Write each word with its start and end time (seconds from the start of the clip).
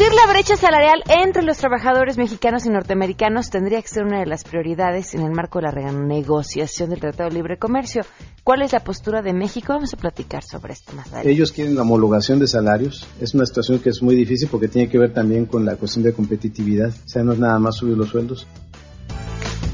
Reducir 0.00 0.18
la 0.18 0.32
brecha 0.32 0.56
salarial 0.56 1.02
entre 1.08 1.42
los 1.42 1.58
trabajadores 1.58 2.16
mexicanos 2.16 2.64
y 2.64 2.70
norteamericanos 2.70 3.50
tendría 3.50 3.82
que 3.82 3.88
ser 3.88 4.04
una 4.04 4.20
de 4.20 4.24
las 4.24 4.44
prioridades 4.44 5.12
en 5.12 5.20
el 5.20 5.30
marco 5.30 5.58
de 5.58 5.64
la 5.66 5.72
renegociación 5.72 6.88
del 6.88 7.00
Tratado 7.00 7.28
de 7.28 7.34
Libre 7.34 7.58
Comercio. 7.58 8.00
¿Cuál 8.42 8.62
es 8.62 8.72
la 8.72 8.80
postura 8.80 9.20
de 9.20 9.34
México? 9.34 9.74
Vamos 9.74 9.92
a 9.92 9.98
platicar 9.98 10.42
sobre 10.42 10.72
esto 10.72 10.94
más 10.94 11.08
adelante. 11.08 11.30
Ellos 11.30 11.52
quieren 11.52 11.74
la 11.74 11.82
homologación 11.82 12.38
de 12.38 12.46
salarios. 12.46 13.06
Es 13.20 13.34
una 13.34 13.44
situación 13.44 13.80
que 13.80 13.90
es 13.90 14.00
muy 14.00 14.14
difícil 14.14 14.48
porque 14.50 14.68
tiene 14.68 14.88
que 14.88 14.96
ver 14.96 15.12
también 15.12 15.44
con 15.44 15.66
la 15.66 15.76
cuestión 15.76 16.02
de 16.02 16.14
competitividad. 16.14 16.88
O 16.88 17.08
sea, 17.08 17.22
no 17.22 17.34
es 17.34 17.38
nada 17.38 17.58
más 17.58 17.76
subir 17.76 17.98
los 17.98 18.08
sueldos. 18.08 18.46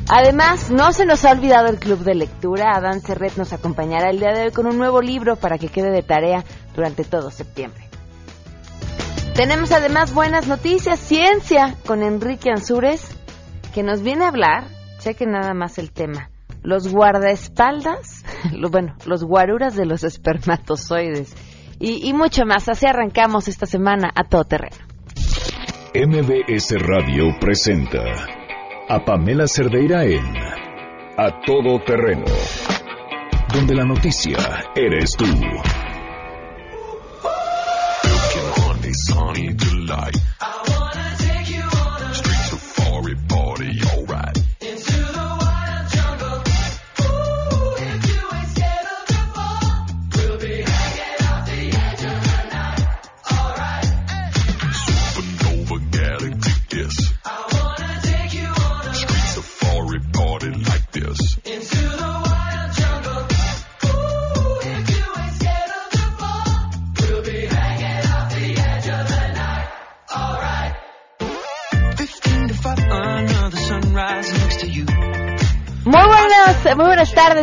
Además, 0.08 0.72
no 0.72 0.92
se 0.92 1.06
nos 1.06 1.24
ha 1.24 1.30
olvidado 1.30 1.68
el 1.68 1.78
club 1.78 2.00
de 2.00 2.16
lectura. 2.16 2.72
Adán 2.74 3.00
Serret 3.00 3.36
nos 3.36 3.52
acompañará 3.52 4.10
el 4.10 4.18
día 4.18 4.32
de 4.32 4.46
hoy 4.46 4.50
con 4.50 4.66
un 4.66 4.76
nuevo 4.76 5.00
libro 5.02 5.36
para 5.36 5.56
que 5.56 5.68
quede 5.68 5.92
de 5.92 6.02
tarea 6.02 6.44
durante 6.74 7.04
todo 7.04 7.30
septiembre. 7.30 7.85
Tenemos 9.36 9.70
además 9.70 10.14
buenas 10.14 10.48
noticias, 10.48 10.98
ciencia, 10.98 11.74
con 11.84 12.02
Enrique 12.02 12.48
Ansúrez, 12.48 13.14
que 13.74 13.82
nos 13.82 14.00
viene 14.00 14.24
a 14.24 14.28
hablar, 14.28 14.64
cheque 14.98 15.26
nada 15.26 15.52
más 15.52 15.76
el 15.76 15.92
tema, 15.92 16.30
los 16.62 16.90
guardaespaldas, 16.90 18.24
bueno, 18.70 18.94
los 19.04 19.24
guaruras 19.24 19.76
de 19.76 19.84
los 19.84 20.04
espermatozoides 20.04 21.36
y, 21.78 22.08
y 22.08 22.14
mucho 22.14 22.46
más. 22.46 22.66
Así 22.70 22.86
arrancamos 22.86 23.46
esta 23.46 23.66
semana 23.66 24.10
a 24.14 24.24
todo 24.24 24.44
terreno. 24.44 24.76
MBS 25.94 26.74
Radio 26.80 27.24
presenta 27.38 28.04
a 28.88 29.04
Pamela 29.04 29.46
Cerdeira 29.46 30.06
en 30.06 30.34
A 31.18 31.42
Todo 31.44 31.78
Terreno, 31.84 32.24
donde 33.52 33.74
la 33.74 33.84
noticia 33.84 34.38
eres 34.74 35.10
tú. 35.10 35.26
need 39.36 39.58
to 39.60 39.76
lie. 39.76 40.25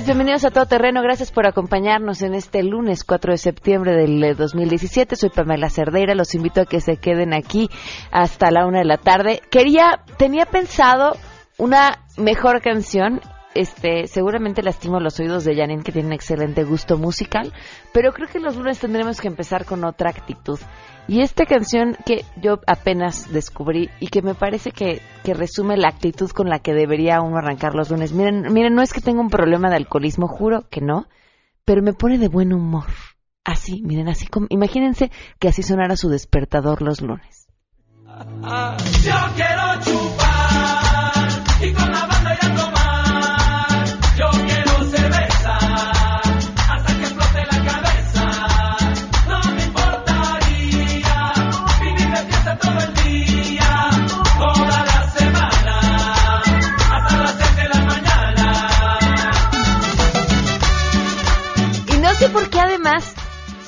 Tardes, 0.03 0.17
bienvenidos 0.17 0.45
a 0.45 0.51
Todo 0.51 0.65
Terreno, 0.65 1.01
gracias 1.01 1.31
por 1.31 1.47
acompañarnos 1.47 2.21
en 2.23 2.33
este 2.33 2.61
lunes 2.63 3.03
4 3.03 3.31
de 3.31 3.37
septiembre 3.37 3.93
del 3.93 4.23
eh, 4.23 4.33
2017. 4.35 5.15
Soy 5.15 5.29
Pamela 5.29 5.69
Cerdeira, 5.69 6.13
los 6.15 6.35
invito 6.35 6.61
a 6.61 6.65
que 6.65 6.81
se 6.81 6.97
queden 6.97 7.33
aquí 7.33 7.69
hasta 8.11 8.51
la 8.51 8.65
una 8.65 8.79
de 8.79 8.85
la 8.85 8.97
tarde. 8.97 9.41
Quería, 9.49 10.03
tenía 10.17 10.45
pensado 10.45 11.15
una 11.57 12.03
mejor 12.17 12.61
canción, 12.61 13.21
este, 13.55 14.07
seguramente 14.07 14.61
lastimo 14.61 14.99
los 14.99 15.19
oídos 15.19 15.45
de 15.45 15.55
Janine 15.55 15.83
que 15.83 15.91
tiene 15.91 16.07
un 16.07 16.13
excelente 16.13 16.63
gusto 16.63 16.97
musical, 16.97 17.53
pero 17.93 18.11
creo 18.13 18.27
que 18.27 18.39
los 18.39 18.57
lunes 18.57 18.79
tendremos 18.79 19.21
que 19.21 19.27
empezar 19.27 19.65
con 19.65 19.85
otra 19.85 20.09
actitud. 20.09 20.59
Y 21.07 21.21
esta 21.21 21.45
canción 21.45 21.97
que 22.05 22.23
yo 22.41 22.59
apenas 22.65 23.31
descubrí 23.31 23.89
y 23.99 24.07
que 24.07 24.21
me 24.21 24.35
parece 24.35 24.71
que, 24.71 25.01
que 25.23 25.33
resume 25.33 25.75
la 25.75 25.89
actitud 25.89 26.29
con 26.31 26.47
la 26.47 26.59
que 26.59 26.73
debería 26.73 27.21
uno 27.21 27.37
arrancar 27.37 27.75
los 27.75 27.89
lunes. 27.89 28.13
Miren, 28.13 28.53
miren, 28.53 28.73
no 28.73 28.81
es 28.81 28.93
que 28.93 29.01
tenga 29.01 29.19
un 29.19 29.29
problema 29.29 29.69
de 29.69 29.75
alcoholismo, 29.75 30.27
juro 30.27 30.69
que 30.69 30.79
no, 30.79 31.07
pero 31.65 31.81
me 31.81 31.93
pone 31.93 32.17
de 32.17 32.29
buen 32.29 32.53
humor. 32.53 32.87
Así, 33.43 33.81
miren, 33.83 34.07
así 34.07 34.27
como, 34.27 34.47
imagínense 34.49 35.11
que 35.39 35.49
así 35.49 35.61
sonara 35.63 35.97
su 35.97 36.07
despertador 36.07 36.81
los 36.81 37.01
lunes. 37.01 37.47
Yo 38.05 39.15
quiero 39.35 39.81
chupar 39.81 41.27
y 41.61 41.73
con 41.73 41.91
la 41.91 42.05
banda 42.05 42.37
ir 42.41 42.72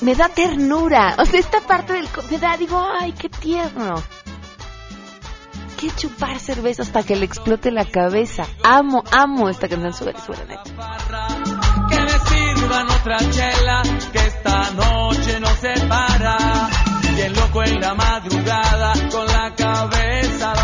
me 0.06 0.14
da 0.14 0.30
ternura. 0.30 1.16
O 1.18 1.26
sea, 1.26 1.40
esta 1.40 1.62
parte 1.62 1.94
del... 1.94 2.08
Me 2.30 2.38
da, 2.38 2.56
digo, 2.58 2.80
ay, 2.80 3.12
qué 3.14 3.28
tierno. 3.28 3.96
Qué 5.80 5.90
chupar 5.96 6.40
cerveza 6.40 6.84
hasta 6.84 7.04
que 7.04 7.16
le 7.16 7.26
explote 7.26 7.72
la 7.72 7.86
cabeza. 7.86 8.46
Amo, 8.64 9.04
amo 9.12 9.50
esta 9.50 9.68
canción. 9.68 9.94
Súbele, 9.94 10.20
súbele, 10.20 10.46
neta. 10.46 10.64
Que 11.90 12.00
me 12.00 12.20
sirvan 12.56 12.86
otra 12.92 13.18
chela, 13.32 13.82
que 14.14 14.20
esta 14.20 14.72
noche 14.72 15.40
no 15.40 15.48
se 15.48 15.74
para. 15.88 16.70
Bien 17.16 17.34
loco 17.34 17.64
en 17.64 17.82
la 17.82 17.96
madrugada, 17.96 18.94
con 19.10 19.26
la 19.26 19.54
cabeza 19.56 20.55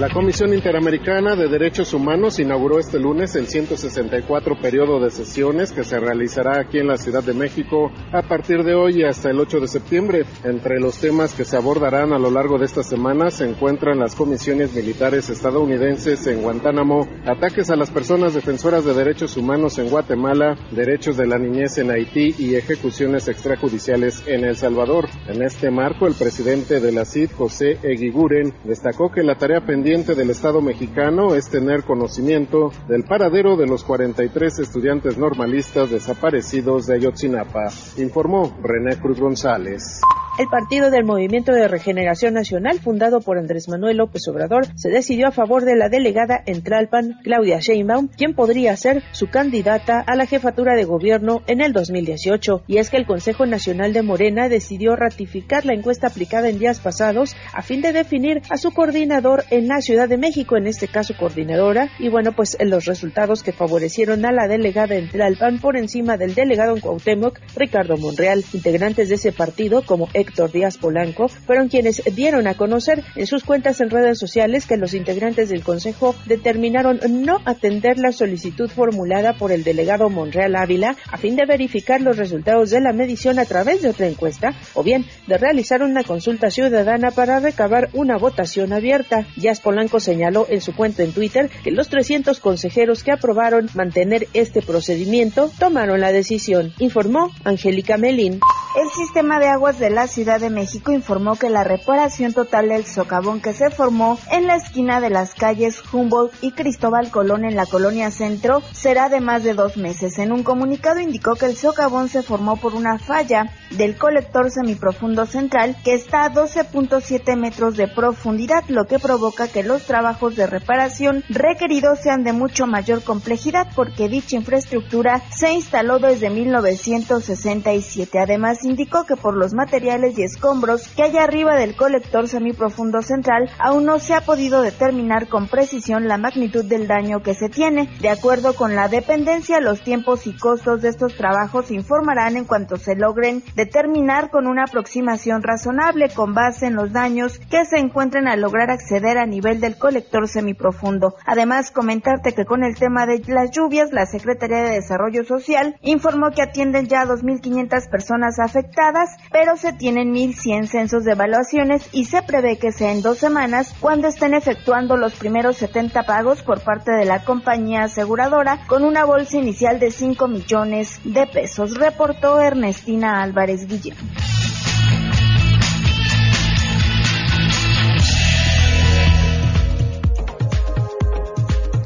La 0.00 0.08
Comisión 0.08 0.54
Interamericana 0.54 1.36
de 1.36 1.46
Derechos 1.46 1.92
Humanos 1.92 2.38
inauguró 2.38 2.78
este 2.78 2.98
lunes 2.98 3.36
el 3.36 3.48
164 3.48 4.58
periodo 4.58 4.98
de 4.98 5.10
sesiones 5.10 5.72
que 5.72 5.84
se 5.84 6.00
realizará 6.00 6.58
aquí 6.58 6.78
en 6.78 6.86
la 6.86 6.96
Ciudad 6.96 7.22
de 7.22 7.34
México 7.34 7.92
a 8.10 8.22
partir 8.22 8.64
de 8.64 8.74
hoy 8.74 9.04
hasta 9.04 9.28
el 9.28 9.38
8 9.38 9.60
de 9.60 9.68
septiembre. 9.68 10.24
Entre 10.42 10.80
los 10.80 10.98
temas 10.98 11.34
que 11.34 11.44
se 11.44 11.58
abordarán 11.58 12.14
a 12.14 12.18
lo 12.18 12.30
largo 12.30 12.56
de 12.56 12.64
esta 12.64 12.82
semana 12.82 13.30
se 13.30 13.46
encuentran 13.46 13.98
las 13.98 14.14
comisiones 14.14 14.74
militares 14.74 15.28
estadounidenses 15.28 16.26
en 16.28 16.40
Guantánamo, 16.40 17.06
ataques 17.26 17.68
a 17.68 17.76
las 17.76 17.90
personas 17.90 18.32
defensoras 18.32 18.86
de 18.86 18.94
derechos 18.94 19.36
humanos 19.36 19.78
en 19.78 19.90
Guatemala, 19.90 20.56
derechos 20.70 21.18
de 21.18 21.26
la 21.26 21.36
niñez 21.36 21.76
en 21.76 21.90
Haití 21.90 22.34
y 22.38 22.54
ejecuciones 22.54 23.28
extrajudiciales 23.28 24.26
en 24.26 24.44
El 24.46 24.56
Salvador. 24.56 25.10
En 25.28 25.42
este 25.42 25.70
marco, 25.70 26.06
el 26.06 26.14
presidente 26.14 26.80
de 26.80 26.90
la 26.90 27.04
CID, 27.04 27.32
José 27.32 27.76
Eguiguren, 27.82 28.54
destacó 28.64 29.10
que 29.10 29.22
la 29.22 29.34
tarea 29.34 29.60
pendiente 29.60 29.89
del 29.90 30.30
Estado 30.30 30.60
mexicano 30.60 31.34
es 31.34 31.50
tener 31.50 31.82
conocimiento 31.82 32.70
del 32.86 33.02
paradero 33.02 33.56
de 33.56 33.66
los 33.66 33.82
43 33.82 34.60
estudiantes 34.60 35.18
normalistas 35.18 35.90
desaparecidos 35.90 36.86
de 36.86 36.94
Ayotzinapa, 36.94 37.72
informó 37.96 38.56
René 38.62 39.00
Cruz 39.00 39.18
González. 39.18 40.00
El 40.38 40.46
partido 40.46 40.90
del 40.90 41.04
Movimiento 41.04 41.52
de 41.52 41.68
Regeneración 41.68 42.32
Nacional, 42.32 42.80
fundado 42.80 43.20
por 43.20 43.36
Andrés 43.36 43.68
Manuel 43.68 43.98
López 43.98 44.26
Obrador, 44.28 44.66
se 44.74 44.88
decidió 44.88 45.28
a 45.28 45.32
favor 45.32 45.64
de 45.64 45.76
la 45.76 45.90
delegada 45.90 46.42
en 46.46 46.62
Tlalpan, 46.62 47.18
Claudia 47.22 47.58
Sheinbaum, 47.60 48.08
quien 48.08 48.34
podría 48.34 48.74
ser 48.76 49.02
su 49.12 49.28
candidata 49.28 50.00
a 50.00 50.16
la 50.16 50.24
jefatura 50.26 50.76
de 50.76 50.84
gobierno 50.84 51.42
en 51.46 51.60
el 51.60 51.72
2018. 51.72 52.62
Y 52.66 52.78
es 52.78 52.88
que 52.88 52.96
el 52.96 53.06
Consejo 53.06 53.44
Nacional 53.44 53.92
de 53.92 54.02
Morena 54.02 54.48
decidió 54.48 54.96
ratificar 54.96 55.66
la 55.66 55.74
encuesta 55.74 56.06
aplicada 56.06 56.48
en 56.48 56.58
días 56.58 56.80
pasados 56.80 57.36
a 57.52 57.60
fin 57.60 57.82
de 57.82 57.92
definir 57.92 58.40
a 58.48 58.56
su 58.56 58.70
coordinador 58.70 59.44
en 59.50 59.68
la 59.68 59.82
Ciudad 59.82 60.08
de 60.08 60.16
México, 60.16 60.56
en 60.56 60.66
este 60.66 60.88
caso 60.88 61.14
coordinadora, 61.18 61.90
y 61.98 62.08
bueno, 62.08 62.32
pues 62.32 62.56
los 62.60 62.86
resultados 62.86 63.42
que 63.42 63.52
favorecieron 63.52 64.24
a 64.24 64.32
la 64.32 64.48
delegada 64.48 64.94
en 64.94 65.10
Tlalpan 65.10 65.58
por 65.58 65.76
encima 65.76 66.16
del 66.16 66.34
delegado 66.34 66.74
en 66.74 66.80
Cuauhtémoc, 66.80 67.40
Ricardo 67.56 67.98
Monreal. 67.98 68.42
Integrantes 68.54 69.10
de 69.10 69.16
ese 69.16 69.32
partido, 69.32 69.82
como 69.84 70.08
Héctor 70.20 70.52
Díaz 70.52 70.78
Polanco 70.78 71.28
fueron 71.28 71.68
quienes 71.68 72.02
dieron 72.14 72.46
a 72.46 72.54
conocer 72.54 73.02
en 73.16 73.26
sus 73.26 73.44
cuentas 73.44 73.80
en 73.80 73.90
redes 73.90 74.18
sociales 74.18 74.66
que 74.66 74.76
los 74.76 74.94
integrantes 74.94 75.48
del 75.48 75.62
Consejo 75.62 76.14
determinaron 76.26 77.00
no 77.08 77.40
atender 77.44 77.98
la 77.98 78.12
solicitud 78.12 78.70
formulada 78.70 79.32
por 79.34 79.52
el 79.52 79.64
delegado 79.64 80.08
Monreal 80.10 80.56
Ávila 80.56 80.96
a 81.10 81.16
fin 81.16 81.36
de 81.36 81.46
verificar 81.46 82.00
los 82.00 82.16
resultados 82.16 82.70
de 82.70 82.80
la 82.80 82.92
medición 82.92 83.38
a 83.38 83.44
través 83.44 83.82
de 83.82 83.88
otra 83.88 84.06
encuesta 84.06 84.54
o 84.74 84.82
bien 84.82 85.04
de 85.26 85.38
realizar 85.38 85.82
una 85.82 86.04
consulta 86.04 86.50
ciudadana 86.50 87.10
para 87.10 87.40
recabar 87.40 87.88
una 87.92 88.16
votación 88.16 88.72
abierta. 88.72 89.26
Díaz 89.36 89.60
Polanco 89.60 90.00
señaló 90.00 90.46
en 90.48 90.60
su 90.60 90.74
cuenta 90.74 91.02
en 91.02 91.12
Twitter 91.12 91.50
que 91.64 91.70
los 91.70 91.88
300 91.88 92.40
consejeros 92.40 93.02
que 93.02 93.12
aprobaron 93.12 93.68
mantener 93.74 94.28
este 94.34 94.62
procedimiento 94.62 95.50
tomaron 95.58 96.00
la 96.00 96.12
decisión, 96.12 96.72
informó 96.78 97.30
Angélica 97.44 97.96
Melín. 97.96 98.40
El 98.80 98.88
sistema 98.90 99.40
de 99.40 99.48
aguas 99.48 99.80
de 99.80 99.90
la 99.90 100.06
Ciudad 100.10 100.40
de 100.40 100.50
México 100.50 100.90
informó 100.90 101.36
que 101.36 101.50
la 101.50 101.62
reparación 101.62 102.32
total 102.32 102.70
del 102.70 102.84
socavón 102.84 103.40
que 103.40 103.54
se 103.54 103.70
formó 103.70 104.18
en 104.32 104.48
la 104.48 104.56
esquina 104.56 105.00
de 105.00 105.08
las 105.08 105.34
calles 105.34 105.80
Humboldt 105.92 106.34
y 106.40 106.50
Cristóbal 106.50 107.12
Colón 107.12 107.44
en 107.44 107.54
la 107.54 107.64
colonia 107.64 108.10
Centro 108.10 108.60
será 108.72 109.08
de 109.08 109.20
más 109.20 109.44
de 109.44 109.54
dos 109.54 109.76
meses. 109.76 110.18
En 110.18 110.32
un 110.32 110.42
comunicado 110.42 110.98
indicó 110.98 111.36
que 111.36 111.46
el 111.46 111.56
socavón 111.56 112.08
se 112.08 112.24
formó 112.24 112.56
por 112.56 112.74
una 112.74 112.98
falla 112.98 113.52
del 113.70 113.96
colector 113.96 114.50
semiprofundo 114.50 115.26
central 115.26 115.76
que 115.84 115.94
está 115.94 116.24
a 116.24 116.32
12.7 116.32 117.36
metros 117.36 117.76
de 117.76 117.86
profundidad, 117.86 118.64
lo 118.66 118.86
que 118.86 118.98
provoca 118.98 119.46
que 119.46 119.62
los 119.62 119.84
trabajos 119.84 120.34
de 120.34 120.48
reparación 120.48 121.22
requeridos 121.28 122.00
sean 122.00 122.24
de 122.24 122.32
mucho 122.32 122.66
mayor 122.66 123.04
complejidad 123.04 123.68
porque 123.76 124.08
dicha 124.08 124.34
infraestructura 124.34 125.22
se 125.30 125.52
instaló 125.52 126.00
desde 126.00 126.30
1967. 126.30 128.18
Además, 128.18 128.64
indicó 128.64 129.04
que 129.04 129.14
por 129.14 129.36
los 129.36 129.54
materiales 129.54 129.99
y 130.08 130.22
escombros 130.22 130.88
que 130.88 131.02
hay 131.02 131.18
arriba 131.18 131.56
del 131.56 131.76
colector 131.76 132.28
semiprofundo 132.28 133.02
central, 133.02 133.50
aún 133.58 133.84
no 133.84 133.98
se 133.98 134.14
ha 134.14 134.22
podido 134.22 134.62
determinar 134.62 135.28
con 135.28 135.48
precisión 135.48 136.08
la 136.08 136.18
magnitud 136.18 136.64
del 136.64 136.86
daño 136.86 137.22
que 137.22 137.34
se 137.34 137.48
tiene. 137.48 137.88
De 138.00 138.08
acuerdo 138.08 138.54
con 138.54 138.74
la 138.74 138.88
dependencia, 138.88 139.60
los 139.60 139.82
tiempos 139.82 140.26
y 140.26 140.36
costos 140.36 140.82
de 140.82 140.88
estos 140.88 141.14
trabajos 141.16 141.66
se 141.66 141.74
informarán 141.74 142.36
en 142.36 142.44
cuanto 142.44 142.76
se 142.76 142.96
logren 142.96 143.42
determinar 143.54 144.30
con 144.30 144.46
una 144.46 144.64
aproximación 144.64 145.42
razonable 145.42 146.08
con 146.14 146.34
base 146.34 146.66
en 146.66 146.74
los 146.74 146.92
daños 146.92 147.38
que 147.50 147.64
se 147.64 147.78
encuentren 147.78 148.28
al 148.28 148.40
lograr 148.40 148.70
acceder 148.70 149.18
a 149.18 149.26
nivel 149.26 149.60
del 149.60 149.76
colector 149.76 150.28
semiprofundo. 150.28 151.14
Además, 151.26 151.70
comentarte 151.70 152.32
que 152.32 152.44
con 152.44 152.64
el 152.64 152.76
tema 152.76 153.06
de 153.06 153.22
las 153.26 153.50
lluvias, 153.50 153.92
la 153.92 154.06
Secretaría 154.06 154.62
de 154.62 154.76
Desarrollo 154.76 155.24
Social 155.24 155.76
informó 155.82 156.30
que 156.30 156.42
atienden 156.42 156.86
ya 156.86 157.02
a 157.02 157.06
2.500 157.06 157.90
personas 157.90 158.38
afectadas, 158.38 159.16
pero 159.32 159.56
se 159.56 159.68
tienen 159.92 160.14
1.100 160.14 160.66
censos 160.68 161.02
de 161.02 161.12
evaluaciones 161.12 161.88
y 161.90 162.04
se 162.04 162.22
prevé 162.22 162.58
que 162.58 162.70
sea 162.70 162.92
en 162.92 163.02
dos 163.02 163.18
semanas 163.18 163.74
cuando 163.80 164.06
estén 164.06 164.34
efectuando 164.34 164.96
los 164.96 165.14
primeros 165.14 165.56
70 165.56 166.04
pagos 166.04 166.42
por 166.42 166.60
parte 166.60 166.92
de 166.92 167.04
la 167.04 167.24
compañía 167.24 167.82
aseguradora 167.82 168.64
con 168.68 168.84
una 168.84 169.04
bolsa 169.04 169.38
inicial 169.38 169.80
de 169.80 169.90
5 169.90 170.28
millones 170.28 171.00
de 171.02 171.26
pesos, 171.26 171.74
reportó 171.74 172.38
Ernestina 172.38 173.20
Álvarez 173.20 173.66
Guillén. 173.66 173.96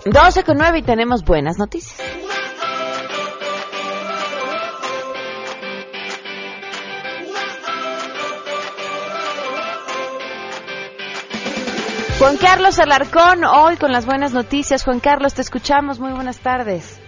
12 0.05 0.43
con 0.45 0.59
9 0.59 0.81
y 0.81 0.83
tenemos 0.83 1.25
buenas 1.25 1.57
noticias. 1.57 2.24
Juan 12.25 12.39
Carlos 12.39 12.79
Alarcón, 12.79 13.45
hoy 13.45 13.77
con 13.77 13.93
las 13.93 14.07
buenas 14.07 14.33
noticias. 14.33 14.83
Juan 14.83 14.99
Carlos, 14.99 15.35
te 15.35 15.43
escuchamos. 15.43 16.01
Muy 16.01 16.13
buenas 16.13 16.39
tardes. 16.39 17.04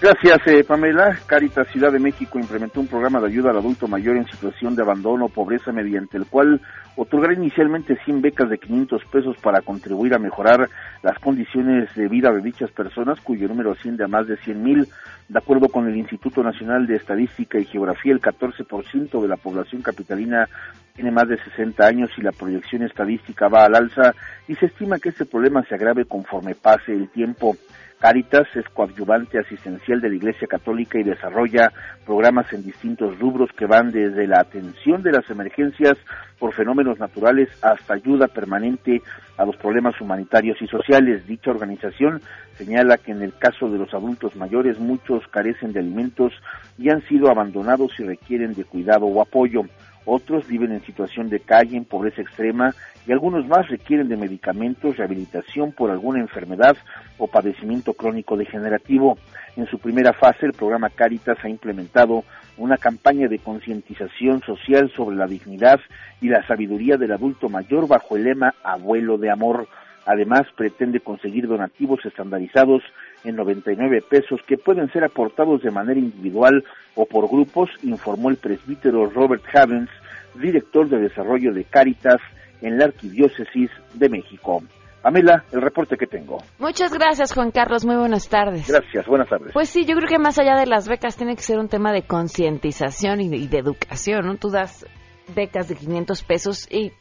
Gracias, 0.00 0.38
eh, 0.46 0.62
Pamela. 0.62 1.18
Caritas 1.26 1.66
Ciudad 1.72 1.90
de 1.90 1.98
México 1.98 2.38
implementó 2.38 2.78
un 2.78 2.86
programa 2.86 3.18
de 3.20 3.26
ayuda 3.26 3.50
al 3.50 3.56
adulto 3.56 3.88
mayor 3.88 4.16
en 4.16 4.28
situación 4.28 4.76
de 4.76 4.82
abandono 4.82 5.24
o 5.24 5.28
pobreza 5.28 5.72
mediante 5.72 6.16
el 6.16 6.26
cual 6.26 6.60
otorgará 6.94 7.34
inicialmente 7.34 7.98
100 8.04 8.22
becas 8.22 8.48
de 8.48 8.58
500 8.58 9.04
pesos 9.06 9.36
para 9.42 9.60
contribuir 9.60 10.14
a 10.14 10.20
mejorar 10.20 10.68
las 11.02 11.18
condiciones 11.18 11.92
de 11.96 12.06
vida 12.06 12.30
de 12.30 12.42
dichas 12.42 12.70
personas, 12.70 13.20
cuyo 13.20 13.48
número 13.48 13.72
asciende 13.72 14.04
a 14.04 14.08
más 14.08 14.28
de 14.28 14.36
100 14.36 14.62
mil. 14.62 14.88
De 15.28 15.38
acuerdo 15.38 15.68
con 15.68 15.88
el 15.88 15.96
Instituto 15.96 16.44
Nacional 16.44 16.86
de 16.86 16.94
Estadística 16.94 17.58
y 17.58 17.64
Geografía, 17.64 18.12
el 18.12 18.20
14% 18.20 19.20
de 19.20 19.28
la 19.28 19.36
población 19.36 19.82
capitalina 19.82 20.48
tiene 20.94 21.10
más 21.10 21.28
de 21.28 21.38
60 21.42 21.84
años 21.84 22.10
y 22.16 22.22
la 22.22 22.30
proyección 22.30 22.82
estadística 22.82 23.48
va 23.48 23.64
al 23.64 23.74
alza 23.74 24.14
y 24.46 24.54
se 24.54 24.66
estima 24.66 24.98
que 24.98 25.08
este 25.08 25.26
problema 25.26 25.64
se 25.64 25.74
agrave 25.74 26.04
conforme 26.04 26.54
pase 26.54 26.92
el 26.92 27.08
tiempo. 27.08 27.56
Caritas 28.00 28.46
es 28.54 28.64
coadyuvante 28.68 29.40
asistencial 29.40 30.00
de 30.00 30.08
la 30.08 30.14
Iglesia 30.14 30.46
Católica 30.46 31.00
y 31.00 31.02
desarrolla 31.02 31.72
programas 32.06 32.52
en 32.52 32.62
distintos 32.62 33.18
rubros 33.18 33.50
que 33.58 33.66
van 33.66 33.90
desde 33.90 34.28
la 34.28 34.38
atención 34.38 35.02
de 35.02 35.10
las 35.10 35.28
emergencias 35.30 35.98
por 36.38 36.54
fenómenos 36.54 37.00
naturales 37.00 37.48
hasta 37.60 37.94
ayuda 37.94 38.28
permanente 38.28 39.02
a 39.36 39.44
los 39.44 39.56
problemas 39.56 40.00
humanitarios 40.00 40.62
y 40.62 40.68
sociales. 40.68 41.26
Dicha 41.26 41.50
organización 41.50 42.20
señala 42.54 42.98
que 42.98 43.10
en 43.10 43.22
el 43.22 43.36
caso 43.36 43.68
de 43.68 43.78
los 43.78 43.92
adultos 43.92 44.36
mayores 44.36 44.78
muchos 44.78 45.26
carecen 45.28 45.72
de 45.72 45.80
alimentos 45.80 46.32
y 46.78 46.90
han 46.90 47.02
sido 47.08 47.28
abandonados 47.30 47.98
y 47.98 48.04
requieren 48.04 48.54
de 48.54 48.64
cuidado 48.64 49.06
o 49.06 49.20
apoyo. 49.20 49.62
Otros 50.10 50.48
viven 50.48 50.72
en 50.72 50.82
situación 50.86 51.28
de 51.28 51.38
calle, 51.38 51.76
en 51.76 51.84
pobreza 51.84 52.22
extrema 52.22 52.74
y 53.06 53.12
algunos 53.12 53.46
más 53.46 53.68
requieren 53.68 54.08
de 54.08 54.16
medicamentos, 54.16 54.96
rehabilitación 54.96 55.72
por 55.72 55.90
alguna 55.90 56.18
enfermedad 56.18 56.78
o 57.18 57.26
padecimiento 57.26 57.92
crónico 57.92 58.34
degenerativo. 58.38 59.18
En 59.56 59.66
su 59.66 59.78
primera 59.78 60.14
fase, 60.14 60.46
el 60.46 60.54
programa 60.54 60.88
Caritas 60.88 61.36
ha 61.42 61.50
implementado 61.50 62.24
una 62.56 62.78
campaña 62.78 63.28
de 63.28 63.38
concientización 63.38 64.40
social 64.40 64.90
sobre 64.96 65.14
la 65.14 65.26
dignidad 65.26 65.78
y 66.22 66.28
la 66.30 66.42
sabiduría 66.46 66.96
del 66.96 67.12
adulto 67.12 67.50
mayor 67.50 67.86
bajo 67.86 68.16
el 68.16 68.24
lema 68.24 68.54
Abuelo 68.64 69.18
de 69.18 69.30
Amor. 69.30 69.68
Además, 70.08 70.46
pretende 70.56 71.00
conseguir 71.00 71.46
donativos 71.46 72.00
estandarizados 72.02 72.82
en 73.24 73.36
99 73.36 74.00
pesos 74.08 74.40
que 74.46 74.56
pueden 74.56 74.90
ser 74.90 75.04
aportados 75.04 75.62
de 75.62 75.70
manera 75.70 76.00
individual 76.00 76.64
o 76.94 77.04
por 77.04 77.28
grupos, 77.28 77.68
informó 77.82 78.30
el 78.30 78.38
presbítero 78.38 79.04
Robert 79.04 79.44
Havens, 79.54 79.90
director 80.34 80.88
de 80.88 80.98
desarrollo 80.98 81.52
de 81.52 81.64
Cáritas 81.64 82.22
en 82.62 82.78
la 82.78 82.86
Arquidiócesis 82.86 83.70
de 83.92 84.08
México. 84.08 84.62
Pamela, 85.02 85.44
el 85.52 85.60
reporte 85.60 85.98
que 85.98 86.06
tengo. 86.06 86.38
Muchas 86.58 86.94
gracias, 86.94 87.34
Juan 87.34 87.50
Carlos. 87.50 87.84
Muy 87.84 87.96
buenas 87.96 88.30
tardes. 88.30 88.66
Gracias, 88.66 89.06
buenas 89.06 89.28
tardes. 89.28 89.52
Pues 89.52 89.68
sí, 89.68 89.84
yo 89.84 89.94
creo 89.94 90.08
que 90.08 90.18
más 90.18 90.38
allá 90.38 90.56
de 90.56 90.64
las 90.64 90.88
becas 90.88 91.18
tiene 91.18 91.36
que 91.36 91.42
ser 91.42 91.58
un 91.58 91.68
tema 91.68 91.92
de 91.92 92.04
concientización 92.04 93.20
y 93.20 93.28
de, 93.28 93.36
y 93.36 93.46
de 93.46 93.58
educación, 93.58 94.26
¿no? 94.26 94.36
Tú 94.36 94.48
das 94.48 94.86
becas 95.34 95.68
de 95.68 95.76
500 95.76 96.22
pesos 96.22 96.66
y 96.72 96.92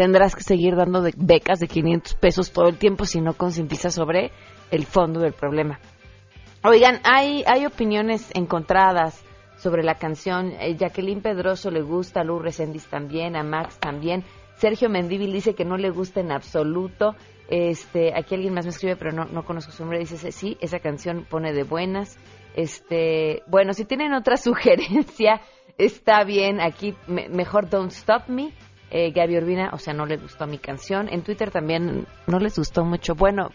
tendrás 0.00 0.34
que 0.34 0.42
seguir 0.42 0.76
dando 0.76 1.02
de 1.02 1.12
becas 1.14 1.60
de 1.60 1.68
500 1.68 2.14
pesos 2.14 2.52
todo 2.52 2.68
el 2.68 2.78
tiempo 2.78 3.04
si 3.04 3.20
no 3.20 3.34
concientizas 3.34 3.92
sobre 3.94 4.30
el 4.70 4.86
fondo 4.86 5.20
del 5.20 5.34
problema. 5.34 5.78
Oigan, 6.64 7.00
hay, 7.04 7.44
hay 7.46 7.66
opiniones 7.66 8.30
encontradas 8.34 9.22
sobre 9.58 9.82
la 9.82 9.96
canción. 9.96 10.52
Eh, 10.58 10.74
Jacqueline 10.78 11.20
Pedroso 11.20 11.70
le 11.70 11.82
gusta, 11.82 12.24
Lu 12.24 12.38
Resendiz 12.38 12.86
también, 12.86 13.36
a 13.36 13.42
Max 13.42 13.78
también. 13.78 14.24
Sergio 14.56 14.88
Mendívil 14.88 15.32
dice 15.34 15.54
que 15.54 15.66
no 15.66 15.76
le 15.76 15.90
gusta 15.90 16.20
en 16.20 16.32
absoluto. 16.32 17.14
Este, 17.50 18.14
aquí 18.16 18.34
alguien 18.36 18.54
más 18.54 18.64
me 18.64 18.70
escribe, 18.70 18.96
pero 18.96 19.12
no, 19.12 19.26
no 19.26 19.44
conozco 19.44 19.70
su 19.70 19.82
nombre. 19.82 19.98
Dice, 19.98 20.32
sí, 20.32 20.56
esa 20.62 20.78
canción 20.78 21.26
pone 21.28 21.52
de 21.52 21.64
buenas. 21.64 22.18
Este, 22.54 23.42
bueno, 23.48 23.74
si 23.74 23.84
tienen 23.84 24.14
otra 24.14 24.36
sugerencia, 24.38 25.42
está 25.76 26.24
bien. 26.24 26.58
Aquí, 26.60 26.94
me- 27.06 27.28
mejor 27.28 27.68
Don't 27.68 27.92
Stop 27.92 28.28
Me. 28.28 28.52
Eh, 28.90 29.12
Gaby 29.12 29.38
Urbina, 29.38 29.70
o 29.72 29.78
sea, 29.78 29.94
no 29.94 30.04
le 30.06 30.16
gustó 30.16 30.46
mi 30.46 30.58
canción. 30.58 31.08
En 31.08 31.22
Twitter 31.22 31.50
también 31.50 32.06
no 32.26 32.38
les 32.38 32.56
gustó 32.58 32.84
mucho. 32.84 33.14
Bueno, 33.14 33.50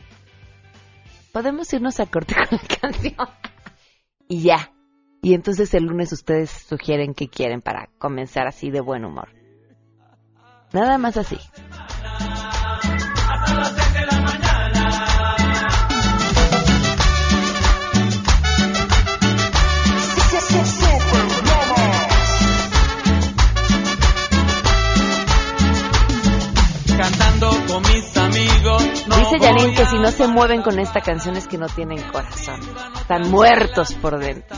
podemos 1.33 1.71
irnos 1.73 1.99
a 1.99 2.05
corte 2.05 2.33
con 2.49 2.57
la 2.57 2.77
canción. 2.79 3.27
y 4.27 4.43
ya. 4.43 4.71
Y 5.21 5.33
entonces 5.33 5.73
el 5.73 5.85
lunes 5.85 6.13
ustedes 6.13 6.51
sugieren 6.51 7.13
qué 7.13 7.27
quieren 7.27 7.61
para 7.61 7.89
comenzar 7.97 8.47
así 8.47 8.69
de 8.69 8.79
buen 8.79 9.03
humor. 9.03 9.29
Nada 10.71 10.97
más 10.97 11.17
así. 11.17 11.37
Dice 29.05 29.39
Janine 29.39 29.73
que 29.75 29.85
si 29.85 29.97
no 29.99 30.11
se 30.11 30.27
mueven 30.27 30.61
con 30.61 30.79
esta 30.79 31.01
canción 31.01 31.35
es 31.35 31.47
que 31.47 31.57
no 31.57 31.67
tienen 31.67 32.01
corazón. 32.11 32.59
Están 32.95 33.29
muertos 33.29 33.93
por 33.93 34.17
dentro. 34.17 34.57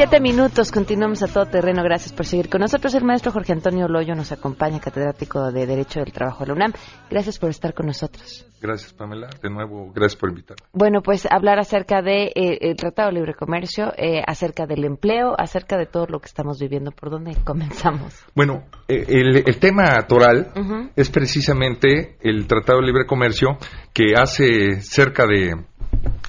17 0.00 0.22
minutos. 0.22 0.72
Continuamos 0.72 1.22
a 1.22 1.26
todo 1.26 1.44
terreno. 1.44 1.82
Gracias 1.82 2.14
por 2.14 2.24
seguir 2.24 2.48
con 2.48 2.62
nosotros. 2.62 2.94
El 2.94 3.04
maestro 3.04 3.32
Jorge 3.32 3.52
Antonio 3.52 3.86
Loyo 3.86 4.14
nos 4.14 4.32
acompaña, 4.32 4.80
catedrático 4.80 5.52
de 5.52 5.66
Derecho 5.66 6.00
del 6.00 6.10
Trabajo 6.10 6.42
de 6.42 6.48
la 6.48 6.54
UNAM. 6.54 6.72
Gracias 7.10 7.38
por 7.38 7.50
estar 7.50 7.74
con 7.74 7.84
nosotros. 7.84 8.46
Gracias, 8.62 8.94
Pamela. 8.94 9.28
De 9.42 9.50
nuevo, 9.50 9.92
gracias 9.92 10.18
por 10.18 10.30
invitarme. 10.30 10.64
Bueno, 10.72 11.02
pues 11.02 11.26
hablar 11.30 11.58
acerca 11.58 12.00
de 12.00 12.32
eh, 12.34 12.58
el 12.62 12.76
Tratado 12.76 13.10
de 13.10 13.16
Libre 13.16 13.34
Comercio, 13.34 13.92
eh, 13.98 14.22
acerca 14.26 14.64
del 14.64 14.86
empleo, 14.86 15.34
acerca 15.38 15.76
de 15.76 15.84
todo 15.84 16.06
lo 16.06 16.18
que 16.18 16.28
estamos 16.28 16.58
viviendo. 16.58 16.92
¿Por 16.92 17.10
dónde 17.10 17.36
comenzamos? 17.44 18.24
Bueno, 18.34 18.64
eh, 18.88 19.04
el, 19.06 19.36
el 19.46 19.58
tema 19.58 20.00
toral 20.06 20.50
es 20.96 21.10
precisamente 21.10 22.16
el 22.22 22.46
Tratado 22.46 22.80
de 22.80 22.86
Libre 22.86 23.04
Comercio 23.04 23.58
que 23.92 24.14
hace 24.16 24.80
cerca 24.80 25.26
de 25.26 25.69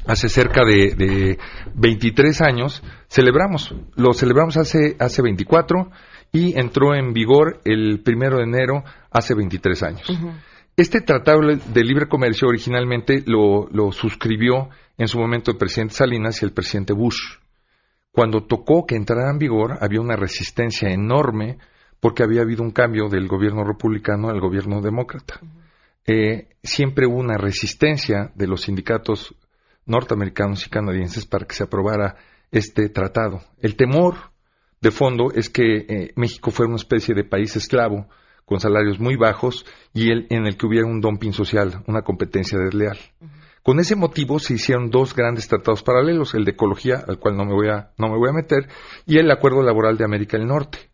hace 0.06 0.30
cerca 0.30 0.66
de, 0.66 0.96
de 0.96 1.40
23 1.76 2.42
años 2.42 2.84
celebramos. 3.08 3.74
Lo 3.96 4.14
celebramos 4.14 4.58
hace 4.58 4.96
hace 5.00 5.22
24 5.22 5.92
y 6.32 6.58
entró 6.60 6.96
en 6.96 7.14
vigor 7.14 7.62
el 7.66 8.02
primero 8.02 8.38
de 8.38 8.44
enero 8.44 8.84
hace 9.12 9.36
23 9.36 9.84
años. 9.84 10.20
Este 10.78 11.02
tratado 11.02 11.42
de 11.42 11.84
libre 11.84 12.08
comercio 12.08 12.48
originalmente 12.48 13.24
lo, 13.26 13.68
lo 13.72 13.92
suscribió 13.92 14.70
en 14.98 15.08
su 15.08 15.20
momento 15.20 15.52
el 15.52 15.58
presidente 15.58 15.96
Salinas 15.96 16.42
y 16.42 16.46
el 16.46 16.54
presidente 16.54 16.94
Bush. 16.94 17.38
Cuando 18.12 18.46
tocó 18.46 18.86
que 18.86 18.96
entrara 18.96 19.30
en 19.30 19.38
vigor 19.38 19.78
había 19.82 20.02
una 20.02 20.16
resistencia 20.16 20.90
enorme 20.90 21.58
porque 22.00 22.24
había 22.24 22.42
habido 22.42 22.64
un 22.64 22.72
cambio 22.72 23.10
del 23.10 23.28
gobierno 23.28 23.64
republicano 23.64 24.30
al 24.30 24.40
gobierno 24.40 24.82
demócrata. 24.82 25.40
Eh, 26.06 26.50
siempre 26.64 27.06
hubo 27.06 27.18
una 27.18 27.38
resistencia 27.38 28.32
de 28.34 28.48
los 28.48 28.62
sindicatos 28.62 29.36
norteamericanos 29.86 30.66
y 30.66 30.70
canadienses 30.70 31.26
para 31.26 31.46
que 31.46 31.56
se 31.56 31.64
aprobara 31.64 32.16
este 32.52 32.90
tratado. 32.90 33.42
El 33.60 33.76
temor 33.76 34.32
de 34.82 34.92
fondo 34.92 35.32
es 35.34 35.50
que 35.50 35.86
eh, 35.88 36.14
México 36.16 36.52
fuera 36.52 36.70
una 36.70 36.78
especie 36.78 37.16
de 37.16 37.24
país 37.24 37.56
esclavo 37.56 38.08
con 38.46 38.60
salarios 38.60 39.00
muy 39.00 39.16
bajos 39.16 39.66
y 39.94 40.12
el, 40.12 40.28
en 40.30 40.46
el 40.46 40.58
que 40.58 40.66
hubiera 40.66 40.88
un 40.88 41.00
dumping 41.00 41.32
social, 41.32 41.84
una 41.88 42.02
competencia 42.02 42.58
desleal. 42.60 42.98
Con 43.64 43.80
ese 43.80 43.96
motivo 43.96 44.40
se 44.40 44.56
hicieron 44.56 44.90
dos 44.90 45.16
grandes 45.16 45.48
tratados 45.48 45.84
paralelos, 45.84 46.34
el 46.34 46.46
de 46.46 46.52
ecología, 46.52 47.04
al 47.08 47.20
cual 47.20 47.38
no 47.38 47.46
me 47.46 47.54
voy 47.54 47.70
a, 47.70 47.92
no 47.98 48.10
me 48.10 48.18
voy 48.18 48.30
a 48.30 48.34
meter, 48.34 48.68
y 49.06 49.20
el 49.20 49.30
Acuerdo 49.30 49.62
Laboral 49.62 49.98
de 49.98 50.04
América 50.04 50.38
del 50.38 50.48
Norte. 50.48 50.90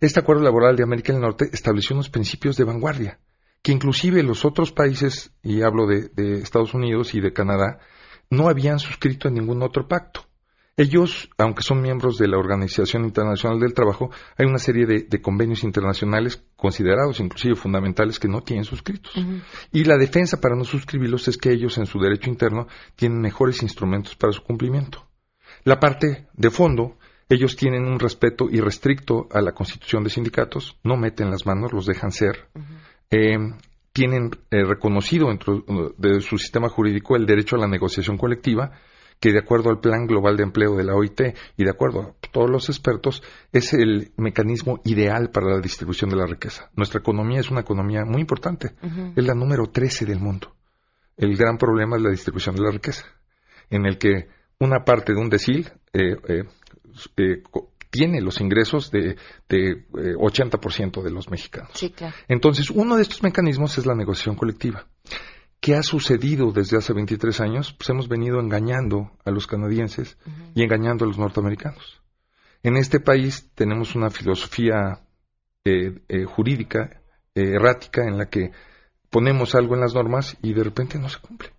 Este 0.00 0.20
Acuerdo 0.20 0.42
Laboral 0.42 0.76
de 0.76 0.82
América 0.82 1.12
del 1.12 1.22
Norte 1.22 1.48
estableció 1.50 1.96
unos 1.96 2.10
principios 2.10 2.56
de 2.56 2.64
vanguardia, 2.64 3.18
que 3.62 3.72
inclusive 3.72 4.22
los 4.22 4.44
otros 4.44 4.70
países, 4.70 5.32
y 5.42 5.62
hablo 5.62 5.86
de, 5.86 6.10
de 6.10 6.40
Estados 6.40 6.74
Unidos 6.74 7.14
y 7.14 7.20
de 7.20 7.32
Canadá, 7.32 7.80
no 8.30 8.48
habían 8.48 8.78
suscrito 8.78 9.28
ningún 9.28 9.62
otro 9.62 9.86
pacto. 9.86 10.24
Ellos, 10.76 11.28
aunque 11.36 11.62
son 11.62 11.82
miembros 11.82 12.16
de 12.16 12.26
la 12.26 12.38
Organización 12.38 13.04
Internacional 13.04 13.60
del 13.60 13.74
Trabajo, 13.74 14.10
hay 14.38 14.46
una 14.46 14.58
serie 14.58 14.86
de, 14.86 15.02
de 15.02 15.20
convenios 15.20 15.62
internacionales 15.62 16.42
considerados 16.56 17.20
inclusive 17.20 17.54
fundamentales 17.54 18.18
que 18.18 18.28
no 18.28 18.40
tienen 18.40 18.64
suscritos. 18.64 19.12
Y 19.72 19.84
la 19.84 19.98
defensa 19.98 20.40
para 20.40 20.56
no 20.56 20.64
suscribirlos 20.64 21.28
es 21.28 21.36
que 21.36 21.52
ellos 21.52 21.76
en 21.76 21.84
su 21.84 21.98
derecho 21.98 22.30
interno 22.30 22.66
tienen 22.96 23.20
mejores 23.20 23.62
instrumentos 23.62 24.16
para 24.16 24.32
su 24.32 24.42
cumplimiento. 24.42 25.06
La 25.64 25.78
parte 25.78 26.28
de 26.32 26.50
fondo, 26.50 26.96
ellos 27.28 27.56
tienen 27.56 27.84
un 27.84 27.98
respeto 27.98 28.48
irrestricto 28.50 29.28
a 29.32 29.42
la 29.42 29.52
constitución 29.52 30.02
de 30.02 30.10
sindicatos, 30.10 30.78
no 30.82 30.96
meten 30.96 31.30
las 31.30 31.44
manos, 31.44 31.74
los 31.74 31.84
dejan 31.84 32.10
ser. 32.10 32.48
Eh, 33.10 33.36
tienen 33.92 34.30
eh, 34.50 34.64
reconocido 34.64 35.28
dentro 35.28 35.64
uh, 35.66 35.94
de 35.96 36.20
su 36.20 36.38
sistema 36.38 36.68
jurídico 36.68 37.16
el 37.16 37.26
derecho 37.26 37.56
a 37.56 37.60
la 37.60 37.68
negociación 37.68 38.16
colectiva, 38.16 38.72
que 39.18 39.32
de 39.32 39.38
acuerdo 39.38 39.70
al 39.70 39.80
Plan 39.80 40.06
Global 40.06 40.36
de 40.36 40.44
Empleo 40.44 40.76
de 40.76 40.84
la 40.84 40.94
OIT 40.94 41.20
y 41.56 41.64
de 41.64 41.70
acuerdo 41.70 42.00
a 42.00 42.28
todos 42.32 42.48
los 42.48 42.68
expertos, 42.70 43.22
es 43.52 43.74
el 43.74 44.12
mecanismo 44.16 44.80
ideal 44.84 45.30
para 45.30 45.50
la 45.50 45.60
distribución 45.60 46.08
de 46.08 46.16
la 46.16 46.26
riqueza. 46.26 46.70
Nuestra 46.74 47.00
economía 47.00 47.40
es 47.40 47.50
una 47.50 47.60
economía 47.60 48.04
muy 48.06 48.22
importante, 48.22 48.74
es 49.14 49.26
la 49.26 49.34
número 49.34 49.66
13 49.66 50.06
del 50.06 50.20
mundo. 50.20 50.54
El 51.18 51.36
gran 51.36 51.58
problema 51.58 51.96
es 51.96 52.02
la 52.02 52.10
distribución 52.10 52.56
de 52.56 52.62
la 52.62 52.70
riqueza, 52.70 53.04
en 53.68 53.84
el 53.84 53.98
que 53.98 54.28
una 54.58 54.84
parte 54.84 55.12
de 55.12 55.20
un 55.20 55.28
decil 55.28 55.68
eh, 55.92 56.16
eh, 56.28 56.44
eh, 57.18 57.42
tiene 57.90 58.20
los 58.20 58.40
ingresos 58.40 58.90
de, 58.90 59.16
de 59.48 59.70
eh, 59.70 60.14
80% 60.16 61.02
de 61.02 61.10
los 61.10 61.28
mexicanos. 61.28 61.72
Sí, 61.74 61.90
claro. 61.90 62.14
Entonces, 62.28 62.70
uno 62.70 62.96
de 62.96 63.02
estos 63.02 63.22
mecanismos 63.22 63.76
es 63.78 63.86
la 63.86 63.94
negociación 63.94 64.36
colectiva. 64.36 64.86
¿Qué 65.60 65.74
ha 65.74 65.82
sucedido 65.82 66.52
desde 66.52 66.78
hace 66.78 66.94
23 66.94 67.40
años? 67.40 67.74
Pues 67.74 67.90
hemos 67.90 68.08
venido 68.08 68.40
engañando 68.40 69.10
a 69.26 69.30
los 69.30 69.46
canadienses 69.46 70.16
y 70.54 70.62
engañando 70.62 71.04
a 71.04 71.08
los 71.08 71.18
norteamericanos. 71.18 72.00
En 72.62 72.76
este 72.76 72.98
país 72.98 73.50
tenemos 73.54 73.94
una 73.94 74.08
filosofía 74.08 75.00
eh, 75.64 76.00
eh, 76.08 76.24
jurídica 76.24 77.02
eh, 77.34 77.54
errática 77.54 78.06
en 78.06 78.16
la 78.16 78.30
que 78.30 78.52
ponemos 79.10 79.54
algo 79.54 79.74
en 79.74 79.82
las 79.82 79.94
normas 79.94 80.38
y 80.40 80.54
de 80.54 80.64
repente 80.64 80.98
no 80.98 81.10
se 81.10 81.20
cumple. 81.20 81.50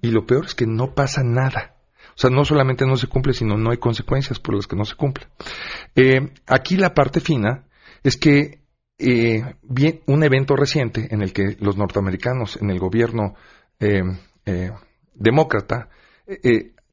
Y 0.00 0.12
lo 0.12 0.26
peor 0.26 0.44
es 0.44 0.54
que 0.54 0.66
no 0.66 0.94
pasa 0.94 1.22
nada. 1.24 1.74
Sea, 2.20 2.28
no 2.30 2.44
solamente 2.44 2.84
no 2.84 2.96
se 2.96 3.06
cumple, 3.06 3.32
sino 3.32 3.56
no 3.56 3.70
hay 3.70 3.78
consecuencias 3.78 4.38
por 4.38 4.54
las 4.54 4.66
que 4.66 4.76
no 4.76 4.84
se 4.84 4.94
cumple. 4.94 5.26
Eh, 5.94 6.32
aquí 6.46 6.76
la 6.76 6.92
parte 6.92 7.20
fina 7.20 7.64
es 8.02 8.16
que 8.18 8.60
eh, 8.98 9.42
bien, 9.62 10.00
un 10.06 10.22
evento 10.22 10.54
reciente 10.54 11.08
en 11.14 11.22
el 11.22 11.32
que 11.32 11.56
los 11.60 11.78
norteamericanos 11.78 12.58
en 12.60 12.68
el 12.70 12.78
gobierno 12.78 13.34
eh, 13.78 14.02
eh, 14.44 14.70
demócrata, 15.14 15.88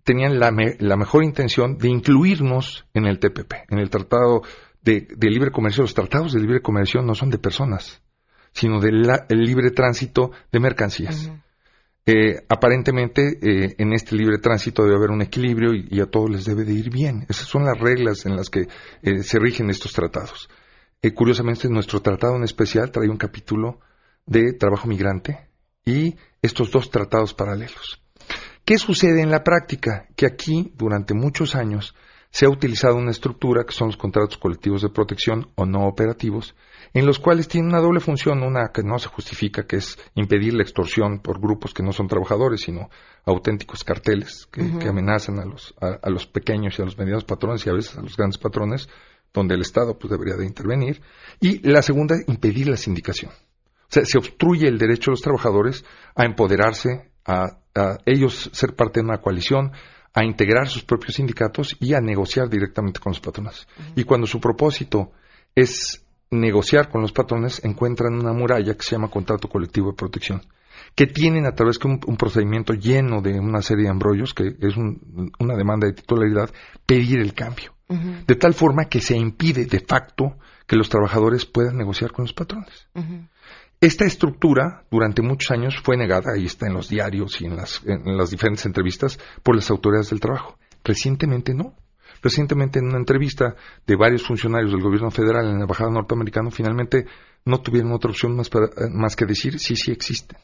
tenían 0.04 0.40
la, 0.40 0.52
me- 0.52 0.78
la 0.80 0.96
mejor 0.96 1.26
intención 1.26 1.78
de 1.78 1.90
incluirnos 1.90 2.86
en 2.94 3.06
el 3.06 3.20
TPP, 3.20 3.54
en 3.70 3.80
el 3.80 3.90
Tratado 3.90 4.44
de, 4.82 5.02
de 5.14 5.30
Libre 5.30 5.52
Comercio. 5.52 5.84
Los 5.84 5.94
tratados 5.94 6.32
de 6.32 6.40
libre 6.40 6.62
comercio 6.62 7.02
no 7.02 7.14
son 7.16 7.30
de 7.30 7.38
personas, 7.38 8.02
sino 8.54 8.80
del 8.80 9.02
libre 9.30 9.72
tránsito 9.72 10.32
de 10.54 10.60
mercancías. 10.62 11.30
Aparentemente 12.48 13.38
eh, 13.42 13.76
en 13.78 13.92
este 13.92 14.16
libre 14.16 14.38
tránsito 14.38 14.84
debe 14.84 14.96
haber 14.96 15.10
un 15.10 15.22
equilibrio 15.22 15.74
y, 15.74 15.88
y 15.92 16.00
a 16.00 16.06
todos 16.06 16.30
les 16.30 16.46
debe 16.46 16.64
de 16.64 16.74
ir 16.74 16.90
bien. 16.90 17.26
Esas 17.28 17.48
son 17.48 17.66
las 17.66 17.78
reglas 17.78 18.26
en 18.26 18.38
las 18.38 18.50
que 18.50 18.68
eh, 19.02 19.24
se 19.24 19.40
rigen 19.40 19.70
estos 19.70 19.92
tratados. 19.92 20.50
Eh, 21.02 21.14
curiosamente, 21.14 21.68
nuestro 21.68 22.02
tratado 22.02 22.38
en 22.38 22.44
especial 22.44 22.92
trae 22.92 23.10
un 23.10 23.18
capítulo 23.18 23.82
de 24.26 24.54
trabajo 24.54 24.88
migrante 24.88 25.50
y 25.86 26.16
estos 26.42 26.72
dos 26.72 26.90
tratados 26.90 27.34
paralelos. 27.34 28.02
¿Qué 28.64 28.78
sucede 28.78 29.22
en 29.22 29.30
la 29.30 29.44
práctica? 29.44 30.08
Que 30.16 30.26
aquí, 30.26 30.74
durante 30.78 31.14
muchos 31.14 31.56
años, 31.56 31.94
se 32.30 32.46
ha 32.46 32.50
utilizado 32.50 32.96
una 32.96 33.12
estructura 33.12 33.66
que 33.66 33.74
son 33.74 33.88
los 33.88 33.98
contratos 33.98 34.38
colectivos 34.38 34.82
de 34.82 34.90
protección 34.90 35.50
o 35.56 35.66
no 35.66 35.88
operativos, 35.88 36.56
en 36.94 37.06
los 37.06 37.20
cuales 37.20 37.48
tienen 37.48 37.72
una 37.72 37.82
doble 37.82 38.00
función, 38.00 38.44
una 38.44 38.72
que 38.74 38.84
no 38.84 39.00
se 39.00 39.08
justifica, 39.08 39.66
que 39.66 39.78
es 39.78 39.98
impedir 40.16 40.54
la 40.54 40.64
extorsión 40.64 41.20
por 41.20 41.40
grupos 41.40 41.74
que 41.74 41.84
no 41.84 41.92
son 41.92 42.08
trabajadores, 42.08 42.62
sino 42.62 42.90
auténticos 43.26 43.84
carteles 43.84 44.48
que, 44.52 44.78
que 44.80 44.88
amenazan 44.88 45.40
a 45.40 45.46
los, 45.46 45.74
a, 45.82 46.00
a 46.02 46.10
los 46.10 46.28
pequeños 46.28 46.78
y 46.78 46.82
a 46.82 46.86
los 46.86 46.98
medianos 46.98 47.24
patrones 47.24 47.66
y 47.66 47.70
a 47.70 47.74
veces 47.74 47.98
a 47.98 48.02
los 48.02 48.16
grandes 48.16 48.38
patrones, 48.38 48.90
donde 49.34 49.56
el 49.56 49.62
Estado 49.62 49.98
pues, 49.98 50.12
debería 50.12 50.36
de 50.36 50.46
intervenir. 50.46 51.02
Y 51.40 51.68
la 51.68 51.82
segunda, 51.82 52.16
impedir 52.28 52.70
la 52.70 52.78
sindicación. 52.78 53.32
O 53.32 53.90
sea, 53.90 54.04
se 54.06 54.18
obstruye 54.18 54.68
el 54.68 54.78
derecho 54.78 55.12
de 55.12 55.14
los 55.14 55.22
trabajadores 55.22 55.86
a 56.16 56.26
empoderarse, 56.26 57.12
a, 57.26 57.60
a 57.76 57.98
ellos 58.06 58.50
ser 58.54 58.76
parte 58.76 59.00
de 59.00 59.06
una 59.06 59.22
coalición, 59.22 59.72
a 60.14 60.26
integrar 60.26 60.68
sus 60.68 60.84
propios 60.84 61.16
sindicatos 61.16 61.78
y 61.80 61.94
a 61.94 62.02
negociar 62.02 62.50
directamente 62.50 63.00
con 63.00 63.12
los 63.12 63.20
patrones. 63.20 63.68
Y 63.96 64.04
cuando 64.04 64.26
su 64.26 64.40
propósito 64.40 65.12
es 65.54 66.04
negociar 66.32 66.90
con 66.90 67.02
los 67.02 67.12
patrones, 67.12 67.64
encuentran 67.64 68.14
una 68.14 68.34
muralla 68.34 68.76
que 68.76 68.84
se 68.84 68.92
llama 68.92 69.10
contrato 69.10 69.48
colectivo 69.48 69.92
de 69.92 69.96
protección, 69.98 70.42
que 70.96 71.08
tienen 71.08 71.46
a 71.46 71.54
través 71.56 71.80
de 71.80 71.88
un, 71.88 72.00
un 72.06 72.18
procedimiento 72.18 72.74
lleno 72.74 73.22
de 73.22 73.40
una 73.40 73.62
serie 73.62 73.86
de 73.86 73.92
embrollos, 73.92 74.34
que 74.34 74.56
es 74.60 74.76
un- 74.78 75.32
una 75.40 75.56
demanda 75.56 75.88
de 75.88 75.94
titularidad, 75.94 76.50
pedir 76.86 77.20
el 77.20 77.34
cambio. 77.34 77.74
De 78.28 78.36
tal 78.36 78.54
forma 78.54 78.86
que 78.90 79.00
se 79.00 79.16
impide 79.16 79.66
de 79.66 79.80
facto 79.80 80.38
que 80.66 80.76
los 80.76 80.90
trabajadores 80.90 81.46
puedan 81.46 81.78
negociar 81.78 82.12
con 82.12 82.26
los 82.26 82.34
patrones. 82.34 82.88
Esta 83.80 84.06
estructura 84.06 84.84
durante 84.92 85.22
muchos 85.22 85.52
años 85.52 85.76
fue 85.82 85.96
negada, 85.96 86.34
ahí 86.36 86.46
está 86.46 86.68
en 86.68 86.74
los 86.74 86.90
diarios 86.90 87.40
y 87.40 87.46
en 87.46 87.56
las, 87.56 87.82
en 87.86 88.18
las 88.18 88.32
diferentes 88.32 88.66
entrevistas, 88.66 89.20
por 89.44 89.56
las 89.56 89.70
autoridades 89.70 90.10
del 90.10 90.20
trabajo. 90.20 90.58
Recientemente 90.84 91.54
no. 91.54 91.76
Recientemente 92.22 92.80
en 92.80 92.88
una 92.88 92.98
entrevista 92.98 93.56
de 93.86 93.96
varios 93.96 94.26
funcionarios 94.26 94.72
del 94.72 94.82
gobierno 94.82 95.12
federal 95.12 95.46
en 95.48 95.56
la 95.58 95.62
embajada 95.62 95.92
norteamericana, 95.92 96.52
finalmente 96.52 97.06
no 97.46 97.62
tuvieron 97.62 97.92
otra 97.92 98.10
opción 98.12 98.36
más, 98.36 98.50
para- 98.50 98.68
eh, 98.68 98.90
más 98.92 99.16
que 99.16 99.26
decir 99.26 99.60
sí, 99.60 99.76
sí 99.76 99.92
existen. 99.92 100.38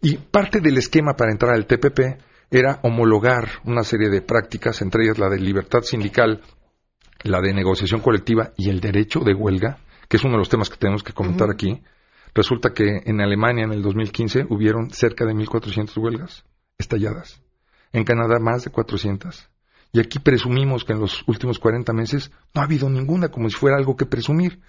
Y 0.00 0.16
parte 0.16 0.60
del 0.60 0.78
esquema 0.78 1.14
para 1.14 1.30
entrar 1.32 1.54
al 1.54 1.66
TPP 1.66 2.18
era 2.50 2.80
homologar 2.82 3.48
una 3.64 3.82
serie 3.82 4.10
de 4.10 4.20
prácticas, 4.20 4.82
entre 4.82 5.04
ellas 5.04 5.18
la 5.18 5.28
de 5.28 5.38
libertad 5.38 5.80
sindical, 5.82 6.42
la 7.22 7.40
de 7.40 7.54
negociación 7.54 8.00
colectiva 8.00 8.52
y 8.56 8.68
el 8.68 8.80
derecho 8.80 9.20
de 9.20 9.32
huelga, 9.34 9.78
que 10.08 10.16
es 10.16 10.24
uno 10.24 10.32
de 10.32 10.38
los 10.38 10.48
temas 10.48 10.68
que 10.68 10.76
tenemos 10.76 11.02
que 11.02 11.12
comentar 11.12 11.50
aquí. 11.50 11.82
Resulta 12.34 12.72
que 12.72 13.02
en 13.04 13.20
Alemania 13.20 13.64
en 13.64 13.72
el 13.72 13.82
2015 13.82 14.46
hubieron 14.48 14.90
cerca 14.90 15.24
de 15.24 15.34
1.400 15.34 15.96
huelgas 15.96 16.44
estalladas. 16.78 17.40
En 17.92 18.04
Canadá 18.04 18.38
más 18.40 18.64
de 18.64 18.70
400. 18.70 19.48
Y 19.94 20.00
aquí 20.00 20.18
presumimos 20.18 20.84
que 20.84 20.94
en 20.94 21.00
los 21.00 21.22
últimos 21.28 21.58
40 21.58 21.92
meses 21.92 22.30
no 22.54 22.62
ha 22.62 22.64
habido 22.64 22.88
ninguna, 22.88 23.28
como 23.28 23.50
si 23.50 23.56
fuera 23.56 23.76
algo 23.76 23.94
que 23.94 24.06
presumir. 24.06 24.60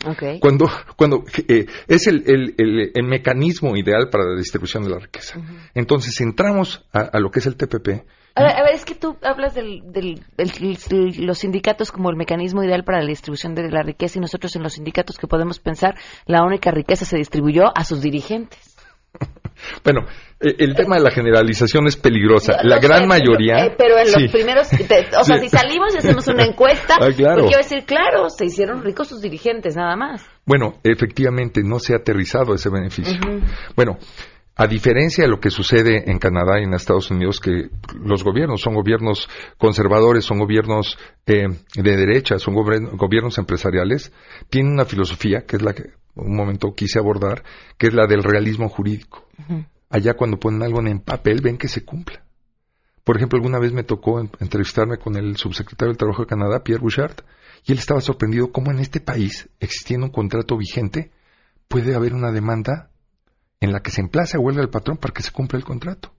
Cuando, 0.41 0.69
cuando 0.97 1.23
eh, 1.47 1.65
es 1.87 2.07
el, 2.07 2.23
el- 2.27 2.55
el- 2.57 2.91
el 2.93 3.03
mecanismo 3.07 3.77
ideal 3.77 4.09
para 4.09 4.25
la 4.25 4.35
distribución 4.37 4.83
de 4.83 4.89
la 4.89 4.99
riqueza. 4.99 5.39
Entonces 5.73 6.19
entramos 6.19 6.85
a, 6.91 6.99
a 7.03 7.19
lo 7.21 7.31
que 7.31 7.39
es 7.39 7.45
el 7.45 7.55
TPP. 7.55 8.03
A 8.35 8.43
ver, 8.43 8.51
a 8.57 8.63
ver, 8.63 8.73
es 8.73 8.83
que 8.83 8.95
tú 8.95 9.15
hablas 9.21 9.53
del- 9.55 9.83
los 11.19 11.37
sindicatos 11.37 11.91
como 11.91 12.09
el 12.09 12.17
mecanismo 12.17 12.61
ideal 12.63 12.83
para 12.83 12.99
la 13.01 13.07
distribución 13.07 13.55
de 13.55 13.69
la 13.69 13.83
riqueza 13.83 14.17
y 14.17 14.21
nosotros 14.21 14.53
en 14.57 14.63
los 14.63 14.73
sindicatos 14.73 15.17
que 15.17 15.27
podemos 15.27 15.59
pensar 15.59 15.95
la 16.25 16.43
única 16.43 16.71
riqueza 16.71 17.05
se 17.05 17.15
distribuyó 17.17 17.65
a 17.75 17.85
sus 17.85 18.01
dirigentes. 18.01 18.72
Bueno, 19.83 20.01
eh, 20.39 20.55
el 20.59 20.75
tema 20.75 20.97
de 20.97 21.03
la 21.03 21.11
generalización 21.11 21.87
es 21.87 21.95
peligrosa. 21.97 22.57
No 22.63 22.69
La 22.69 22.79
gran 22.79 22.99
pero- 22.99 23.07
mayoría. 23.07 23.65
eh, 23.65 23.75
pero 23.77 23.97
en 23.97 24.11
los 24.11 24.21
Sí. 24.21 24.27
primeros, 24.29 24.69
te- 24.69 25.07
o 25.17 25.23
sea, 25.23 25.37
Sí. 25.37 25.43
si 25.43 25.49
salimos 25.49 25.93
y 25.95 25.97
hacemos 25.99 26.27
una 26.27 26.43
encuesta, 26.45 26.95
Ah, 26.99 27.09
claro. 27.15 27.43
pues 27.43 27.47
quiero 27.55 27.63
decir, 27.63 27.85
claro, 27.85 28.29
se 28.29 28.45
hicieron 28.45 28.83
ricos 28.83 29.07
sus 29.07 29.21
dirigentes, 29.21 29.75
nada 29.75 29.95
más. 29.95 30.25
Bueno, 30.45 30.75
efectivamente 30.83 31.61
no 31.63 31.79
se 31.79 31.93
ha 31.93 31.97
aterrizado 31.97 32.53
ese 32.53 32.69
beneficio. 32.69 33.19
Bueno, 33.75 33.97
a 34.55 34.67
diferencia 34.67 35.23
de 35.23 35.29
lo 35.31 35.39
que 35.39 35.49
sucede 35.49 36.11
en 36.11 36.19
Canadá 36.19 36.59
y 36.59 36.63
en 36.65 36.73
Estados 36.75 37.09
Unidos, 37.09 37.39
que 37.39 37.69
los 37.99 38.23
gobiernos 38.23 38.61
son 38.61 38.75
gobiernos 38.75 39.27
conservadores, 39.57 40.25
son 40.25 40.37
gobiernos 40.39 40.97
eh, 41.25 41.47
de 41.75 41.97
derecha, 41.97 42.37
son 42.37 42.53
gobiernos 42.53 43.37
empresariales, 43.39 44.11
tienen 44.49 44.73
una 44.73 44.85
filosofía, 44.85 45.41
que 45.47 45.55
es 45.55 45.61
la 45.63 45.73
que 45.73 45.83
un 46.15 46.35
momento 46.35 46.73
quise 46.73 46.99
abordar, 46.99 47.43
que 47.77 47.87
es 47.87 47.93
la 47.93 48.07
del 48.07 48.23
realismo 48.23 48.69
jurídico. 48.69 49.27
Allá 49.89 50.15
cuando 50.15 50.39
ponen 50.39 50.63
algo 50.63 50.79
en 50.85 50.99
papel 50.99 51.41
ven 51.41 51.57
que 51.57 51.67
se 51.67 51.83
cumpla. 51.85 52.23
Por 53.03 53.17
ejemplo, 53.17 53.37
alguna 53.37 53.59
vez 53.59 53.73
me 53.73 53.83
tocó 53.83 54.19
en- 54.19 54.29
entrevistarme 54.39 54.97
con 54.97 55.15
el 55.17 55.35
subsecretario 55.37 55.89
del 55.91 55.97
Trabajo 55.97 56.21
de 56.23 56.27
Canadá, 56.29 56.63
Pierre 56.63 56.81
Bouchard, 56.81 57.17
y 57.65 57.71
él 57.73 57.77
estaba 57.77 58.01
sorprendido 58.01 58.51
cómo 58.51 58.71
en 58.71 58.79
este 58.79 58.99
país, 59.01 59.49
existiendo 59.59 60.05
un 60.07 60.11
contrato 60.11 60.57
vigente, 60.57 61.11
puede 61.67 61.95
haber 61.95 62.13
una 62.13 62.31
demanda 62.31 62.89
en 63.59 63.71
la 63.71 63.81
que 63.81 63.91
se 63.91 64.01
emplace 64.01 64.37
a 64.37 64.39
huelga 64.39 64.61
al 64.61 64.69
patrón 64.69 64.97
para 64.97 65.13
que 65.13 65.21
se 65.23 65.31
cumpla 65.31 65.57
el 65.59 65.65
contrato. 65.65 66.13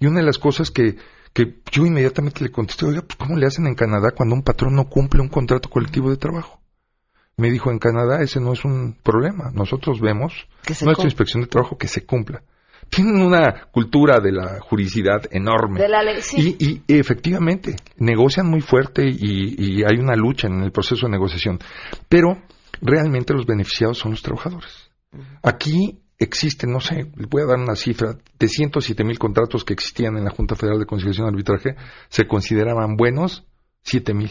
Y 0.00 0.06
una 0.06 0.20
de 0.20 0.26
las 0.26 0.38
cosas 0.38 0.70
que, 0.70 0.96
que 1.32 1.60
yo 1.70 1.84
inmediatamente 1.86 2.42
le 2.44 2.50
contesté, 2.50 2.86
oiga, 2.86 3.02
pues 3.02 3.16
¿cómo 3.16 3.36
le 3.36 3.46
hacen 3.46 3.66
en 3.66 3.74
Canadá 3.74 4.12
cuando 4.16 4.34
un 4.34 4.42
patrón 4.42 4.74
no 4.74 4.88
cumple 4.88 5.20
un 5.20 5.28
contrato 5.28 5.68
colectivo 5.68 6.08
de 6.10 6.16
trabajo? 6.16 6.60
Me 7.42 7.50
dijo, 7.50 7.72
en 7.72 7.80
Canadá 7.80 8.22
ese 8.22 8.38
no 8.38 8.52
es 8.52 8.64
un 8.64 8.94
problema. 9.02 9.50
Nosotros 9.52 10.00
vemos 10.00 10.32
Que 10.64 10.76
nuestra 10.84 11.06
inspección 11.06 11.42
de 11.42 11.48
trabajo 11.48 11.76
que 11.76 11.88
se 11.88 12.06
cumpla. 12.06 12.44
Tienen 12.88 13.20
una 13.20 13.64
cultura 13.72 14.20
de 14.20 14.30
la 14.30 14.60
juridicidad 14.60 15.22
enorme. 15.28 15.80
De 15.80 15.88
la 15.88 16.04
sí. 16.20 16.56
Y, 16.56 16.82
y 16.86 17.00
efectivamente, 17.00 17.74
negocian 17.96 18.46
muy 18.46 18.60
fuerte 18.60 19.08
y, 19.08 19.56
y 19.58 19.82
hay 19.82 19.98
una 19.98 20.14
lucha 20.14 20.46
en 20.46 20.62
el 20.62 20.70
proceso 20.70 21.06
de 21.06 21.10
negociación. 21.10 21.58
Pero 22.08 22.40
realmente 22.80 23.34
los 23.34 23.44
beneficiados 23.44 23.98
son 23.98 24.12
los 24.12 24.22
trabajadores. 24.22 24.92
Aquí 25.42 25.98
existen, 26.20 26.70
no 26.70 26.78
sé, 26.78 27.10
les 27.16 27.28
voy 27.28 27.42
a 27.42 27.46
dar 27.46 27.58
una 27.58 27.74
cifra, 27.74 28.18
de 28.38 28.48
107 28.48 29.02
mil 29.02 29.18
contratos 29.18 29.64
que 29.64 29.72
existían 29.72 30.16
en 30.16 30.26
la 30.26 30.30
Junta 30.30 30.54
Federal 30.54 30.78
de 30.78 30.86
Conciliación 30.86 31.26
y 31.26 31.30
Arbitraje, 31.30 31.74
se 32.08 32.28
consideraban 32.28 32.96
buenos 32.96 33.44
7 33.82 34.14
mil. 34.14 34.30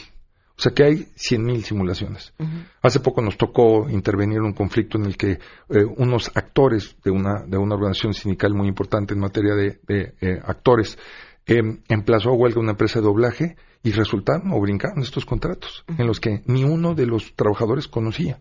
O 0.62 0.64
sea 0.64 0.74
que 0.74 0.84
hay 0.84 1.08
100 1.16 1.44
mil 1.44 1.64
simulaciones. 1.64 2.36
Hace 2.84 3.00
poco 3.00 3.24
nos 3.24 3.36
tocó 3.36 3.90
intervenir 3.90 4.38
en 4.38 4.44
un 4.44 4.54
conflicto 4.54 5.00
en 5.00 5.06
el 5.06 5.18
que 5.18 5.32
eh, 5.32 5.84
unos 5.98 6.30
actores 6.36 6.98
de 7.04 7.10
una, 7.10 7.42
de 7.48 7.58
una 7.58 7.74
organización 7.74 8.14
sindical 8.14 8.54
muy 8.54 8.68
importante 8.68 9.16
en 9.16 9.22
materia 9.22 9.56
de, 9.56 9.80
de, 9.88 10.14
eh, 10.22 10.40
actores 10.46 11.00
eh, 11.48 11.64
emplazó 11.90 12.30
a 12.30 12.34
huelga 12.34 12.60
una 12.60 12.74
empresa 12.74 13.00
de 13.00 13.06
doblaje 13.06 13.56
y 13.82 13.92
resultaron 13.92 14.52
o 14.52 14.62
brincaron 14.62 15.02
estos 15.02 15.26
contratos 15.26 15.84
en 15.98 16.06
los 16.06 16.20
que 16.20 16.44
ni 16.46 16.64
uno 16.64 16.94
de 16.94 17.08
los 17.08 17.34
trabajadores 17.34 17.88
conocía. 17.88 18.40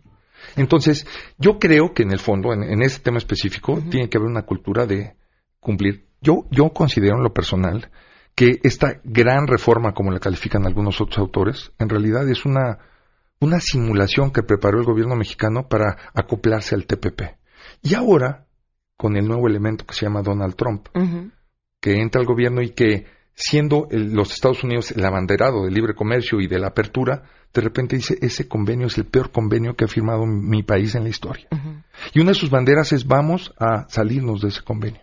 Entonces, 0.56 1.06
yo 1.38 1.59
creo 1.59 1.94
que 1.94 2.02
en 2.02 2.12
el 2.12 2.18
fondo, 2.18 2.52
en, 2.52 2.64
en 2.64 2.83
ese 2.83 3.00
tema 3.00 3.16
específico, 3.16 3.83
tiene 3.90 4.11
que 4.11 4.18
haber 4.18 4.28
una 4.28 4.42
cultura 4.42 4.85
de 4.85 5.14
cumplir. 5.59 6.04
Yo, 6.20 6.44
yo 6.50 6.68
considero 6.74 7.16
en 7.16 7.22
lo 7.22 7.33
personal 7.33 7.90
que 8.34 8.60
esta 8.62 9.00
gran 9.04 9.46
reforma, 9.46 9.92
como 9.92 10.10
la 10.10 10.18
califican 10.20 10.66
algunos 10.66 11.00
otros 11.00 11.18
autores, 11.18 11.72
en 11.78 11.88
realidad 11.88 12.28
es 12.28 12.44
una, 12.46 12.78
una 13.40 13.60
simulación 13.60 14.30
que 14.32 14.42
preparó 14.42 14.78
el 14.78 14.86
gobierno 14.86 15.16
mexicano 15.16 15.68
para 15.68 15.96
acoplarse 16.14 16.74
al 16.74 16.86
TPP. 16.86 17.22
Y 17.82 17.94
ahora, 17.94 18.46
con 18.96 19.16
el 19.16 19.26
nuevo 19.26 19.46
elemento 19.48 19.84
que 19.86 19.94
se 19.94 20.06
llama 20.06 20.22
Donald 20.22 20.54
Trump, 20.56 20.88
que 21.80 22.00
entra 22.00 22.20
al 22.20 22.26
gobierno 22.26 22.62
y 22.62 22.70
que, 22.70 23.06
siendo 23.34 23.88
el- 23.90 24.12
los 24.12 24.32
Estados 24.32 24.62
Unidos 24.64 24.90
el 24.92 25.04
abanderado 25.04 25.64
del 25.64 25.72
libre 25.74 25.94
comercio 25.94 26.40
y 26.40 26.46
de 26.46 26.58
la 26.58 26.68
apertura, 26.68 27.22
de 27.54 27.60
repente 27.62 27.96
dice, 27.96 28.16
ese 28.20 28.46
convenio 28.48 28.86
es 28.86 28.96
el 28.98 29.06
peor 29.06 29.32
convenio 29.32 29.74
que 29.74 29.84
ha 29.84 29.88
firmado 29.88 30.24
mi 30.26 30.62
país 30.62 30.94
en 30.94 31.02
la 31.04 31.08
historia. 31.08 31.48
Y 32.14 32.20
una 32.20 32.30
de 32.30 32.34
sus 32.34 32.50
banderas 32.50 32.92
es, 32.92 33.06
vamos 33.06 33.52
a 33.58 33.88
salirnos 33.88 34.40
de 34.42 34.48
ese 34.48 34.62
convenio. 34.62 35.00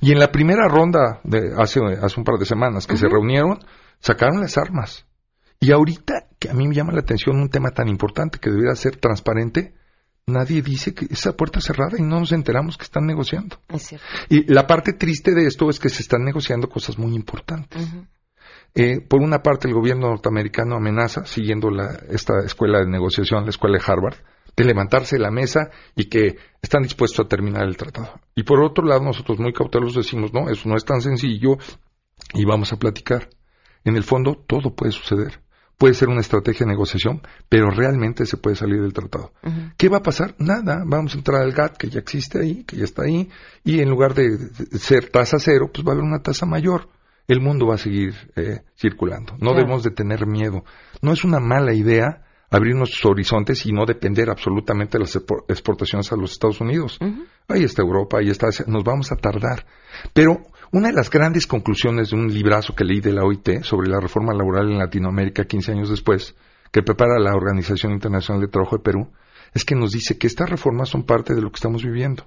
Y 0.00 0.12
en 0.12 0.18
la 0.18 0.30
primera 0.30 0.68
ronda 0.68 1.20
de 1.24 1.52
hace, 1.56 1.80
hace 2.02 2.20
un 2.20 2.24
par 2.24 2.38
de 2.38 2.46
semanas 2.46 2.86
que 2.86 2.96
se 2.96 3.08
reunieron, 3.08 3.58
sacaron 4.00 4.40
las 4.40 4.58
armas. 4.58 5.06
Y 5.60 5.72
ahorita, 5.72 6.26
que 6.38 6.48
a 6.48 6.54
mí 6.54 6.66
me 6.66 6.74
llama 6.74 6.92
la 6.92 7.00
atención 7.00 7.36
un 7.36 7.50
tema 7.50 7.70
tan 7.70 7.88
importante 7.88 8.38
que 8.38 8.50
debería 8.50 8.74
ser 8.74 8.96
transparente, 8.96 9.74
nadie 10.26 10.62
dice 10.62 10.94
que 10.94 11.06
esa 11.10 11.36
puerta 11.36 11.60
cerrada 11.60 11.98
y 11.98 12.02
no 12.02 12.20
nos 12.20 12.32
enteramos 12.32 12.78
que 12.78 12.84
están 12.84 13.06
negociando. 13.06 13.58
Es 13.68 13.82
cierto. 13.82 14.06
Y 14.28 14.50
la 14.52 14.66
parte 14.66 14.94
triste 14.94 15.34
de 15.34 15.46
esto 15.46 15.68
es 15.68 15.78
que 15.78 15.90
se 15.90 16.02
están 16.02 16.24
negociando 16.24 16.68
cosas 16.68 16.98
muy 16.98 17.14
importantes. 17.14 17.86
Eh, 18.74 19.00
por 19.00 19.20
una 19.20 19.42
parte, 19.42 19.68
el 19.68 19.74
gobierno 19.74 20.08
norteamericano 20.08 20.76
amenaza, 20.76 21.26
siguiendo 21.26 21.70
la, 21.70 22.00
esta 22.08 22.38
escuela 22.44 22.78
de 22.78 22.86
negociación, 22.86 23.44
la 23.44 23.50
escuela 23.50 23.78
de 23.78 23.84
Harvard, 23.86 24.16
de 24.62 24.66
levantarse 24.68 25.16
de 25.16 25.22
la 25.22 25.30
mesa 25.30 25.70
y 25.96 26.08
que 26.08 26.36
están 26.62 26.82
dispuestos 26.82 27.24
a 27.24 27.28
terminar 27.28 27.64
el 27.64 27.76
tratado. 27.76 28.20
Y 28.34 28.42
por 28.42 28.60
otro 28.62 28.84
lado, 28.84 29.02
nosotros 29.02 29.38
muy 29.38 29.52
cautelosos 29.52 30.04
decimos, 30.04 30.32
no, 30.32 30.48
eso 30.50 30.68
no 30.68 30.76
es 30.76 30.84
tan 30.84 31.00
sencillo 31.00 31.56
y 32.34 32.44
vamos 32.44 32.72
a 32.72 32.76
platicar. 32.78 33.28
En 33.84 33.96
el 33.96 34.04
fondo, 34.04 34.34
todo 34.46 34.74
puede 34.74 34.92
suceder. 34.92 35.40
Puede 35.78 35.94
ser 35.94 36.08
una 36.10 36.20
estrategia 36.20 36.66
de 36.66 36.72
negociación, 36.72 37.22
pero 37.48 37.70
realmente 37.70 38.26
se 38.26 38.36
puede 38.36 38.54
salir 38.54 38.82
del 38.82 38.92
tratado. 38.92 39.32
¿Qué 39.78 39.88
va 39.88 39.96
a 39.98 40.02
pasar? 40.02 40.34
Nada. 40.38 40.82
Vamos 40.86 41.14
a 41.14 41.18
entrar 41.18 41.40
al 41.40 41.52
GATT, 41.52 41.78
que 41.78 41.88
ya 41.88 42.00
existe 42.00 42.38
ahí, 42.38 42.64
que 42.64 42.76
ya 42.76 42.84
está 42.84 43.04
ahí, 43.04 43.30
y 43.64 43.80
en 43.80 43.88
lugar 43.88 44.12
de 44.12 44.28
de 44.36 44.78
ser 44.78 45.08
tasa 45.08 45.38
cero, 45.38 45.70
pues 45.72 45.86
va 45.86 45.92
a 45.92 45.94
haber 45.94 46.04
una 46.04 46.22
tasa 46.22 46.44
mayor. 46.44 46.90
El 47.26 47.40
mundo 47.40 47.66
va 47.66 47.76
a 47.76 47.78
seguir 47.78 48.12
eh, 48.36 48.60
circulando. 48.76 49.32
No 49.34 49.38
Claro. 49.38 49.56
debemos 49.56 49.82
de 49.82 49.90
tener 49.92 50.26
miedo. 50.26 50.64
No 51.00 51.12
es 51.14 51.24
una 51.24 51.40
mala 51.40 51.72
idea 51.72 52.26
abrir 52.50 52.74
nuestros 52.74 53.04
horizontes 53.04 53.64
y 53.66 53.72
no 53.72 53.86
depender 53.86 54.28
absolutamente 54.28 54.98
de 54.98 55.04
las 55.04 55.16
expo- 55.16 55.44
exportaciones 55.48 56.10
a 56.12 56.16
los 56.16 56.32
Estados 56.32 56.60
Unidos. 56.60 56.98
Ahí 57.48 57.64
está 57.64 57.82
Europa, 57.82 58.18
ahí 58.18 58.28
está 58.28 58.48
Asia. 58.48 58.64
Nos 58.68 58.82
vamos 58.84 59.12
a 59.12 59.16
tardar. 59.16 59.64
Pero 60.12 60.42
una 60.72 60.88
de 60.88 60.94
las 60.94 61.10
grandes 61.10 61.46
conclusiones 61.46 62.10
de 62.10 62.16
un 62.16 62.32
librazo 62.32 62.74
que 62.74 62.84
leí 62.84 63.00
de 63.00 63.12
la 63.12 63.24
OIT 63.24 63.62
sobre 63.62 63.88
la 63.88 64.00
reforma 64.00 64.32
laboral 64.34 64.70
en 64.70 64.78
Latinoamérica 64.78 65.44
15 65.44 65.72
años 65.72 65.90
después, 65.90 66.34
que 66.72 66.82
prepara 66.82 67.18
la 67.18 67.34
Organización 67.34 67.92
Internacional 67.92 68.40
de 68.42 68.48
Trabajo 68.48 68.76
de 68.76 68.82
Perú, 68.82 69.10
es 69.54 69.64
que 69.64 69.74
nos 69.74 69.92
dice 69.92 70.16
que 70.18 70.26
estas 70.28 70.48
reformas 70.50 70.88
son 70.88 71.04
parte 71.04 71.34
de 71.34 71.42
lo 71.42 71.50
que 71.50 71.56
estamos 71.56 71.82
viviendo. 71.82 72.26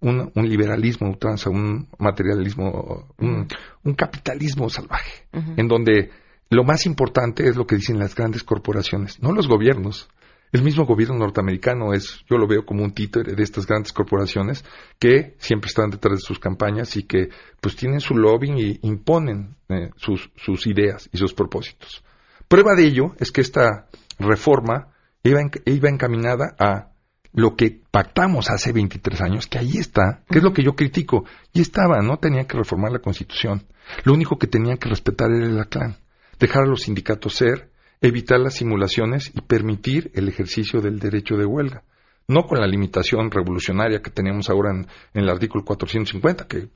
Un, 0.00 0.30
un 0.34 0.48
liberalismo 0.48 1.08
ultranza, 1.08 1.48
un 1.50 1.88
materialismo, 1.98 3.06
un, 3.18 3.46
un 3.84 3.94
capitalismo 3.94 4.68
salvaje, 4.68 5.26
en 5.32 5.68
donde 5.68 6.10
lo 6.50 6.64
más 6.64 6.86
importante 6.86 7.48
es 7.48 7.56
lo 7.56 7.66
que 7.66 7.76
dicen 7.76 7.98
las 7.98 8.14
grandes 8.14 8.42
corporaciones, 8.44 9.20
no 9.22 9.32
los 9.32 9.48
gobiernos. 9.48 10.08
El 10.52 10.62
mismo 10.62 10.84
gobierno 10.86 11.16
norteamericano 11.16 11.92
es, 11.94 12.24
yo 12.30 12.38
lo 12.38 12.46
veo 12.46 12.64
como 12.64 12.84
un 12.84 12.92
títere 12.92 13.34
de 13.34 13.42
estas 13.42 13.66
grandes 13.66 13.92
corporaciones 13.92 14.64
que 15.00 15.34
siempre 15.38 15.66
están 15.68 15.90
detrás 15.90 16.18
de 16.18 16.24
sus 16.24 16.38
campañas 16.38 16.96
y 16.96 17.02
que 17.02 17.30
pues 17.60 17.74
tienen 17.74 17.98
su 17.98 18.14
lobbying 18.14 18.58
y 18.58 18.78
imponen 18.82 19.56
eh, 19.68 19.90
sus, 19.96 20.30
sus 20.36 20.66
ideas 20.68 21.08
y 21.12 21.18
sus 21.18 21.34
propósitos. 21.34 22.04
Prueba 22.46 22.74
de 22.76 22.84
ello 22.84 23.14
es 23.18 23.32
que 23.32 23.40
esta 23.40 23.88
reforma 24.20 24.92
iba, 25.24 25.40
en- 25.40 25.50
iba 25.64 25.88
encaminada 25.88 26.54
a 26.58 26.90
lo 27.32 27.56
que 27.56 27.80
pactamos 27.90 28.48
hace 28.48 28.70
23 28.72 29.20
años, 29.22 29.48
que 29.48 29.58
ahí 29.58 29.76
está, 29.78 30.22
que 30.30 30.38
es 30.38 30.44
lo 30.44 30.52
que 30.52 30.62
yo 30.62 30.76
critico. 30.76 31.24
Y 31.52 31.62
estaba, 31.62 32.00
no 32.00 32.18
tenían 32.18 32.46
que 32.46 32.56
reformar 32.56 32.92
la 32.92 33.00
Constitución. 33.00 33.64
Lo 34.04 34.12
único 34.14 34.38
que 34.38 34.46
tenían 34.46 34.76
que 34.78 34.88
respetar 34.88 35.32
era 35.32 35.46
el 35.46 35.66
clan, 35.66 35.96
dejar 36.38 36.64
a 36.64 36.66
los 36.66 36.82
sindicatos 36.82 37.34
ser, 37.34 37.70
evitar 38.00 38.38
las 38.40 38.54
simulaciones 38.54 39.30
y 39.34 39.40
permitir 39.40 40.10
el 40.14 40.28
ejercicio 40.28 40.80
del 40.80 40.98
derecho 40.98 41.36
de 41.36 41.46
huelga. 41.46 41.84
No 42.26 42.44
con 42.46 42.58
la 42.58 42.66
limitación 42.66 43.30
revolucionaria 43.30 44.00
que 44.00 44.10
tenemos 44.10 44.48
ahora 44.48 44.70
en, 44.70 44.86
en 45.12 45.22
el 45.24 45.28
artículo 45.28 45.62
450, 45.64 46.46
que 46.46 46.68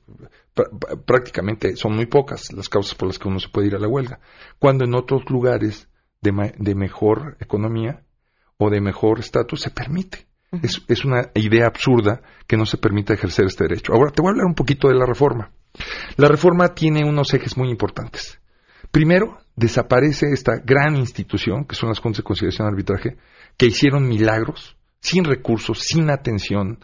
pr- 0.55 0.69
pr- 0.69 1.03
prácticamente 1.05 1.75
son 1.75 1.95
muy 1.95 2.05
pocas 2.05 2.51
las 2.53 2.69
causas 2.69 2.93
por 2.95 3.07
las 3.07 3.17
que 3.17 3.27
uno 3.27 3.39
se 3.39 3.49
puede 3.49 3.67
ir 3.67 3.75
a 3.75 3.79
la 3.79 3.87
huelga, 3.87 4.19
cuando 4.59 4.85
en 4.85 4.93
otros 4.93 5.23
lugares 5.29 5.87
de, 6.21 6.31
ma- 6.31 6.51
de 6.55 6.75
mejor 6.75 7.35
economía 7.39 8.03
o 8.57 8.69
de 8.69 8.79
mejor 8.79 9.19
estatus 9.19 9.61
se 9.61 9.71
permite. 9.71 10.27
Es, 10.63 10.81
es 10.87 11.03
una 11.05 11.29
idea 11.35 11.65
absurda 11.67 12.21
que 12.47 12.57
no 12.57 12.65
se 12.65 12.77
permita 12.77 13.13
ejercer 13.13 13.45
este 13.45 13.63
derecho. 13.65 13.93
Ahora 13.93 14.11
te 14.11 14.21
voy 14.21 14.29
a 14.29 14.31
hablar 14.31 14.45
un 14.47 14.55
poquito 14.55 14.87
de 14.87 14.95
la 14.95 15.05
reforma. 15.05 15.51
La 16.17 16.27
reforma 16.27 16.75
tiene 16.75 17.03
unos 17.07 17.33
ejes 17.33 17.55
muy 17.57 17.69
importantes. 17.69 18.39
Primero, 18.91 19.37
desaparece 19.55 20.27
esta 20.31 20.57
gran 20.63 20.95
institución, 20.95 21.65
que 21.65 21.75
son 21.75 21.89
las 21.89 21.99
Juntas 21.99 22.17
de 22.19 22.23
Conciliación 22.23 22.67
Arbitraje, 22.67 23.17
que 23.57 23.67
hicieron 23.67 24.07
milagros, 24.07 24.77
sin 24.99 25.25
recursos, 25.25 25.79
sin 25.79 26.09
atención. 26.09 26.83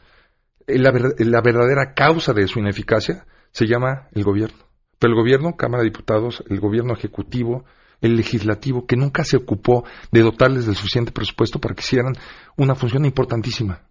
Eh, 0.68 0.78
la 0.78 1.42
verdadera 1.42 1.94
causa 1.94 2.34
de 2.34 2.48
su 2.48 2.60
ineficacia 2.60 3.26
se 3.52 3.66
llama 3.66 4.08
el 4.14 4.24
gobierno. 4.24 4.66
Pero 5.00 5.14
el 5.14 5.20
gobierno, 5.20 5.56
Cámara 5.56 5.84
de 5.84 5.90
Diputados, 5.90 6.44
el 6.50 6.60
gobierno 6.60 6.94
ejecutivo, 6.94 7.66
el 8.02 8.16
legislativo, 8.16 8.86
que 8.86 8.96
nunca 8.96 9.24
se 9.24 9.38
ocupó 9.38 9.86
de 10.12 10.22
dotarles 10.22 10.66
del 10.66 10.76
suficiente 10.76 11.12
presupuesto 11.12 11.60
para 11.60 11.76
que 11.76 11.82
hicieran 11.82 12.14
una 12.56 12.76
función 12.76 13.06
importantísima. 13.06 13.82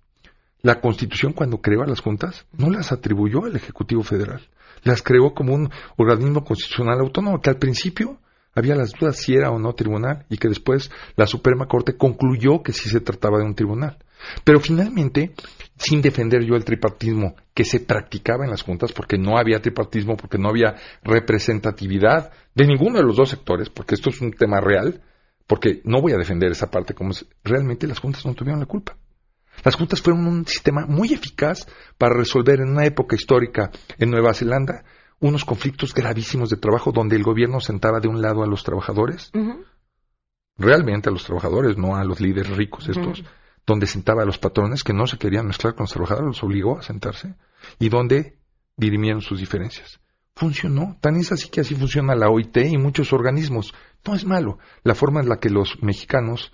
La 0.65 0.81
Constitución, 0.81 1.35
cuando 1.35 1.61
creó 1.61 1.83
a 1.83 1.87
las 1.87 2.01
juntas, 2.01 2.47
no 2.57 2.71
las 2.71 2.91
atribuyó 2.91 3.45
al 3.45 3.55
Ejecutivo 3.55 4.03
Federal. 4.03 4.41
Las 4.83 5.03
creó 5.03 5.35
como 5.35 5.55
un 5.55 5.69
organismo 5.99 6.43
constitucional 6.43 7.01
autónomo, 7.01 7.43
que 7.43 7.51
al 7.51 7.59
principio 7.59 8.19
había 8.55 8.75
las 8.75 8.93
dudas 8.93 9.19
si 9.19 9.35
era 9.35 9.51
o 9.51 9.59
no 9.59 9.75
tribunal, 9.75 10.25
y 10.31 10.39
que 10.39 10.49
después 10.49 10.91
la 11.17 11.27
Suprema 11.27 11.67
Corte 11.67 11.99
concluyó 11.99 12.63
que 12.63 12.73
sí 12.73 12.89
se 12.89 13.01
trataba 13.01 13.41
de 13.41 13.45
un 13.45 13.55
tribunal. 13.55 13.99
Pero 14.43 14.59
finalmente, 14.59 15.35
sin 15.77 16.01
defender 16.01 16.43
yo 16.43 16.55
el 16.55 16.65
tripartismo 16.65 17.37
que 17.53 17.67
se 17.67 17.81
practicaba 17.81 18.47
en 18.47 18.51
las 18.51 18.63
juntas, 18.63 18.91
porque 18.93 19.19
no 19.19 19.37
había 19.37 19.61
tripartismo, 19.61 20.17
porque 20.17 20.39
no 20.39 20.49
había 20.49 20.77
representatividad 21.03 22.33
de 22.55 22.67
ninguno 22.67 22.97
de 22.97 23.05
los 23.05 23.17
dos 23.17 23.29
sectores, 23.29 23.69
porque 23.69 23.97
esto 23.97 24.09
es 24.09 24.19
un 24.23 24.33
tema 24.33 24.63
real, 24.63 25.03
porque 25.47 25.83
no 25.85 26.01
voy 26.01 26.13
a 26.13 26.17
defender 26.17 26.53
esa 26.53 26.71
parte 26.71 26.95
como 26.95 27.13
realmente 27.43 27.87
las 27.87 27.99
juntas 27.99 28.25
no 28.25 28.33
tuvieron 28.33 28.61
la 28.61 28.67
culpa. 28.67 28.97
Las 29.63 29.77
juntas 29.77 30.03
fueron 30.03 30.27
un 30.27 30.47
sistema 30.47 30.87
muy 30.87 31.13
eficaz 31.13 31.67
para 31.97 32.15
resolver 32.15 32.61
en 32.61 32.71
una 32.71 32.85
época 32.85 33.17
histórica 33.17 33.71
en 33.99 34.11
Nueva 34.11 34.35
Zelanda 34.35 34.85
unos 35.21 35.45
conflictos 35.45 35.95
gravísimos 35.95 36.51
de 36.51 36.57
trabajo 36.57 36.93
donde 36.93 37.17
el 37.17 37.23
gobierno 37.23 37.61
sentaba 37.61 38.01
de 38.01 38.09
un 38.09 38.21
lado 38.21 38.43
a 38.43 38.47
los 38.47 38.63
trabajadores, 38.63 39.33
realmente 40.59 41.09
a 41.09 41.13
los 41.13 41.25
trabajadores, 41.25 41.79
no 41.79 41.97
a 41.97 42.05
los 42.05 42.21
líderes 42.21 42.57
ricos 42.57 42.89
estos, 42.89 43.25
donde 43.67 43.87
sentaba 43.87 44.23
a 44.23 44.27
los 44.27 44.39
patrones 44.39 44.85
que 44.85 44.93
no 44.93 45.07
se 45.07 45.17
querían 45.17 45.47
mezclar 45.47 45.75
con 45.75 45.85
los 45.85 45.93
trabajadores, 45.93 46.27
los 46.27 46.43
obligó 46.43 46.79
a 46.79 46.83
sentarse, 46.83 47.37
y 47.79 47.89
donde 47.89 48.39
dirimieron 48.77 49.23
sus 49.23 49.41
diferencias. 49.41 50.01
Funcionó, 50.37 50.99
tan 51.01 51.17
es 51.17 51.31
así 51.33 51.49
que 51.49 51.61
así 51.61 51.75
funciona 51.75 52.17
la 52.17 52.29
OIT 52.29 52.57
y 52.57 52.77
muchos 52.77 53.13
organismos. 53.13 53.73
No 54.05 54.15
es 54.15 54.25
malo 54.25 54.59
la 54.83 54.95
forma 54.95 55.21
en 55.21 55.29
la 55.29 55.39
que 55.39 55.49
los 55.49 55.81
mexicanos 55.81 56.53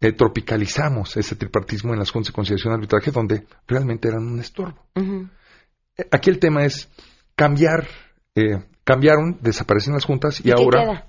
eh, 0.00 0.12
tropicalizamos 0.12 1.16
ese 1.16 1.36
tripartismo 1.36 1.92
en 1.92 1.98
las 1.98 2.10
juntas 2.10 2.28
de 2.32 2.34
conciliación 2.34 2.72
y 2.72 2.74
arbitraje 2.76 3.10
donde 3.10 3.46
realmente 3.66 4.08
eran 4.08 4.26
un 4.26 4.40
estorbo. 4.40 4.86
Eh, 4.96 6.06
Aquí 6.10 6.30
el 6.30 6.38
tema 6.38 6.64
es 6.64 6.88
cambiar, 7.34 7.86
eh, 8.34 8.62
cambiaron, 8.84 9.38
desaparecen 9.40 9.94
las 9.94 10.04
juntas 10.04 10.40
y, 10.40 10.48
¿Y 10.48 10.52
qué 10.54 10.62
ahora 10.62 10.80
queda? 10.82 11.06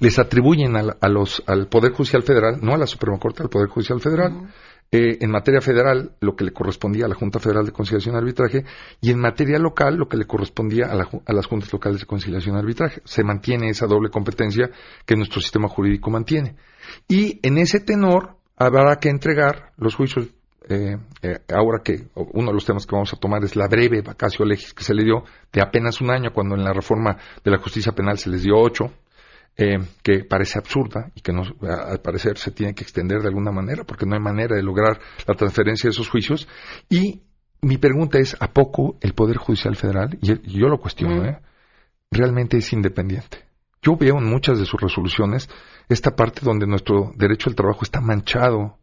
les 0.00 0.18
atribuyen 0.18 0.76
a, 0.76 0.82
la- 0.82 0.96
a 1.00 1.08
los, 1.08 1.42
al 1.46 1.68
Poder 1.68 1.92
Judicial 1.92 2.22
Federal, 2.22 2.58
no 2.62 2.74
a 2.74 2.78
la 2.78 2.86
Suprema 2.86 3.18
Corte, 3.18 3.42
al 3.42 3.48
Poder 3.50 3.68
Judicial 3.68 4.00
Federal, 4.00 4.52
eh, 4.92 5.18
en 5.20 5.30
materia 5.30 5.60
federal 5.60 6.12
lo 6.20 6.36
que 6.36 6.44
le 6.44 6.52
correspondía 6.52 7.06
a 7.06 7.08
la 7.08 7.16
Junta 7.16 7.40
Federal 7.40 7.66
de 7.66 7.72
Conciliación 7.72 8.14
y 8.14 8.18
Arbitraje 8.18 8.64
y 9.00 9.10
en 9.10 9.18
materia 9.18 9.58
local 9.58 9.96
lo 9.96 10.08
que 10.08 10.16
le 10.16 10.26
correspondía 10.26 10.86
a, 10.86 10.94
la 10.94 11.08
a 11.26 11.32
las 11.32 11.46
juntas 11.46 11.72
locales 11.72 12.00
de 12.00 12.06
conciliación 12.06 12.54
y 12.54 12.58
arbitraje. 12.58 13.02
Se 13.04 13.24
mantiene 13.24 13.68
esa 13.68 13.86
doble 13.86 14.10
competencia 14.10 14.70
que 15.04 15.16
nuestro 15.16 15.40
sistema 15.40 15.68
jurídico 15.68 16.10
mantiene. 16.10 16.56
Y 17.08 17.40
en 17.42 17.58
ese 17.58 17.80
tenor 17.80 18.36
habrá 18.56 18.96
que 18.96 19.08
entregar 19.08 19.72
los 19.76 19.94
juicios. 19.96 20.28
eh, 20.68 20.96
eh, 21.22 21.38
ahora 21.54 21.80
que 21.82 22.08
uno 22.14 22.48
de 22.48 22.54
los 22.54 22.64
temas 22.64 22.86
que 22.86 22.96
vamos 22.96 23.12
a 23.12 23.16
tomar 23.16 23.44
es 23.44 23.54
la 23.54 23.68
breve 23.68 24.02
vacacio 24.02 24.44
legis 24.44 24.74
que 24.74 24.82
se 24.82 24.94
le 24.94 25.04
dio 25.04 25.22
de 25.52 25.62
apenas 25.62 26.00
un 26.00 26.10
año 26.10 26.32
cuando 26.32 26.56
en 26.56 26.64
la 26.64 26.72
reforma 26.72 27.16
de 27.44 27.50
la 27.50 27.58
justicia 27.58 27.92
penal 27.92 28.18
se 28.18 28.30
les 28.30 28.42
dio 28.42 28.54
ocho, 28.56 28.92
eh, 29.56 29.78
que 30.02 30.24
parece 30.24 30.58
absurda 30.58 31.10
y 31.14 31.20
que 31.20 31.32
no, 31.32 31.42
al 31.62 32.00
parecer 32.00 32.36
se 32.38 32.50
tiene 32.50 32.74
que 32.74 32.82
extender 32.82 33.20
de 33.20 33.28
alguna 33.28 33.52
manera 33.52 33.84
porque 33.84 34.04
no 34.04 34.14
hay 34.14 34.20
manera 34.20 34.54
de 34.54 34.62
lograr 34.62 35.00
la 35.26 35.34
transferencia 35.34 35.88
de 35.88 35.92
esos 35.92 36.08
juicios. 36.08 36.46
Y 36.88 37.22
mi 37.62 37.78
pregunta 37.78 38.18
es, 38.18 38.36
¿a 38.38 38.52
poco 38.52 38.98
el 39.00 39.14
Poder 39.14 39.38
Judicial 39.38 39.76
Federal, 39.76 40.18
y 40.20 40.32
y 40.32 40.58
yo 40.60 40.68
lo 40.68 40.78
cuestiono, 40.78 41.24
¿eh? 41.24 41.40
realmente 42.10 42.58
es 42.58 42.72
independiente? 42.72 43.46
Yo 43.82 43.96
veo 43.96 44.18
en 44.18 44.24
muchas 44.24 44.58
de 44.58 44.66
sus 44.66 44.80
resoluciones 44.80 45.48
esta 45.88 46.16
parte 46.16 46.40
donde 46.42 46.66
nuestro 46.66 47.12
derecho 47.16 47.48
al 47.48 47.56
trabajo 47.56 47.80
está 47.82 48.00
manchado, 48.00 48.78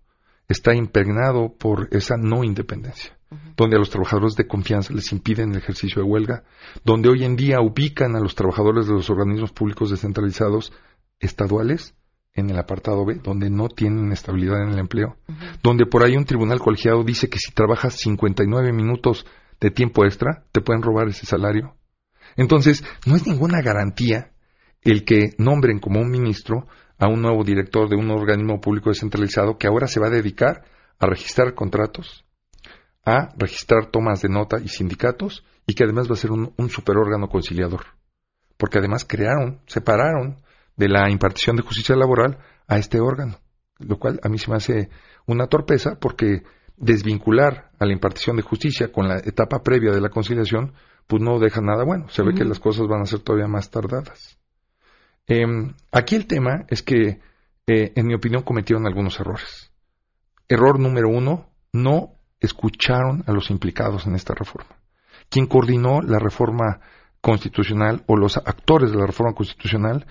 está 0.48 0.76
impregnado 0.76 1.54
por 1.58 1.88
esa 1.92 2.16
no 2.18 2.44
independencia, 2.44 3.18
donde 3.56 3.76
a 3.76 3.80
los 3.80 3.90
trabajadores 3.90 4.36
de 4.36 4.48
confianza 4.48 4.94
les 4.94 5.12
impiden 5.12 5.52
el 5.52 5.58
ejercicio 5.58 6.02
de 6.02 6.08
huelga, 6.08 6.44
donde 6.84 7.10
hoy 7.10 7.24
en 7.24 7.36
día 7.36 7.62
ubican 7.62 8.16
a 8.16 8.20
los 8.20 8.36
trabajadores 8.36 8.88
de 8.88 8.94
los 8.94 9.10
organismos 9.10 9.52
públicos 9.52 9.90
descentralizados 9.90 10.74
estaduales 11.20 11.96
en 12.34 12.50
el 12.50 12.58
apartado 12.58 13.06
B, 13.06 13.20
donde 13.24 13.50
no 13.50 13.68
tienen 13.68 14.12
estabilidad 14.12 14.64
en 14.64 14.70
el 14.70 14.80
empleo, 14.80 15.18
donde 15.62 15.86
por 15.86 16.04
ahí 16.04 16.18
un 16.18 16.26
tribunal 16.26 16.60
colegiado 16.60 17.04
dice 17.04 17.30
que 17.30 17.38
si 17.38 17.54
trabajas 17.54 17.96
59 18.00 18.74
minutos 18.74 19.26
de 19.62 19.72
tiempo 19.72 20.04
extra, 20.04 20.44
te 20.52 20.62
pueden 20.62 20.82
robar 20.82 21.08
ese 21.08 21.26
salario. 21.26 21.76
Entonces, 22.36 22.84
no 23.06 23.16
es 23.16 23.28
ninguna 23.28 23.62
garantía 23.62 24.32
el 24.82 25.06
que 25.06 25.36
nombren 25.38 25.80
como 25.80 26.02
un 26.02 26.10
ministro 26.10 26.68
a 27.04 27.10
un 27.10 27.22
nuevo 27.22 27.44
director 27.44 27.90
de 27.90 27.98
un 27.98 28.10
organismo 28.12 28.62
público 28.62 28.90
descentralizado 28.90 29.58
que 29.58 29.68
ahora 29.68 29.88
se 29.88 30.00
va 30.00 30.08
a 30.08 30.10
dedicar 30.10 30.64
a 31.00 31.06
registrar 31.06 31.54
contratos, 31.54 32.24
a 33.04 33.34
registrar 33.38 33.88
tomas 33.88 34.22
de 34.22 34.30
nota 34.30 34.62
y 34.64 34.70
sindicatos, 34.70 35.44
y 35.68 35.74
que 35.74 35.84
además 35.84 36.10
va 36.10 36.14
a 36.14 36.18
ser 36.18 36.32
un, 36.32 36.54
un 36.58 36.70
superórgano 36.70 37.28
conciliador. 37.28 37.88
Porque 38.56 38.78
además 38.78 39.04
crearon, 39.04 39.60
separaron 39.66 40.38
de 40.78 40.88
la 40.88 41.10
impartición 41.10 41.58
de 41.58 41.64
justicia 41.64 41.94
laboral 41.98 42.38
a 42.68 42.78
este 42.78 43.02
órgano, 43.02 43.36
lo 43.80 44.00
cual 44.00 44.22
a 44.24 44.30
mí 44.30 44.38
se 44.38 44.50
me 44.50 44.56
hace 44.56 44.90
una 45.26 45.48
torpeza 45.48 46.00
porque 46.00 46.44
desvincular 46.78 47.72
a 47.80 47.86
la 47.86 47.92
impartición 47.92 48.38
de 48.38 48.44
justicia 48.44 48.94
con 48.94 49.10
la 49.10 49.18
etapa 49.18 49.62
previa 49.62 49.92
de 49.92 50.00
la 50.00 50.10
conciliación, 50.10 50.72
pues 51.08 51.22
no 51.22 51.38
deja 51.38 51.60
nada 51.60 51.84
bueno. 51.84 52.08
Se 52.08 52.24
ve 52.24 52.34
que 52.34 52.46
las 52.46 52.62
cosas 52.62 52.88
van 52.88 53.02
a 53.02 53.06
ser 53.08 53.20
todavía 53.20 53.50
más 53.50 53.70
tardadas. 53.70 54.40
Em, 55.28 55.74
aquí 55.92 56.16
el 56.16 56.28
tema 56.28 56.66
es 56.68 56.82
que, 56.84 57.20
eh, 57.68 57.94
en 57.96 58.08
mi 58.08 58.14
opinión, 58.14 58.44
cometieron 58.44 58.86
algunos 58.88 59.20
errores. 59.20 59.72
Error 60.48 60.80
número 60.80 61.10
uno, 61.10 61.50
no 61.72 62.16
escucharon 62.40 63.24
a 63.28 63.32
los 63.32 63.50
implicados 63.50 64.06
en 64.06 64.16
esta 64.16 64.34
reforma. 64.34 64.76
Quien 65.30 65.48
coordinó 65.48 66.02
la 66.02 66.20
reforma 66.20 66.82
constitucional 67.22 68.04
o 68.08 68.18
los 68.18 68.36
actores 68.38 68.92
de 68.92 68.98
la 68.98 69.06
reforma 69.06 69.34
constitucional 69.34 70.06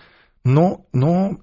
no, 0.45 0.87
no, 0.93 1.39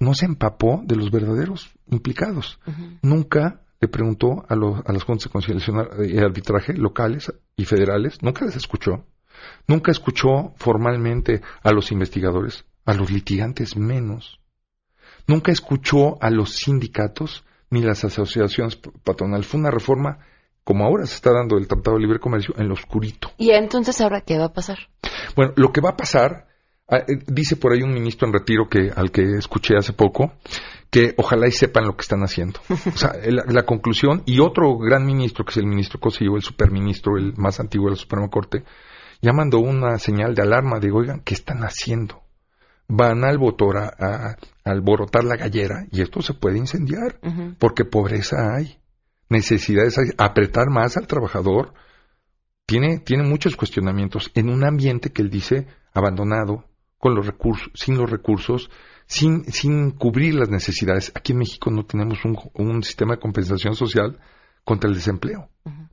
no 0.00 0.14
se 0.14 0.24
empapó 0.26 0.82
de 0.84 0.96
los 0.96 1.10
verdaderos 1.10 1.70
implicados. 1.86 2.58
Nunca 3.02 3.60
le 3.80 3.88
preguntó 3.88 4.44
a, 4.48 4.56
los- 4.56 4.80
a 4.86 4.92
las 4.92 5.04
juntas 5.04 5.24
de 5.24 5.30
conciliación 5.30 5.86
y 6.08 6.18
arbitraje 6.18 6.72
locales 6.72 7.32
y 7.56 7.64
federales, 7.66 8.22
nunca 8.22 8.44
les 8.46 8.56
escuchó. 8.56 9.04
Nunca 9.68 9.90
escuchó 9.92 10.54
formalmente 10.56 11.42
a 11.62 11.72
los 11.72 11.92
investigadores, 11.92 12.64
a 12.84 12.94
los 12.94 13.10
litigantes 13.10 13.76
menos. 13.76 14.40
Nunca 15.26 15.52
escuchó 15.52 16.22
a 16.22 16.30
los 16.30 16.54
sindicatos 16.56 17.44
ni 17.70 17.80
las 17.80 18.04
asociaciones 18.04 18.76
patronales. 19.04 19.46
Fue 19.46 19.60
una 19.60 19.70
reforma, 19.70 20.18
como 20.64 20.84
ahora 20.84 21.06
se 21.06 21.14
está 21.14 21.32
dando 21.32 21.56
el 21.56 21.68
Tratado 21.68 21.96
de 21.96 22.02
Libre 22.02 22.18
Comercio, 22.18 22.54
en 22.58 22.68
lo 22.68 22.74
oscurito. 22.74 23.30
Y 23.38 23.50
entonces, 23.50 24.00
¿ahora 24.00 24.20
qué 24.20 24.38
va 24.38 24.46
a 24.46 24.52
pasar? 24.52 24.78
Bueno, 25.34 25.52
lo 25.56 25.72
que 25.72 25.80
va 25.80 25.90
a 25.90 25.96
pasar, 25.96 26.48
ah, 26.88 26.98
eh, 26.98 27.18
dice 27.26 27.56
por 27.56 27.72
ahí 27.72 27.82
un 27.82 27.94
ministro 27.94 28.26
en 28.26 28.34
retiro 28.34 28.68
que 28.68 28.90
al 28.94 29.10
que 29.10 29.22
escuché 29.38 29.76
hace 29.76 29.92
poco, 29.92 30.32
que 30.90 31.14
ojalá 31.16 31.48
y 31.48 31.52
sepan 31.52 31.86
lo 31.86 31.96
que 31.96 32.02
están 32.02 32.20
haciendo. 32.20 32.60
O 32.68 32.98
sea, 32.98 33.12
la, 33.24 33.44
la 33.48 33.62
conclusión, 33.64 34.22
y 34.26 34.40
otro 34.40 34.76
gran 34.76 35.06
ministro, 35.06 35.44
que 35.44 35.52
es 35.52 35.56
el 35.56 35.66
ministro 35.66 35.98
Cosillo, 35.98 36.36
el 36.36 36.42
superministro, 36.42 37.16
el 37.16 37.32
más 37.36 37.58
antiguo 37.60 37.86
de 37.86 37.92
la 37.92 37.96
Suprema 37.96 38.28
Corte, 38.28 38.64
ya 39.22 39.32
mandó 39.32 39.60
una 39.60 39.98
señal 39.98 40.34
de 40.34 40.42
alarma 40.42 40.80
de, 40.80 40.90
oigan, 40.90 41.20
¿qué 41.20 41.32
están 41.32 41.60
haciendo? 41.60 42.22
Van 42.94 43.24
a 43.24 43.28
alborotar, 43.28 43.94
a, 43.98 44.30
a 44.30 44.36
alborotar 44.64 45.24
la 45.24 45.36
gallera 45.36 45.86
y 45.90 46.02
esto 46.02 46.20
se 46.20 46.34
puede 46.34 46.58
incendiar, 46.58 47.18
porque 47.58 47.84
pobreza 47.86 48.54
hay, 48.54 48.78
necesidades 49.30 49.96
hay, 49.98 50.10
apretar 50.18 50.68
más 50.68 50.96
al 50.98 51.06
trabajador, 51.06 51.72
tiene, 52.66 52.98
tiene 52.98 53.22
muchos 53.24 53.56
cuestionamientos 53.56 54.30
en 54.34 54.48
un 54.50 54.64
ambiente 54.64 55.10
que 55.10 55.22
él 55.22 55.30
dice 55.30 55.66
abandonado, 55.94 56.64
con 56.98 57.14
los 57.14 57.26
recursos, 57.26 57.70
sin 57.74 57.96
los 57.96 58.10
recursos, 58.10 58.70
sin, 59.06 59.44
sin 59.44 59.90
cubrir 59.92 60.34
las 60.34 60.48
necesidades. 60.50 61.10
Aquí 61.14 61.32
en 61.32 61.38
México 61.38 61.70
no 61.70 61.84
tenemos 61.84 62.24
un, 62.24 62.36
un 62.54 62.82
sistema 62.82 63.14
de 63.14 63.20
compensación 63.20 63.74
social 63.74 64.18
contra 64.64 64.88
el 64.88 64.94
desempleo. 64.96 65.48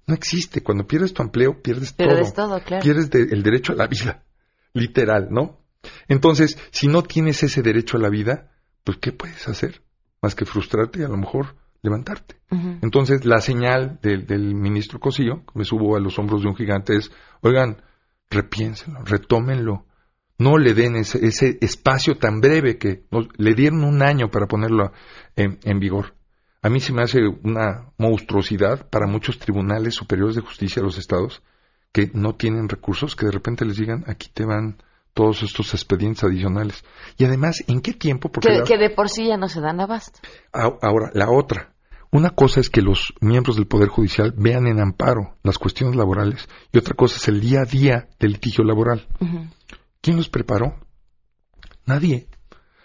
No 0.06 0.14
existe. 0.14 0.62
Cuando 0.62 0.86
pierdes 0.86 1.14
tu 1.14 1.24
empleo, 1.24 1.62
pierdes, 1.62 1.94
Pierdes 1.94 2.34
todo. 2.34 2.48
todo, 2.50 2.64
claro. 2.64 2.84
Pierdes 2.84 3.10
de- 3.10 3.24
el 3.32 3.42
derecho 3.42 3.74
a 3.74 3.76
la 3.76 3.88
vida, 3.88 4.24
literal, 4.74 5.30
¿no? 5.32 5.59
Entonces, 6.08 6.58
si 6.72 6.88
no 6.88 7.04
tienes 7.04 7.44
ese 7.44 7.62
derecho 7.62 7.98
a 7.98 8.02
la 8.02 8.10
vida, 8.10 8.52
pues 8.84 8.98
¿qué 8.98 9.12
puedes 9.12 9.48
hacer? 9.48 9.82
Más 10.22 10.36
que 10.36 10.46
frustrarte 10.46 11.00
y 11.00 11.04
a 11.04 11.08
lo 11.08 11.18
mejor 11.18 11.56
levantarte. 11.82 12.36
Entonces, 12.82 13.26
la 13.26 13.40
señal 13.40 14.00
del, 14.02 14.26
del 14.26 14.54
ministro 14.56 15.00
Cosillo, 15.00 15.46
que 15.46 15.60
me 15.60 15.64
subo 15.66 15.96
a 15.96 16.00
los 16.00 16.18
hombros 16.20 16.42
de 16.42 16.50
un 16.50 16.56
gigante, 16.56 16.96
es, 16.96 17.12
oigan, 17.42 17.82
repiénsenlo, 18.30 19.02
retómenlo. 19.06 19.86
No 20.38 20.58
le 20.58 20.74
den 20.74 20.96
ese, 20.96 21.26
ese 21.26 21.58
espacio 21.62 22.18
tan 22.18 22.40
breve 22.42 22.78
que 22.78 23.06
nos- 23.12 23.28
le 23.38 23.54
dieron 23.56 23.84
un 23.84 24.02
año 24.02 24.30
para 24.30 24.48
ponerlo 24.48 24.92
en, 25.36 25.60
en 25.64 25.80
vigor. 25.80 26.16
A 26.62 26.70
mí 26.70 26.80
se 26.82 26.92
me 26.94 27.02
hace 27.04 27.20
una 27.44 27.92
monstruosidad 27.98 28.90
para 28.90 29.08
muchos 29.08 29.40
tribunales 29.40 29.96
superiores 29.96 30.36
de 30.36 30.42
justicia 30.42 30.82
de 30.82 30.86
los 30.88 30.98
estados 30.98 31.42
que 31.94 32.12
no 32.14 32.36
tienen 32.36 32.68
recursos, 32.70 33.16
que 33.16 33.26
de 33.26 33.32
repente 33.32 33.66
les 33.66 33.78
digan, 33.78 34.04
aquí 34.08 34.30
te 34.34 34.46
van 34.46 34.78
todos 35.14 35.44
estos 35.44 35.74
expedientes 35.74 36.24
adicionales. 36.24 36.84
Y 37.18 37.26
además, 37.26 37.64
¿en 37.68 37.82
qué 37.82 37.94
tiempo? 37.94 38.32
Porque 38.32 38.48
Que, 38.50 38.58
la- 38.60 38.64
que 38.64 38.78
de 38.78 38.90
por 38.90 39.10
sí 39.10 39.28
ya 39.28 39.38
no 39.38 39.50
se 39.50 39.62
dan 39.62 39.80
abasto. 39.82 40.20
Ahora, 40.54 41.12
la 41.14 41.30
otra. 41.30 41.74
Una 42.12 42.32
cosa 42.32 42.60
es 42.60 42.70
que 42.72 42.82
los 42.82 43.14
miembros 43.22 43.56
del 43.56 43.68
Poder 43.68 43.88
Judicial 43.90 44.34
vean 44.36 44.66
en 44.66 44.80
amparo 44.80 45.38
las 45.44 45.60
cuestiones 45.60 45.96
laborales 45.96 46.48
y 46.72 46.80
otra 46.80 46.96
cosa 46.96 47.18
es 47.18 47.28
el 47.28 47.40
día 47.40 47.62
a 47.62 47.66
día 47.66 48.08
del 48.20 48.32
litigio 48.32 48.64
laboral. 48.64 49.08
¿Quién 50.02 50.18
los 50.18 50.28
preparó? 50.30 50.76
Nadie. 51.86 52.28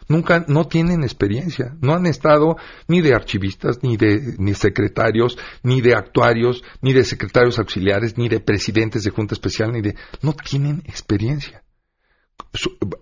Nunca, 0.08 0.44
no 0.48 0.66
tienen 0.66 1.02
experiencia. 1.02 1.74
No 1.80 1.94
han 1.94 2.04
estado 2.04 2.56
ni 2.88 3.00
de 3.00 3.14
archivistas, 3.14 3.78
ni 3.82 3.96
de 3.96 4.34
ni 4.38 4.52
secretarios, 4.52 5.38
ni 5.62 5.80
de 5.80 5.94
actuarios, 5.94 6.62
ni 6.82 6.92
de 6.92 7.04
secretarios 7.04 7.58
auxiliares, 7.58 8.18
ni 8.18 8.28
de 8.28 8.40
presidentes 8.40 9.04
de 9.04 9.10
Junta 9.10 9.32
Especial, 9.34 9.72
ni 9.72 9.80
de... 9.80 9.94
No 10.20 10.34
tienen 10.34 10.82
experiencia. 10.84 11.63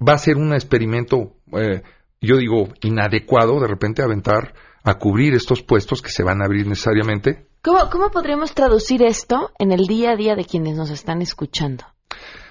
Va 0.07 0.14
a 0.14 0.18
ser 0.18 0.37
un 0.37 0.53
experimento, 0.53 1.35
eh, 1.53 1.83
yo 2.21 2.37
digo, 2.37 2.68
inadecuado 2.83 3.61
de 3.61 3.68
repente 3.68 4.03
aventar 4.03 4.55
a 4.85 4.95
cubrir 4.95 5.35
estos 5.35 5.62
puestos 5.62 6.03
que 6.03 6.11
se 6.11 6.23
van 6.23 6.42
a 6.42 6.47
abrir 6.47 6.66
necesariamente. 6.66 7.47
¿Cómo, 7.62 7.90
¿Cómo 7.90 8.11
podríamos 8.11 8.55
traducir 8.55 9.03
esto 9.03 9.53
en 9.59 9.73
el 9.73 9.87
día 9.87 10.12
a 10.12 10.16
día 10.16 10.35
de 10.35 10.45
quienes 10.45 10.77
nos 10.77 10.90
están 10.90 11.23
escuchando? 11.23 11.85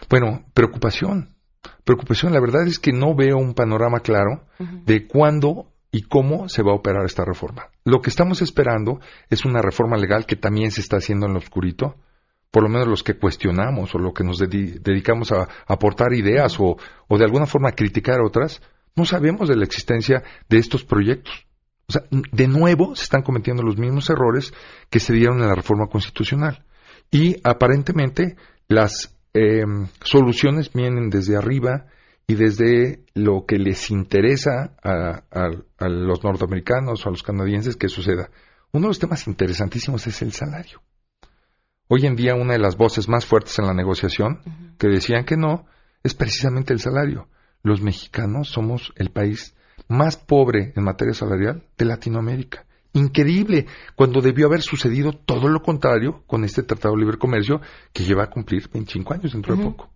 Bueno, 0.10 0.46
preocupación. 0.54 1.36
Preocupación, 1.84 2.34
la 2.34 2.40
verdad 2.40 2.68
es 2.68 2.80
que 2.80 2.92
no 2.92 3.16
veo 3.16 3.38
un 3.38 3.54
panorama 3.54 4.00
claro 4.00 4.46
de 4.60 5.08
cuándo 5.08 5.72
y 5.92 6.04
cómo 6.04 6.48
se 6.48 6.64
va 6.64 6.72
a 6.72 6.76
operar 6.76 7.06
esta 7.06 7.26
reforma. 7.26 7.70
Lo 7.84 8.02
que 8.02 8.10
estamos 8.10 8.42
esperando 8.42 9.00
es 9.30 9.46
una 9.46 9.62
reforma 9.62 9.98
legal 9.98 10.26
que 10.26 10.36
también 10.36 10.72
se 10.72 10.82
está 10.82 10.98
haciendo 10.98 11.26
en 11.26 11.34
lo 11.34 11.40
oscurito, 11.40 11.96
por 12.52 12.64
lo 12.64 12.70
menos 12.70 12.88
los 12.88 13.02
que 13.04 13.16
cuestionamos 13.18 13.96
o 13.96 13.98
lo 13.98 14.14
que 14.14 14.24
nos 14.24 14.40
dedi- 14.40 14.80
dedicamos 14.82 15.32
a 15.32 15.48
aportar 15.68 16.14
ideas 16.14 16.60
o, 16.60 16.78
o 17.08 17.18
de 17.18 17.24
alguna 17.26 17.46
forma 17.46 17.70
a 17.70 17.76
criticar 17.76 18.20
otras, 18.22 18.62
no 18.96 19.06
sabemos 19.06 19.48
de 19.48 19.56
la 19.56 19.64
existencia 19.64 20.22
de 20.50 20.58
estos 20.58 20.84
proyectos. 20.84 21.48
O 21.88 21.94
sea, 21.94 22.04
de 22.12 22.48
nuevo 22.48 22.96
se 22.96 23.04
están 23.04 23.22
cometiendo 23.24 23.64
los 23.64 23.78
mismos 23.78 24.10
errores 24.10 24.54
que 24.90 25.00
se 25.00 25.14
dieron 25.14 25.42
en 25.42 25.48
la 25.48 25.56
reforma 25.56 25.88
constitucional. 25.88 26.66
Y 27.10 27.38
aparentemente 27.44 28.36
las 28.68 29.18
eh, 29.34 29.64
soluciones 30.04 30.72
vienen 30.74 31.10
desde 31.10 31.38
arriba 31.38 31.86
y 32.28 32.36
desde 32.36 33.04
lo 33.14 33.46
que 33.46 33.58
les 33.58 33.92
interesa 33.92 34.76
a, 34.84 35.24
a- 35.32 35.52
a 35.80 35.90
los 35.90 36.24
norteamericanos 36.24 37.06
o 37.06 37.10
a 37.10 37.12
los 37.12 37.24
canadienses 37.24 37.76
que 37.78 37.88
suceda. 37.90 38.30
Uno 38.74 38.84
de 38.84 38.90
los 38.90 39.00
temas 39.00 39.28
interesantísimos 39.28 40.06
es 40.08 40.22
el 40.22 40.32
salario. 40.34 40.82
Hoy 41.94 42.06
en 42.06 42.16
día 42.16 42.36
una 42.36 42.54
de 42.54 42.60
las 42.60 42.78
voces 42.78 43.10
más 43.10 43.26
fuertes 43.26 43.60
en 43.60 43.66
la 43.66 43.74
negociación 43.74 44.40
que 44.78 44.88
decían 44.88 45.26
que 45.26 45.36
no 45.36 45.66
es 46.04 46.14
precisamente 46.14 46.72
el 46.72 46.80
salario. 46.80 47.28
Los 47.64 47.82
mexicanos 47.82 48.48
somos 48.48 48.94
el 48.96 49.10
país 49.10 49.58
más 49.90 50.16
pobre 50.16 50.72
en 50.78 50.86
materia 50.86 51.14
salarial 51.14 51.66
de 51.78 51.84
Latinoamérica. 51.84 52.66
Increíble, 52.94 53.66
cuando 53.98 54.22
debió 54.22 54.48
haber 54.48 54.62
sucedido 54.62 55.12
todo 55.12 55.50
lo 55.50 55.62
contrario 55.64 56.24
con 56.28 56.46
este 56.46 56.64
Tratado 56.64 56.96
de 56.96 57.02
Libre 57.02 57.18
Comercio 57.18 57.60
que 57.92 58.06
lleva 58.06 58.24
a 58.24 58.30
cumplir 58.30 58.70
25 58.70 59.14
años 59.14 59.34
dentro 59.34 59.58
de 59.58 59.62
poco. 59.62 59.90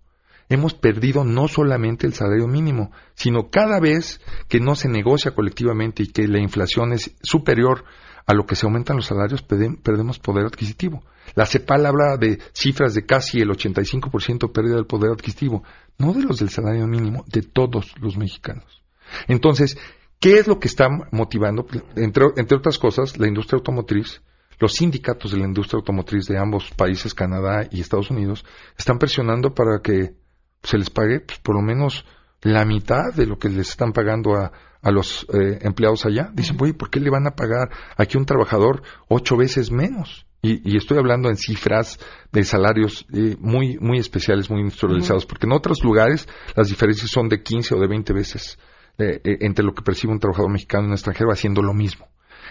Hemos 0.49 0.73
perdido 0.73 1.23
no 1.23 1.47
solamente 1.47 2.05
el 2.05 2.13
salario 2.13 2.49
mínimo, 2.49 2.91
sino 3.13 3.49
cada 3.49 3.79
vez 3.79 4.19
que 4.49 4.59
no 4.59 4.75
se 4.75 4.89
negocia 4.89 5.31
colectivamente 5.31 6.03
y 6.03 6.07
que 6.07 6.27
la 6.27 6.39
inflación 6.39 6.91
es 6.91 7.15
superior 7.23 7.85
a 8.25 8.33
lo 8.33 8.45
que 8.45 8.55
se 8.55 8.65
aumentan 8.65 8.95
los 8.95 9.05
salarios, 9.05 9.41
perde- 9.47 9.77
perdemos 9.81 10.19
poder 10.19 10.45
adquisitivo. 10.45 11.03
La 11.35 11.45
CEPAL 11.45 11.85
habla 11.85 12.17
de 12.17 12.39
cifras 12.53 12.93
de 12.93 13.05
casi 13.05 13.39
el 13.39 13.49
85% 13.49 14.51
pérdida 14.51 14.75
del 14.75 14.85
poder 14.85 15.11
adquisitivo, 15.11 15.63
no 15.97 16.13
de 16.13 16.23
los 16.23 16.39
del 16.39 16.49
salario 16.49 16.87
mínimo, 16.87 17.23
de 17.27 17.41
todos 17.41 17.93
los 17.99 18.17
mexicanos. 18.17 18.81
Entonces, 19.27 19.77
¿qué 20.19 20.39
es 20.39 20.47
lo 20.47 20.59
que 20.59 20.67
está 20.67 20.89
motivando? 21.11 21.67
Entre, 21.95 22.25
entre 22.37 22.57
otras 22.57 22.77
cosas, 22.79 23.17
la 23.17 23.27
industria 23.27 23.57
automotriz, 23.57 24.21
los 24.59 24.73
sindicatos 24.73 25.31
de 25.31 25.37
la 25.37 25.45
industria 25.45 25.77
automotriz 25.77 26.25
de 26.25 26.37
ambos 26.37 26.71
países, 26.71 27.13
Canadá 27.13 27.67
y 27.71 27.81
Estados 27.81 28.09
Unidos, 28.09 28.45
están 28.77 28.97
presionando 28.99 29.53
para 29.53 29.81
que 29.83 30.15
se 30.63 30.77
les 30.77 30.89
pague 30.89 31.19
pues, 31.19 31.39
por 31.39 31.55
lo 31.55 31.61
menos 31.61 32.05
la 32.45 32.63
mitad 32.63 33.11
de 33.11 33.25
lo 33.25 33.39
que 33.39 33.49
les 33.49 33.69
están 33.69 33.91
pagando 33.91 34.35
a, 34.35 34.51
a 34.83 34.91
los 34.91 35.25
eh, 35.33 35.57
empleados 35.61 36.05
allá. 36.05 36.29
Dicen, 36.31 36.57
oye, 36.61 36.75
¿por 36.75 36.91
qué 36.91 36.99
le 36.99 37.09
van 37.09 37.25
a 37.25 37.31
pagar 37.31 37.71
aquí 37.97 38.17
a 38.17 38.19
un 38.19 38.27
trabajador 38.27 38.83
ocho 39.07 39.35
veces 39.35 39.71
menos? 39.71 40.27
Y, 40.43 40.61
y 40.63 40.77
estoy 40.77 40.99
hablando 40.99 41.27
en 41.29 41.37
cifras 41.37 41.99
de 42.31 42.43
salarios 42.43 43.07
eh, 43.11 43.35
muy, 43.39 43.79
muy 43.79 43.97
especiales, 43.97 44.51
muy 44.51 44.61
industrializados, 44.61 45.25
porque 45.25 45.47
en 45.47 45.53
otros 45.53 45.83
lugares 45.83 46.27
las 46.55 46.67
diferencias 46.67 47.09
son 47.09 47.29
de 47.29 47.41
15 47.41 47.73
o 47.73 47.79
de 47.79 47.87
20 47.87 48.13
veces 48.13 48.59
eh, 48.99 49.21
eh, 49.23 49.37
entre 49.41 49.65
lo 49.65 49.73
que 49.73 49.81
percibe 49.81 50.13
un 50.13 50.19
trabajador 50.19 50.51
mexicano 50.51 50.83
y 50.83 50.87
un 50.89 50.93
extranjero 50.93 51.31
haciendo 51.31 51.63
lo 51.63 51.73
mismo. 51.73 52.07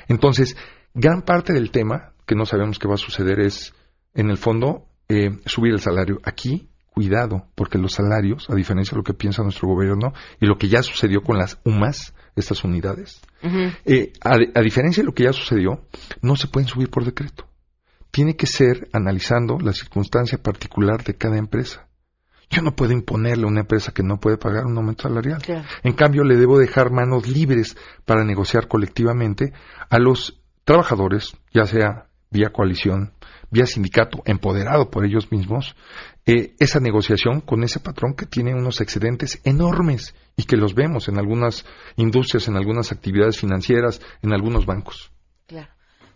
Entonces, 0.09 0.57
gran 0.93 1.23
parte 1.23 1.53
del 1.53 1.71
tema 1.71 2.15
que 2.27 2.35
no 2.35 2.47
sabemos 2.47 2.81
qué 2.81 2.89
va 2.89 2.95
a 2.95 2.99
suceder 2.99 3.39
es, 3.39 3.73
en 4.13 4.29
el 4.29 4.39
fondo, 4.39 4.89
eh, 5.09 5.31
subir 5.47 5.73
el 5.73 5.81
salario. 5.81 6.19
Aquí, 6.25 6.69
cuidado, 6.95 7.49
porque 7.55 7.77
los 7.77 7.93
salarios, 7.93 8.49
a 8.49 8.55
diferencia 8.55 8.93
de 8.93 8.99
lo 8.99 9.03
que 9.03 9.15
piensa 9.15 9.43
nuestro 9.43 9.69
gobierno 9.69 10.13
y 10.41 10.47
lo 10.47 10.57
que 10.57 10.69
ya 10.69 10.83
sucedió 10.83 11.23
con 11.23 11.37
las 11.37 11.59
UMAS, 11.65 12.15
estas 12.37 12.65
unidades, 12.65 13.21
eh, 13.85 14.13
a, 14.23 14.37
a 14.55 14.63
diferencia 14.63 15.03
de 15.03 15.07
lo 15.07 15.15
que 15.15 15.25
ya 15.25 15.33
sucedió, 15.33 15.85
no 16.23 16.37
se 16.37 16.49
pueden 16.49 16.69
subir 16.69 16.91
por 16.91 17.05
decreto. 17.05 17.47
Tiene 18.11 18.37
que 18.37 18.47
ser 18.47 18.89
analizando 18.93 19.59
la 19.59 19.73
circunstancia 19.73 20.39
particular 20.39 21.03
de 21.03 21.17
cada 21.17 21.37
empresa. 21.37 21.89
Yo 22.49 22.63
no 22.63 22.77
puedo 22.77 22.93
imponerle 22.93 23.45
a 23.45 23.49
una 23.49 23.63
empresa 23.63 23.93
que 23.93 24.05
no 24.05 24.21
puede 24.21 24.39
pagar 24.39 24.67
un 24.67 24.77
aumento 24.77 25.05
salarial. 25.05 25.43
Claro. 25.43 25.65
En 25.83 25.95
cambio, 25.95 26.23
le 26.23 26.37
debo 26.37 26.59
dejar 26.59 26.93
manos 26.93 27.27
libres 27.27 27.77
para 28.05 28.25
negociar 28.25 28.69
colectivamente 28.69 29.53
a 29.91 29.99
los 29.99 30.41
trabajadores, 30.65 31.37
ya 31.53 31.67
sea 31.67 32.07
vía 32.31 32.51
coalición, 32.51 33.13
vía 33.51 33.67
sindicato, 33.67 34.23
empoderado 34.25 34.91
por 34.91 35.05
ellos 35.05 35.31
mismos, 35.31 35.77
eh, 36.27 36.55
esa 36.59 36.81
negociación 36.81 37.41
con 37.41 37.63
ese 37.65 37.81
patrón 37.81 38.15
que 38.15 38.27
tiene 38.27 38.55
unos 38.55 38.81
excedentes 38.81 39.41
enormes 39.45 40.15
y 40.37 40.45
que 40.45 40.57
los 40.57 40.75
vemos 40.75 41.09
en 41.09 41.19
algunas 41.19 41.67
industrias, 41.97 42.49
en 42.49 42.57
algunas 42.57 42.93
actividades 42.93 43.39
financieras, 43.39 44.01
en 44.23 44.33
algunos 44.33 44.65
bancos. 44.67 45.11
Claro. 45.47 45.69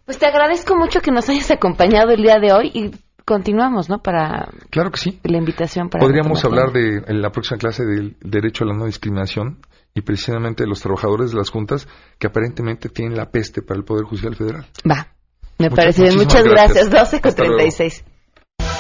Pues 0.07 0.19
te 0.19 0.27
agradezco 0.27 0.77
mucho 0.77 1.01
que 1.01 1.11
nos 1.11 1.29
hayas 1.29 1.51
acompañado 1.51 2.11
el 2.13 2.23
día 2.23 2.39
de 2.41 2.53
hoy 2.53 2.71
y 2.73 2.91
continuamos, 3.27 3.91
¿no? 3.91 3.99
Para 3.99 4.49
Claro 4.71 4.91
que 4.91 4.97
sí. 4.99 5.21
la 5.25 5.37
invitación 5.37 5.91
para 5.91 6.01
Podríamos 6.03 6.43
hablar 6.47 6.73
de 6.73 7.03
en 7.07 7.21
la 7.21 7.31
próxima 7.31 7.59
clase 7.59 7.85
del 7.85 8.17
derecho 8.23 8.65
a 8.65 8.69
la 8.69 8.75
no 8.75 8.87
discriminación 8.87 9.59
y 9.95 10.01
precisamente 10.01 10.63
de 10.65 10.69
los 10.71 10.81
trabajadores 10.81 11.33
de 11.33 11.37
las 11.37 11.51
juntas 11.51 11.87
que 12.19 12.27
aparentemente 12.29 12.89
tienen 12.89 13.19
la 13.19 13.31
peste 13.31 13.61
para 13.61 13.79
el 13.79 13.85
Poder 13.85 14.05
Judicial 14.05 14.35
Federal. 14.35 14.67
Va. 14.91 15.09
Me 15.59 15.69
Muchas- 15.69 15.77
parece 15.77 16.03
bien. 16.05 16.17
Muchas 16.17 16.45
gracias. 16.45 16.89
gracias. 16.89 16.91
12 16.91 17.21
con 17.21 17.29
Hasta 17.29 17.43
luego. 17.43 17.57
36. 17.59 18.05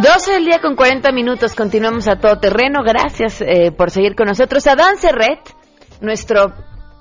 12 0.00 0.32
del 0.32 0.44
día 0.46 0.60
con 0.60 0.76
40 0.76 1.12
minutos. 1.12 1.54
Continuamos 1.54 2.08
a 2.08 2.16
todo 2.16 2.38
terreno. 2.38 2.82
Gracias 2.82 3.42
eh, 3.42 3.70
por 3.70 3.90
seguir 3.90 4.14
con 4.16 4.28
nosotros. 4.28 4.66
Adán 4.66 4.96
Serret, 4.96 5.40
nuestro 6.00 6.54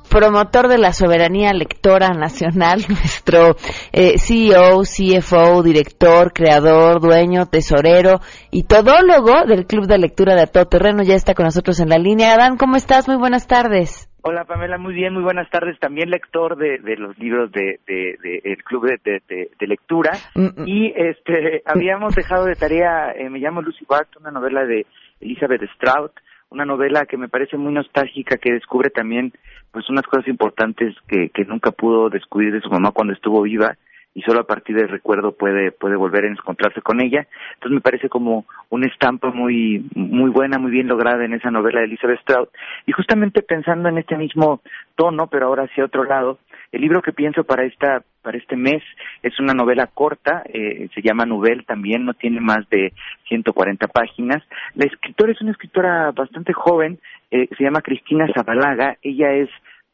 promotor 0.09 0.67
de 0.67 0.79
la 0.79 0.91
soberanía 0.91 1.53
lectora 1.53 2.09
nacional, 2.09 2.83
nuestro 2.89 3.55
eh, 3.93 4.17
CEO, 4.17 4.81
CFO, 4.81 5.63
director, 5.63 6.33
creador, 6.33 6.99
dueño, 6.99 7.45
tesorero 7.45 8.19
y 8.51 8.63
todólogo 8.63 9.45
del 9.47 9.65
Club 9.65 9.87
de 9.87 9.97
Lectura 9.97 10.35
de 10.35 10.47
Todo 10.47 10.65
Terreno, 10.65 11.01
ya 11.01 11.15
está 11.15 11.33
con 11.33 11.45
nosotros 11.45 11.79
en 11.79 11.89
la 11.89 11.97
línea. 11.97 12.33
Adán, 12.33 12.57
¿cómo 12.57 12.75
estás? 12.75 13.07
Muy 13.07 13.17
buenas 13.17 13.47
tardes. 13.47 14.08
Hola 14.21 14.43
Pamela, 14.45 14.77
muy 14.77 14.93
bien, 14.93 15.13
muy 15.13 15.23
buenas 15.23 15.49
tardes. 15.49 15.79
También 15.79 16.09
lector 16.09 16.57
de, 16.57 16.77
de 16.79 16.97
los 16.97 17.17
libros 17.17 17.51
de, 17.51 17.79
de, 17.87 18.17
de- 18.21 18.41
el 18.43 18.63
club 18.63 18.85
de, 18.85 18.99
de- 19.03 19.21
de- 19.29 19.51
de 19.57 19.67
lectura. 19.67 20.11
Mm, 20.35 20.61
mm. 20.63 20.67
Y 20.67 20.93
este 20.95 21.61
habíamos 21.65 22.15
dejado 22.15 22.45
de 22.45 22.55
tarea, 22.55 23.11
eh, 23.13 23.29
me 23.29 23.39
llamo 23.39 23.61
Lucy 23.61 23.85
Bart, 23.87 24.09
una 24.19 24.31
novela 24.31 24.65
de 24.65 24.85
Elizabeth 25.21 25.61
Strout, 25.75 26.11
una 26.49 26.65
novela 26.65 27.05
que 27.05 27.15
me 27.17 27.29
parece 27.29 27.55
muy 27.57 27.71
nostálgica, 27.73 28.37
que 28.37 28.51
descubre 28.53 28.89
también 28.89 29.31
pues 29.71 29.89
unas 29.89 30.03
cosas 30.05 30.27
importantes 30.27 30.95
que, 31.07 31.29
que 31.29 31.45
nunca 31.45 31.71
pudo 31.71 32.09
descubrir 32.09 32.51
de 32.51 32.61
su 32.61 32.69
mamá 32.69 32.91
cuando 32.91 33.13
estuvo 33.13 33.41
viva 33.43 33.77
y 34.13 34.21
solo 34.21 34.41
a 34.41 34.47
partir 34.47 34.75
del 34.75 34.89
recuerdo 34.89 35.33
puede 35.33 35.71
puede 35.71 35.95
volver 35.95 36.25
a 36.25 36.29
encontrarse 36.29 36.81
con 36.81 37.01
ella. 37.01 37.27
Entonces 37.55 37.75
me 37.75 37.81
parece 37.81 38.09
como 38.09 38.45
una 38.69 38.87
estampa 38.87 39.31
muy 39.31 39.85
muy 39.93 40.29
buena, 40.29 40.57
muy 40.57 40.71
bien 40.71 40.87
lograda 40.87 41.23
en 41.25 41.33
esa 41.33 41.51
novela 41.51 41.79
de 41.79 41.85
Elizabeth 41.85 42.21
Strout. 42.21 42.49
Y 42.85 42.91
justamente 42.91 43.41
pensando 43.41 43.89
en 43.89 43.97
este 43.97 44.17
mismo 44.17 44.61
tono, 44.95 45.27
pero 45.27 45.47
ahora 45.47 45.63
hacia 45.63 45.85
otro 45.85 46.03
lado, 46.03 46.39
el 46.71 46.81
libro 46.81 47.01
que 47.01 47.13
pienso 47.13 47.43
para 47.43 47.65
esta 47.65 48.03
para 48.21 48.37
este 48.37 48.55
mes 48.55 48.83
es 49.23 49.39
una 49.39 49.53
novela 49.53 49.87
corta, 49.87 50.43
eh, 50.53 50.89
se 50.93 51.01
llama 51.01 51.25
Nouvelle 51.25 51.63
también, 51.63 52.05
no 52.05 52.13
tiene 52.13 52.41
más 52.41 52.67
de 52.69 52.93
140 53.27 53.87
páginas. 53.87 54.43
La 54.75 54.85
escritora 54.85 55.31
es 55.31 55.41
una 55.41 55.51
escritora 55.51 56.11
bastante 56.11 56.53
joven, 56.53 56.99
eh, 57.31 57.47
se 57.57 57.63
llama 57.63 57.81
Cristina 57.81 58.27
Zabalaga, 58.33 58.97
ella 59.01 59.31
es 59.31 59.49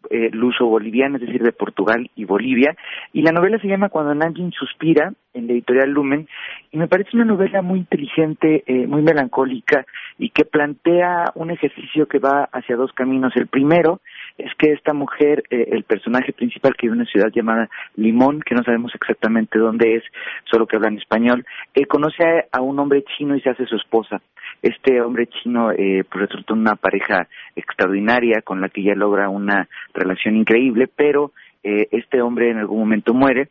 eh, 0.09 0.29
luso-boliviana, 0.31 1.17
es 1.17 1.25
decir, 1.25 1.41
de 1.41 1.51
Portugal 1.51 2.09
y 2.15 2.25
Bolivia, 2.25 2.75
y 3.13 3.21
la 3.21 3.31
novela 3.31 3.59
se 3.59 3.67
llama 3.67 3.89
Cuando 3.89 4.13
Nanjing 4.15 4.51
suspira, 4.51 5.13
en 5.33 5.47
la 5.47 5.53
editorial 5.53 5.89
Lumen, 5.89 6.27
y 6.71 6.77
me 6.77 6.87
parece 6.87 7.09
una 7.13 7.25
novela 7.25 7.61
muy 7.61 7.79
inteligente, 7.79 8.63
eh, 8.65 8.87
muy 8.87 9.01
melancólica, 9.01 9.85
y 10.17 10.29
que 10.29 10.45
plantea 10.45 11.31
un 11.35 11.51
ejercicio 11.51 12.07
que 12.07 12.19
va 12.19 12.47
hacia 12.51 12.77
dos 12.77 12.93
caminos. 12.93 13.35
El 13.35 13.47
primero 13.47 13.99
es 14.37 14.53
que 14.55 14.71
esta 14.71 14.93
mujer, 14.93 15.43
eh, 15.49 15.69
el 15.71 15.83
personaje 15.83 16.33
principal, 16.33 16.75
que 16.75 16.87
vive 16.87 16.95
en 16.95 17.01
una 17.01 17.09
ciudad 17.09 17.31
llamada 17.33 17.69
Limón, 17.95 18.41
que 18.41 18.55
no 18.55 18.63
sabemos 18.63 18.93
exactamente 18.93 19.59
dónde 19.59 19.95
es, 19.95 20.03
solo 20.45 20.67
que 20.67 20.75
habla 20.75 20.89
en 20.89 20.97
español, 20.97 21.45
eh, 21.73 21.85
conoce 21.85 22.23
a, 22.23 22.57
a 22.57 22.61
un 22.61 22.77
hombre 22.79 23.03
chino 23.17 23.35
y 23.35 23.41
se 23.41 23.49
hace 23.49 23.65
su 23.65 23.75
esposa. 23.75 24.21
Este 24.61 25.01
hombre 25.01 25.27
chino 25.27 25.71
eh, 25.71 26.03
pues 26.09 26.27
resulta 26.27 26.53
una 26.53 26.75
pareja 26.75 27.27
extraordinaria 27.55 28.41
con 28.41 28.61
la 28.61 28.69
que 28.69 28.81
ella 28.81 28.95
logra 28.95 29.29
una 29.29 29.67
relación 29.93 30.35
increíble, 30.35 30.87
pero 30.93 31.31
eh, 31.63 31.87
este 31.91 32.21
hombre 32.21 32.51
en 32.51 32.57
algún 32.57 32.79
momento 32.79 33.13
muere 33.13 33.49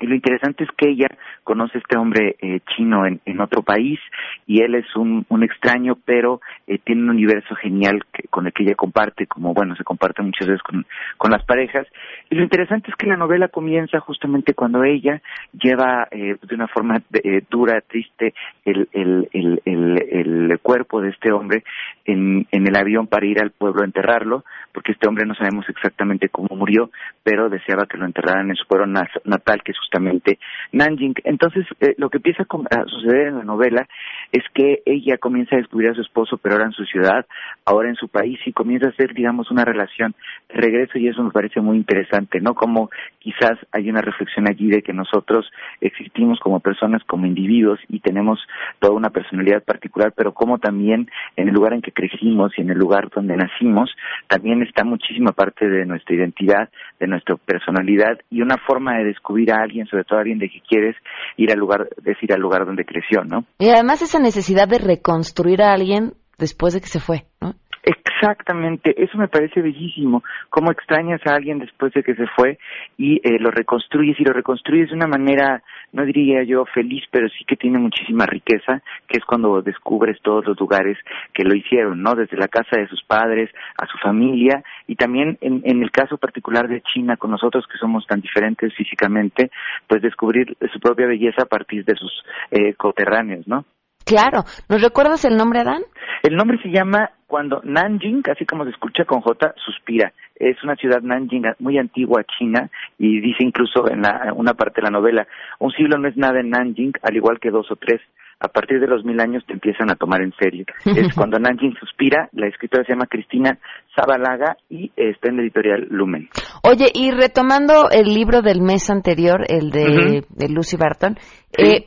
y 0.00 0.06
lo 0.06 0.14
interesante 0.14 0.64
es 0.64 0.70
que 0.76 0.90
ella 0.90 1.08
conoce 1.44 1.78
a 1.78 1.80
este 1.80 1.98
hombre 1.98 2.36
eh, 2.40 2.60
chino 2.76 3.04
en, 3.06 3.40
otro 3.40 3.62
país 3.62 3.98
y 4.46 4.62
él 4.62 4.74
es 4.74 4.96
un, 4.96 5.24
extraño, 5.42 5.96
pero 6.04 6.40
eh, 6.66 6.78
tiene 6.78 7.02
un 7.02 7.10
universo 7.10 7.54
genial 7.54 8.04
que- 8.12 8.26
con 8.28 8.46
el 8.46 8.52
que 8.52 8.64
ella 8.64 8.74
comparte, 8.74 9.26
como 9.26 9.54
bueno, 9.54 9.74
se 9.76 9.84
comparte 9.84 10.22
muchas 10.22 10.48
veces 10.48 10.62
con, 10.62 10.84
con 11.16 11.30
las 11.30 11.44
parejas. 11.44 11.86
Y 12.30 12.34
lo 12.34 12.42
interesante 12.42 12.90
es 12.90 12.96
que 12.96 13.06
la 13.06 13.16
novela 13.16 13.48
comienza 13.48 14.00
justamente 14.00 14.54
cuando 14.54 14.82
ella 14.84 15.22
lleva 15.52 16.08
eh, 16.10 16.36
de 16.42 16.54
una 16.54 16.68
forma 16.68 17.00
eh, 17.12 17.42
dura, 17.48 17.80
triste, 17.80 18.34
el, 18.64 18.88
el, 18.92 19.28
el, 19.32 19.60
el, 19.64 20.58
cuerpo 20.60 21.00
de 21.00 21.10
este 21.10 21.32
hombre 21.32 21.64
en, 22.04 22.46
en 22.50 22.66
el 22.66 22.76
avión 22.76 23.06
para 23.06 23.24
ir 23.26 23.40
al 23.40 23.52
pueblo 23.52 23.82
a 23.82 23.86
enterrarlo, 23.86 24.44
porque 24.72 24.92
este 24.92 25.08
hombre 25.08 25.24
no 25.24 25.34
sabemos 25.34 25.66
exactamente 25.68 26.28
cómo 26.28 26.48
murió, 26.56 26.90
pero 27.22 27.48
deseaba 27.48 27.86
que 27.86 27.96
lo 27.96 28.04
enterraran 28.04 28.50
en 28.50 28.56
su 28.56 28.66
pueblo 28.66 28.86
na- 28.86 29.08
natal, 29.24 29.62
que 29.62 29.72
es 29.72 29.78
justamente 29.88 30.38
Nanjing. 30.72 31.14
Entonces, 31.24 31.66
eh, 31.80 31.94
lo 31.96 32.10
que 32.10 32.18
empieza 32.18 32.42
a 32.42 32.84
suceder 32.84 33.28
en 33.28 33.38
la 33.38 33.44
novela 33.44 33.88
es 34.32 34.42
que 34.52 34.82
ella 34.84 35.16
comienza 35.16 35.56
a 35.56 35.58
descubrir 35.58 35.90
a 35.90 35.94
su 35.94 36.02
esposo, 36.02 36.36
pero 36.36 36.56
ahora 36.56 36.66
en 36.66 36.72
su 36.72 36.84
ciudad, 36.84 37.26
ahora 37.64 37.88
en 37.88 37.94
su 37.94 38.08
país, 38.08 38.38
y 38.44 38.52
comienza 38.52 38.86
a 38.86 38.90
hacer, 38.90 39.14
digamos, 39.14 39.50
una 39.50 39.64
relación 39.64 40.14
de 40.48 40.60
regreso, 40.60 40.98
y 40.98 41.08
eso 41.08 41.22
me 41.22 41.30
parece 41.30 41.60
muy 41.60 41.78
interesante, 41.78 42.40
¿no? 42.40 42.54
Como 42.54 42.90
quizás 43.18 43.58
hay 43.72 43.88
una 43.88 44.02
reflexión 44.02 44.46
allí 44.46 44.68
de 44.68 44.82
que 44.82 44.92
nosotros 44.92 45.50
existimos 45.80 46.38
como 46.40 46.60
personas, 46.60 47.02
como 47.04 47.26
individuos, 47.26 47.80
y 47.88 48.00
tenemos 48.00 48.38
toda 48.78 48.94
una 48.94 49.10
personalidad 49.10 49.62
particular, 49.62 50.12
pero 50.14 50.34
como 50.34 50.58
también 50.58 51.08
en 51.36 51.48
el 51.48 51.54
lugar 51.54 51.72
en 51.72 51.82
que 51.82 51.92
crecimos 51.92 52.52
y 52.56 52.60
en 52.60 52.70
el 52.70 52.78
lugar 52.78 53.08
donde 53.08 53.36
nacimos, 53.36 53.90
también 54.26 54.62
está 54.62 54.84
muchísima 54.84 55.32
parte 55.32 55.68
de 55.68 55.86
nuestra 55.86 56.14
identidad, 56.14 56.68
de 57.00 57.06
nuestra 57.06 57.36
personalidad, 57.36 58.18
y 58.30 58.42
una 58.42 58.58
forma 58.58 58.98
de 58.98 59.04
descubrir 59.04 59.52
a 59.52 59.62
alguien, 59.62 59.77
sobre 59.86 60.04
todo 60.04 60.18
a 60.18 60.22
alguien 60.22 60.38
de 60.38 60.48
que 60.48 60.60
quieres 60.60 60.96
ir 61.36 61.52
al 61.52 61.58
lugar, 61.58 61.88
es 62.04 62.22
ir 62.22 62.32
al 62.32 62.40
lugar 62.40 62.66
donde 62.66 62.84
creció, 62.84 63.24
¿no? 63.24 63.44
Y 63.58 63.68
además 63.70 64.02
esa 64.02 64.18
necesidad 64.18 64.68
de 64.68 64.78
reconstruir 64.78 65.62
a 65.62 65.72
alguien 65.72 66.14
después 66.38 66.74
de 66.74 66.80
que 66.80 66.86
se 66.86 67.00
fue, 67.00 67.26
¿no? 67.40 67.54
Exactamente, 67.88 69.02
eso 69.02 69.16
me 69.16 69.28
parece 69.28 69.62
bellísimo, 69.62 70.22
cómo 70.50 70.70
extrañas 70.70 71.22
a 71.24 71.34
alguien 71.34 71.58
después 71.58 71.90
de 71.94 72.02
que 72.02 72.14
se 72.14 72.26
fue 72.36 72.58
y 72.98 73.16
eh, 73.26 73.38
lo 73.40 73.50
reconstruyes 73.50 74.20
y 74.20 74.24
lo 74.24 74.34
reconstruyes 74.34 74.90
de 74.90 74.94
una 74.94 75.06
manera, 75.06 75.62
no 75.92 76.04
diría 76.04 76.42
yo 76.42 76.66
feliz, 76.66 77.02
pero 77.10 77.30
sí 77.30 77.46
que 77.46 77.56
tiene 77.56 77.78
muchísima 77.78 78.26
riqueza, 78.26 78.82
que 79.06 79.16
es 79.16 79.24
cuando 79.24 79.62
descubres 79.62 80.20
todos 80.20 80.44
los 80.44 80.60
lugares 80.60 80.98
que 81.32 81.44
lo 81.44 81.54
hicieron, 81.54 82.02
¿no? 82.02 82.14
Desde 82.14 82.36
la 82.36 82.48
casa 82.48 82.76
de 82.76 82.88
sus 82.88 83.02
padres, 83.04 83.48
a 83.78 83.86
su 83.86 83.96
familia 83.96 84.62
y 84.86 84.94
también 84.96 85.38
en, 85.40 85.62
en 85.64 85.82
el 85.82 85.90
caso 85.90 86.18
particular 86.18 86.68
de 86.68 86.82
China, 86.82 87.16
con 87.16 87.30
nosotros 87.30 87.66
que 87.72 87.78
somos 87.78 88.06
tan 88.06 88.20
diferentes 88.20 88.74
físicamente, 88.74 89.50
pues 89.86 90.02
descubrir 90.02 90.58
su 90.70 90.78
propia 90.78 91.06
belleza 91.06 91.44
a 91.44 91.46
partir 91.46 91.86
de 91.86 91.94
sus 91.94 92.12
eh, 92.50 92.74
coterráneos, 92.74 93.48
¿no? 93.48 93.64
Claro. 94.08 94.44
¿Nos 94.68 94.82
recuerdas 94.82 95.24
el 95.24 95.36
nombre, 95.36 95.60
Adán? 95.60 95.82
El 96.22 96.34
nombre 96.34 96.58
se 96.62 96.70
llama 96.70 97.10
cuando 97.26 97.60
Nanjing, 97.62 98.22
así 98.32 98.44
como 98.46 98.64
se 98.64 98.70
escucha 98.70 99.04
con 99.04 99.20
J, 99.20 99.54
suspira. 99.64 100.12
Es 100.34 100.56
una 100.64 100.76
ciudad 100.76 101.02
Nanjing 101.02 101.44
muy 101.58 101.78
antigua, 101.78 102.24
China, 102.38 102.70
y 102.98 103.20
dice 103.20 103.44
incluso 103.44 103.88
en 103.88 104.02
la, 104.02 104.32
una 104.34 104.54
parte 104.54 104.80
de 104.80 104.90
la 104.90 104.98
novela, 104.98 105.26
un 105.58 105.70
siglo 105.72 105.98
no 105.98 106.08
es 106.08 106.16
nada 106.16 106.40
en 106.40 106.50
Nanjing, 106.50 106.92
al 107.02 107.16
igual 107.16 107.38
que 107.38 107.50
dos 107.50 107.70
o 107.70 107.76
tres. 107.76 108.00
a 108.40 108.48
partir 108.48 108.78
de 108.78 108.86
los 108.86 109.04
mil 109.04 109.20
años 109.20 109.44
te 109.46 109.52
empiezan 109.52 109.90
a 109.90 109.96
tomar 109.96 110.22
en 110.22 110.32
serio. 110.38 110.64
es 110.86 111.14
cuando 111.14 111.38
Nanjing 111.38 111.74
suspira, 111.74 112.28
la 112.32 112.46
escritora 112.46 112.84
se 112.84 112.92
llama 112.92 113.06
Cristina 113.06 113.58
Zabalaga 113.94 114.56
y 114.70 114.90
está 114.96 115.28
en 115.28 115.36
la 115.36 115.42
editorial 115.42 115.86
Lumen. 115.90 116.28
Oye, 116.62 116.86
y 116.94 117.10
retomando 117.10 117.90
el 117.90 118.14
libro 118.14 118.40
del 118.40 118.62
mes 118.62 118.90
anterior, 118.90 119.44
el 119.48 119.70
de, 119.70 120.24
de 120.28 120.48
Lucy 120.48 120.76
Barton, 120.76 121.16
eh, 121.56 121.84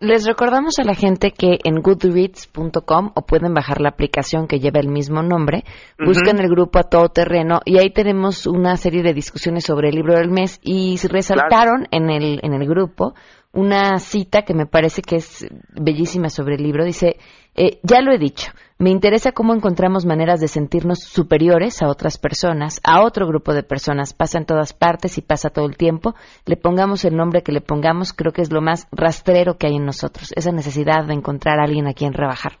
les 0.00 0.26
recordamos 0.26 0.78
a 0.78 0.84
la 0.84 0.94
gente 0.94 1.30
que 1.30 1.58
en 1.64 1.80
goodreads.com 1.80 3.12
o 3.14 3.22
pueden 3.22 3.54
bajar 3.54 3.80
la 3.80 3.90
aplicación 3.90 4.46
que 4.46 4.58
lleva 4.58 4.80
el 4.80 4.88
mismo 4.88 5.22
nombre, 5.22 5.64
buscan 6.04 6.38
el 6.40 6.48
grupo 6.48 6.78
a 6.78 6.84
todo 6.84 7.08
terreno 7.08 7.60
y 7.64 7.78
ahí 7.78 7.90
tenemos 7.90 8.46
una 8.46 8.76
serie 8.76 9.02
de 9.02 9.14
discusiones 9.14 9.64
sobre 9.64 9.88
el 9.88 9.94
libro 9.94 10.14
del 10.14 10.30
mes 10.30 10.60
y 10.62 10.96
resaltaron 11.08 11.86
en 11.90 12.10
el 12.10 12.40
en 12.42 12.52
el 12.52 12.68
grupo 12.68 13.14
una 13.54 13.98
cita 13.98 14.42
que 14.42 14.54
me 14.54 14.66
parece 14.66 15.02
que 15.02 15.16
es 15.16 15.46
bellísima 15.74 16.28
sobre 16.28 16.56
el 16.56 16.62
libro. 16.62 16.84
Dice, 16.84 17.16
eh, 17.54 17.78
ya 17.82 18.00
lo 18.00 18.12
he 18.12 18.18
dicho, 18.18 18.50
me 18.78 18.90
interesa 18.90 19.32
cómo 19.32 19.54
encontramos 19.54 20.04
maneras 20.04 20.40
de 20.40 20.48
sentirnos 20.48 21.00
superiores 21.04 21.80
a 21.82 21.88
otras 21.88 22.18
personas, 22.18 22.80
a 22.84 23.02
otro 23.04 23.26
grupo 23.26 23.54
de 23.54 23.62
personas. 23.62 24.12
Pasa 24.12 24.38
en 24.38 24.46
todas 24.46 24.72
partes 24.72 25.16
y 25.18 25.22
pasa 25.22 25.50
todo 25.50 25.66
el 25.66 25.76
tiempo. 25.76 26.14
Le 26.46 26.56
pongamos 26.56 27.04
el 27.04 27.16
nombre 27.16 27.42
que 27.42 27.52
le 27.52 27.60
pongamos, 27.60 28.12
creo 28.12 28.32
que 28.32 28.42
es 28.42 28.52
lo 28.52 28.60
más 28.60 28.88
rastrero 28.90 29.56
que 29.56 29.68
hay 29.68 29.76
en 29.76 29.84
nosotros, 29.86 30.32
esa 30.36 30.50
necesidad 30.52 31.04
de 31.06 31.14
encontrar 31.14 31.60
a 31.60 31.64
alguien 31.64 31.86
a 31.86 31.94
quien 31.94 32.12
rebajar. 32.12 32.52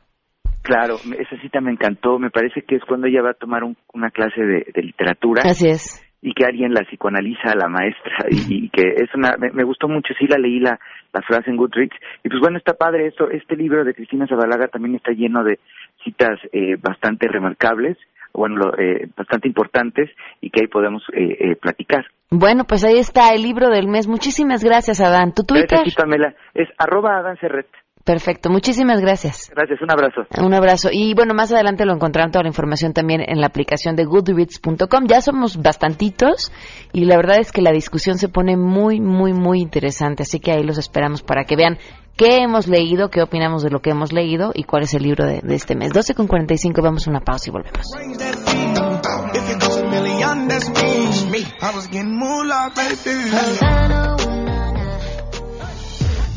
Claro, 0.62 0.94
esa 0.96 1.36
cita 1.42 1.60
me 1.60 1.72
encantó. 1.72 2.18
Me 2.18 2.30
parece 2.30 2.62
que 2.62 2.76
es 2.76 2.82
cuando 2.88 3.06
ella 3.06 3.20
va 3.22 3.30
a 3.32 3.34
tomar 3.34 3.64
un- 3.64 3.76
una 3.92 4.10
clase 4.10 4.40
de, 4.40 4.66
de 4.74 4.82
literatura. 4.82 5.42
Así 5.44 5.68
es. 5.68 6.03
Y 6.26 6.32
que 6.32 6.46
alguien 6.46 6.72
la 6.72 6.84
psicoanaliza 6.84 7.50
a 7.52 7.54
la 7.54 7.68
maestra. 7.68 8.16
Y, 8.30 8.64
y 8.64 8.68
que 8.70 8.82
es 8.96 9.14
una. 9.14 9.36
Me, 9.38 9.50
me 9.52 9.62
gustó 9.62 9.88
mucho, 9.88 10.14
sí 10.18 10.26
la 10.26 10.38
leí 10.38 10.58
la, 10.58 10.78
la 11.12 11.20
frase 11.20 11.50
en 11.50 11.56
Goodreads. 11.58 11.94
Y 12.24 12.30
pues 12.30 12.40
bueno, 12.40 12.56
está 12.56 12.72
padre 12.72 13.06
esto. 13.08 13.28
Este 13.30 13.56
libro 13.56 13.84
de 13.84 13.92
Cristina 13.92 14.26
Zabalaga 14.26 14.68
también 14.68 14.94
está 14.94 15.12
lleno 15.12 15.44
de 15.44 15.58
citas 16.02 16.38
eh, 16.52 16.76
bastante 16.80 17.28
remarcables, 17.28 17.98
bueno, 18.32 18.56
lo- 18.56 18.78
eh, 18.78 19.06
bastante 19.14 19.48
importantes 19.48 20.08
y 20.40 20.48
que 20.48 20.62
ahí 20.62 20.66
podemos 20.66 21.02
eh, 21.12 21.36
eh, 21.38 21.56
platicar. 21.56 22.06
Bueno, 22.30 22.64
pues 22.64 22.84
ahí 22.84 22.98
está 22.98 23.34
el 23.34 23.42
libro 23.42 23.68
del 23.68 23.86
mes. 23.86 24.08
Muchísimas 24.08 24.64
gracias, 24.64 25.00
Adán. 25.02 25.34
¿Tu 25.34 25.44
Twitter? 25.44 25.68
Gracias, 25.68 25.94
Pamela. 25.94 26.34
Es 26.54 26.68
arroba 26.78 27.18
Adán 27.18 27.36
Serret. 27.38 27.68
Perfecto, 28.04 28.50
muchísimas 28.50 29.00
gracias. 29.00 29.50
Gracias, 29.54 29.80
un 29.80 29.90
abrazo. 29.90 30.26
Un 30.38 30.52
abrazo. 30.52 30.90
Y 30.92 31.14
bueno, 31.14 31.32
más 31.32 31.50
adelante 31.52 31.86
lo 31.86 31.94
encontrarán 31.94 32.30
toda 32.30 32.42
la 32.42 32.48
información 32.48 32.92
también 32.92 33.22
en 33.26 33.40
la 33.40 33.46
aplicación 33.46 33.96
de 33.96 34.04
goodreads.com. 34.04 35.06
Ya 35.06 35.22
somos 35.22 35.56
bastantitos 35.56 36.52
y 36.92 37.06
la 37.06 37.16
verdad 37.16 37.38
es 37.38 37.50
que 37.50 37.62
la 37.62 37.72
discusión 37.72 38.18
se 38.18 38.28
pone 38.28 38.58
muy, 38.58 39.00
muy, 39.00 39.32
muy 39.32 39.60
interesante. 39.60 40.24
Así 40.24 40.38
que 40.38 40.52
ahí 40.52 40.62
los 40.62 40.76
esperamos 40.76 41.22
para 41.22 41.44
que 41.44 41.56
vean 41.56 41.78
qué 42.14 42.42
hemos 42.42 42.68
leído, 42.68 43.08
qué 43.08 43.22
opinamos 43.22 43.62
de 43.62 43.70
lo 43.70 43.80
que 43.80 43.90
hemos 43.90 44.12
leído 44.12 44.52
y 44.54 44.64
cuál 44.64 44.82
es 44.82 44.92
el 44.92 45.02
libro 45.02 45.24
de, 45.24 45.40
de 45.42 45.54
este 45.54 45.74
mes. 45.74 45.94
12 45.94 46.14
con 46.14 46.26
45, 46.26 46.82
vamos 46.82 47.06
a 47.06 47.10
una 47.10 47.20
pausa 47.20 47.48
y 47.48 47.52
volvemos. 47.52 47.86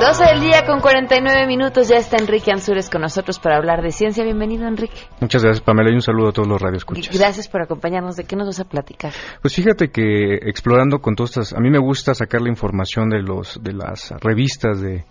12 0.00 0.24
del 0.24 0.40
día 0.40 0.64
con 0.64 0.80
49 0.80 1.46
minutos. 1.46 1.88
Ya 1.88 1.96
está 1.96 2.16
Enrique 2.16 2.50
Ansures 2.50 2.88
con 2.88 3.02
nosotros 3.02 3.38
para 3.38 3.58
hablar 3.58 3.82
de 3.82 3.92
ciencia. 3.92 4.24
Bienvenido, 4.24 4.66
Enrique. 4.66 4.96
Muchas 5.20 5.42
gracias, 5.42 5.62
Pamela, 5.62 5.90
y 5.90 5.94
un 5.94 6.00
saludo 6.00 6.30
a 6.30 6.32
todos 6.32 6.48
los 6.48 6.58
radioescuchas. 6.58 7.14
Gracias 7.14 7.48
por 7.48 7.60
acompañarnos. 7.60 8.16
¿De 8.16 8.24
qué 8.24 8.34
nos 8.34 8.46
vas 8.46 8.60
a 8.60 8.64
platicar? 8.64 9.12
Pues 9.42 9.54
fíjate 9.54 9.90
que 9.90 10.36
explorando 10.36 11.00
con 11.00 11.16
todas 11.16 11.32
estas, 11.32 11.52
a 11.52 11.60
mí 11.60 11.68
me 11.68 11.78
gusta 11.78 12.14
sacar 12.14 12.40
la 12.40 12.48
información 12.48 13.10
de 13.10 13.20
los 13.20 13.62
de 13.62 13.74
las 13.74 14.10
revistas 14.22 14.80
de, 14.80 15.04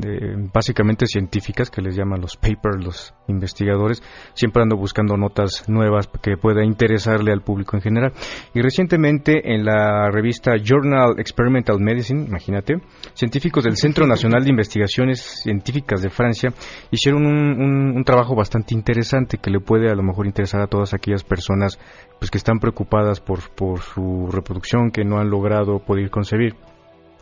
de 0.00 0.48
básicamente 0.52 1.06
científicas 1.06 1.70
que 1.70 1.82
les 1.82 1.94
llaman 1.96 2.20
los 2.20 2.36
papers, 2.36 2.82
los 2.84 3.14
investigadores. 3.28 4.02
Siempre 4.34 4.62
ando 4.62 4.76
buscando 4.76 5.16
notas 5.16 5.68
nuevas 5.68 6.08
que 6.22 6.36
pueda 6.36 6.64
interesarle 6.64 7.32
al 7.32 7.42
público 7.42 7.76
en 7.76 7.82
general. 7.82 8.12
Y 8.54 8.60
recientemente 8.62 9.52
en 9.54 9.64
la 9.64 10.10
revista 10.10 10.52
Journal 10.62 11.14
Experimental 11.18 11.78
Medicine, 11.80 12.24
imagínate, 12.26 12.80
científicos 13.14 13.64
del 13.64 13.76
Centro 13.76 14.06
Nacional 14.06 14.42
de 14.44 14.50
Investigaciones 14.50 15.20
Científicas 15.42 16.02
de 16.02 16.10
Francia 16.10 16.52
hicieron 16.90 17.26
un, 17.26 17.36
un- 17.60 17.96
un 17.96 18.04
trabajo 18.04 18.34
bastante 18.34 18.74
interesante 18.74 19.38
que 19.38 19.50
le 19.50 19.60
puede 19.60 19.90
a 19.90 19.94
lo 19.94 20.02
mejor 20.02 20.26
interesar 20.26 20.60
a 20.60 20.66
todas 20.66 20.94
aquellas 20.94 21.24
personas 21.24 21.78
pues 22.18 22.30
que 22.30 22.38
están 22.38 22.58
preocupadas 22.58 23.20
por, 23.20 23.50
por 23.54 23.80
su 23.80 24.28
reproducción, 24.30 24.90
que 24.90 25.04
no 25.04 25.18
han 25.18 25.30
logrado 25.30 25.78
poder 25.78 26.10
concebir. 26.10 26.54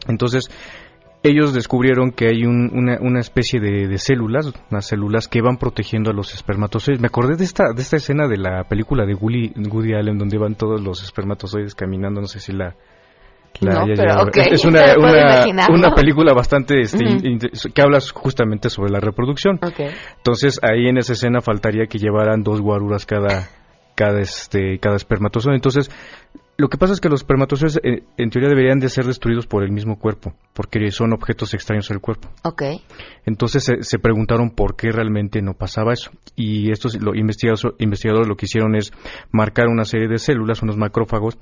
Entonces, 0.08 0.48
ellos 1.28 1.54
descubrieron 1.54 2.10
que 2.12 2.26
hay 2.26 2.44
un- 2.44 2.70
una, 2.74 2.98
una 3.00 3.20
especie 3.20 3.60
de, 3.60 3.86
de 3.88 3.98
células, 3.98 4.52
unas 4.70 4.86
células 4.86 5.28
que 5.28 5.40
van 5.42 5.56
protegiendo 5.56 6.10
a 6.10 6.14
los 6.14 6.34
espermatozoides. 6.34 7.00
Me 7.00 7.06
acordé 7.08 7.36
de 7.36 7.44
esta, 7.44 7.72
de 7.74 7.82
esta 7.82 7.96
escena 7.96 8.26
de 8.28 8.36
la 8.38 8.64
película 8.64 9.04
de 9.06 9.14
Woody, 9.14 9.52
Woody 9.70 9.94
Allen 9.94 10.18
donde 10.18 10.38
van 10.38 10.54
todos 10.54 10.80
los 10.80 11.02
espermatozoides 11.02 11.74
caminando, 11.74 12.20
no 12.20 12.26
sé 12.26 12.40
si 12.40 12.52
la... 12.52 12.74
la 13.60 13.74
No, 13.74 13.80
pero 13.86 13.86
llegado 13.86 14.20
a 14.20 14.24
ver. 14.24 14.28
ok, 14.28 14.52
es 14.52 14.64
una, 14.66 14.80
una, 15.70 15.94
película 15.94 16.32
bastante 16.34 16.80
este, 16.80 17.04
que 17.74 17.82
habla 17.82 17.98
justamente 18.12 18.70
sobre 18.70 18.90
la 18.90 19.00
reproducción. 19.00 19.58
Entonces 20.18 20.60
ahí 20.62 20.86
en 20.88 20.98
esa 20.98 21.12
escena 21.14 21.40
faltaría 21.40 21.86
que 21.86 21.98
llevaran 21.98 22.42
dos 22.42 22.60
guaruras 22.60 23.06
cada 23.06 23.48
cada 23.96 24.20
este 24.20 24.78
cada 24.78 24.94
espermatozoide. 24.96 25.56
Entonces 25.56 25.90
lo 26.58 26.68
que 26.68 26.76
pasa 26.76 26.92
es 26.92 27.00
que 27.00 27.08
los 27.08 27.20
espermatozoides 27.20 27.80
eh, 27.84 28.02
en 28.16 28.30
teoría 28.30 28.48
deberían 28.48 28.80
de 28.80 28.88
ser 28.88 29.04
destruidos 29.06 29.46
por 29.46 29.62
el 29.62 29.70
mismo 29.70 29.96
cuerpo, 29.98 30.34
porque 30.54 30.90
son 30.90 31.12
objetos 31.12 31.54
extraños 31.54 31.90
al 31.92 32.00
cuerpo. 32.00 32.28
Ok. 32.42 32.62
Entonces 33.24 33.62
se, 33.64 33.82
se 33.82 33.98
preguntaron 34.00 34.50
por 34.50 34.74
qué 34.76 34.90
realmente 34.90 35.40
no 35.40 35.54
pasaba 35.54 35.92
eso. 35.92 36.10
Y 36.34 36.72
estos 36.72 37.00
lo- 37.00 37.14
investigadores, 37.14 37.64
investigadores 37.78 38.28
lo 38.28 38.36
que 38.36 38.46
hicieron 38.46 38.74
es 38.74 38.92
marcar 39.30 39.68
una 39.68 39.84
serie 39.84 40.08
de 40.08 40.18
células, 40.18 40.60
unos 40.62 40.76
macrófagos, 40.76 41.38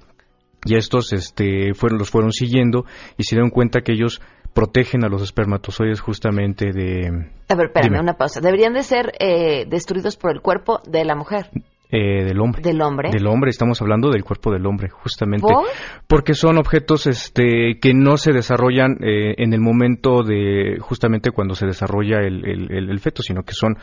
y 0.66 0.76
estos 0.76 1.12
este, 1.12 1.72
fueron, 1.74 1.98
los 1.98 2.10
fueron 2.10 2.32
siguiendo 2.32 2.84
y 3.16 3.24
se 3.24 3.36
dieron 3.36 3.50
cuenta 3.50 3.80
que 3.80 3.92
ellos 3.92 4.20
protegen 4.52 5.04
a 5.04 5.08
los 5.08 5.22
espermatozoides 5.22 6.00
justamente 6.00 6.72
de... 6.72 7.30
A 7.48 7.54
ver, 7.54 7.66
espérame, 7.66 7.90
Dime. 7.90 8.00
una 8.00 8.14
pausa. 8.14 8.40
Deberían 8.40 8.72
de 8.72 8.82
ser 8.82 9.12
eh, 9.20 9.66
destruidos 9.68 10.16
por 10.16 10.30
el 10.32 10.40
cuerpo 10.40 10.80
de 10.88 11.04
la 11.04 11.14
mujer. 11.14 11.50
Eh, 11.90 12.24
del 12.24 12.40
hombre. 12.40 12.62
¿Del 12.62 12.80
hombre? 12.82 13.10
Del 13.12 13.26
hombre, 13.26 13.50
estamos 13.50 13.80
hablando 13.80 14.10
del 14.10 14.24
cuerpo 14.24 14.50
del 14.52 14.66
hombre, 14.66 14.88
justamente. 14.90 15.46
¿Por? 15.46 15.64
Porque 16.06 16.34
son 16.34 16.58
objetos 16.58 17.06
este, 17.06 17.78
que 17.80 17.92
no 17.94 18.16
se 18.16 18.32
desarrollan 18.32 18.98
eh, 19.02 19.34
en 19.38 19.52
el 19.52 19.60
momento 19.60 20.22
de, 20.22 20.78
justamente 20.80 21.30
cuando 21.30 21.54
se 21.54 21.66
desarrolla 21.66 22.18
el, 22.20 22.44
el- 22.48 22.72
el- 22.72 22.90
el 22.90 22.98
feto, 23.00 23.22
sino 23.22 23.42
que 23.42 23.52
son 23.54 23.76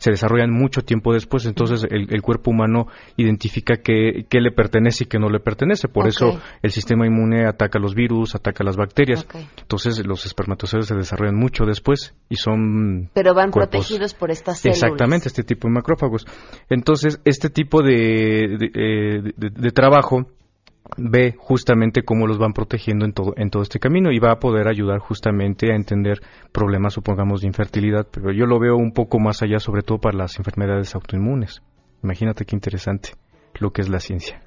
se 0.00 0.10
desarrollan 0.10 0.50
mucho 0.50 0.82
tiempo 0.82 1.12
después, 1.12 1.46
entonces 1.46 1.86
el, 1.88 2.12
el 2.12 2.20
cuerpo 2.22 2.50
humano 2.50 2.88
identifica 3.16 3.76
qué, 3.76 4.24
qué 4.28 4.40
le 4.40 4.50
pertenece 4.50 5.04
y 5.04 5.06
qué 5.06 5.18
no 5.20 5.28
le 5.28 5.38
pertenece. 5.38 5.86
Por 5.86 6.08
eso 6.08 6.40
el 6.62 6.70
sistema 6.72 7.06
inmune 7.06 7.46
ataca 7.46 7.78
los 7.78 7.94
virus, 7.94 8.34
ataca 8.34 8.64
las 8.64 8.76
bacterias. 8.76 9.26
Entonces 9.60 10.04
los 10.04 10.26
espermatozoides 10.26 10.86
se 10.88 10.94
desarrollan 10.96 11.36
mucho 11.36 11.66
después 11.66 12.14
y 12.28 12.34
son 12.36 13.10
Pero 13.14 13.34
van 13.34 13.50
cuerpos- 13.52 13.70
protegidos 13.70 14.14
por 14.14 14.30
estas 14.32 14.58
células. 14.58 14.82
Exactamente, 14.82 15.28
este 15.28 15.44
tipo 15.44 15.68
de 15.68 15.74
macrófagos. 15.74 16.26
Entonces, 16.68 17.20
este 17.24 17.50
tipo 17.50 17.82
de, 17.82 18.56
de, 18.58 18.70
eh, 18.74 19.32
de- 19.36 19.50
de 19.50 19.70
trabajo 19.70 20.26
ve 20.96 21.34
justamente 21.38 22.02
cómo 22.02 22.26
los 22.26 22.38
van 22.38 22.52
protegiendo 22.52 23.04
en 23.04 23.12
todo, 23.12 23.32
en 23.36 23.50
todo 23.50 23.62
este 23.62 23.78
camino 23.78 24.10
y 24.12 24.18
va 24.18 24.32
a 24.32 24.38
poder 24.40 24.68
ayudar 24.68 24.98
justamente 24.98 25.72
a 25.72 25.76
entender 25.76 26.20
problemas, 26.52 26.94
supongamos, 26.94 27.42
de 27.42 27.46
infertilidad. 27.46 28.06
Pero 28.10 28.32
yo 28.32 28.46
lo 28.46 28.58
veo 28.58 28.76
un 28.76 28.92
poco 28.92 29.18
más 29.18 29.42
allá, 29.42 29.58
sobre 29.58 29.82
todo 29.82 29.98
para 29.98 30.18
las 30.18 30.38
enfermedades 30.38 30.94
autoinmunes. 30.94 31.62
Imagínate 32.02 32.44
qué 32.44 32.56
interesante 32.56 33.10
lo 33.58 33.70
que 33.70 33.82
es 33.82 33.88
la 33.88 34.00
ciencia. 34.00 34.42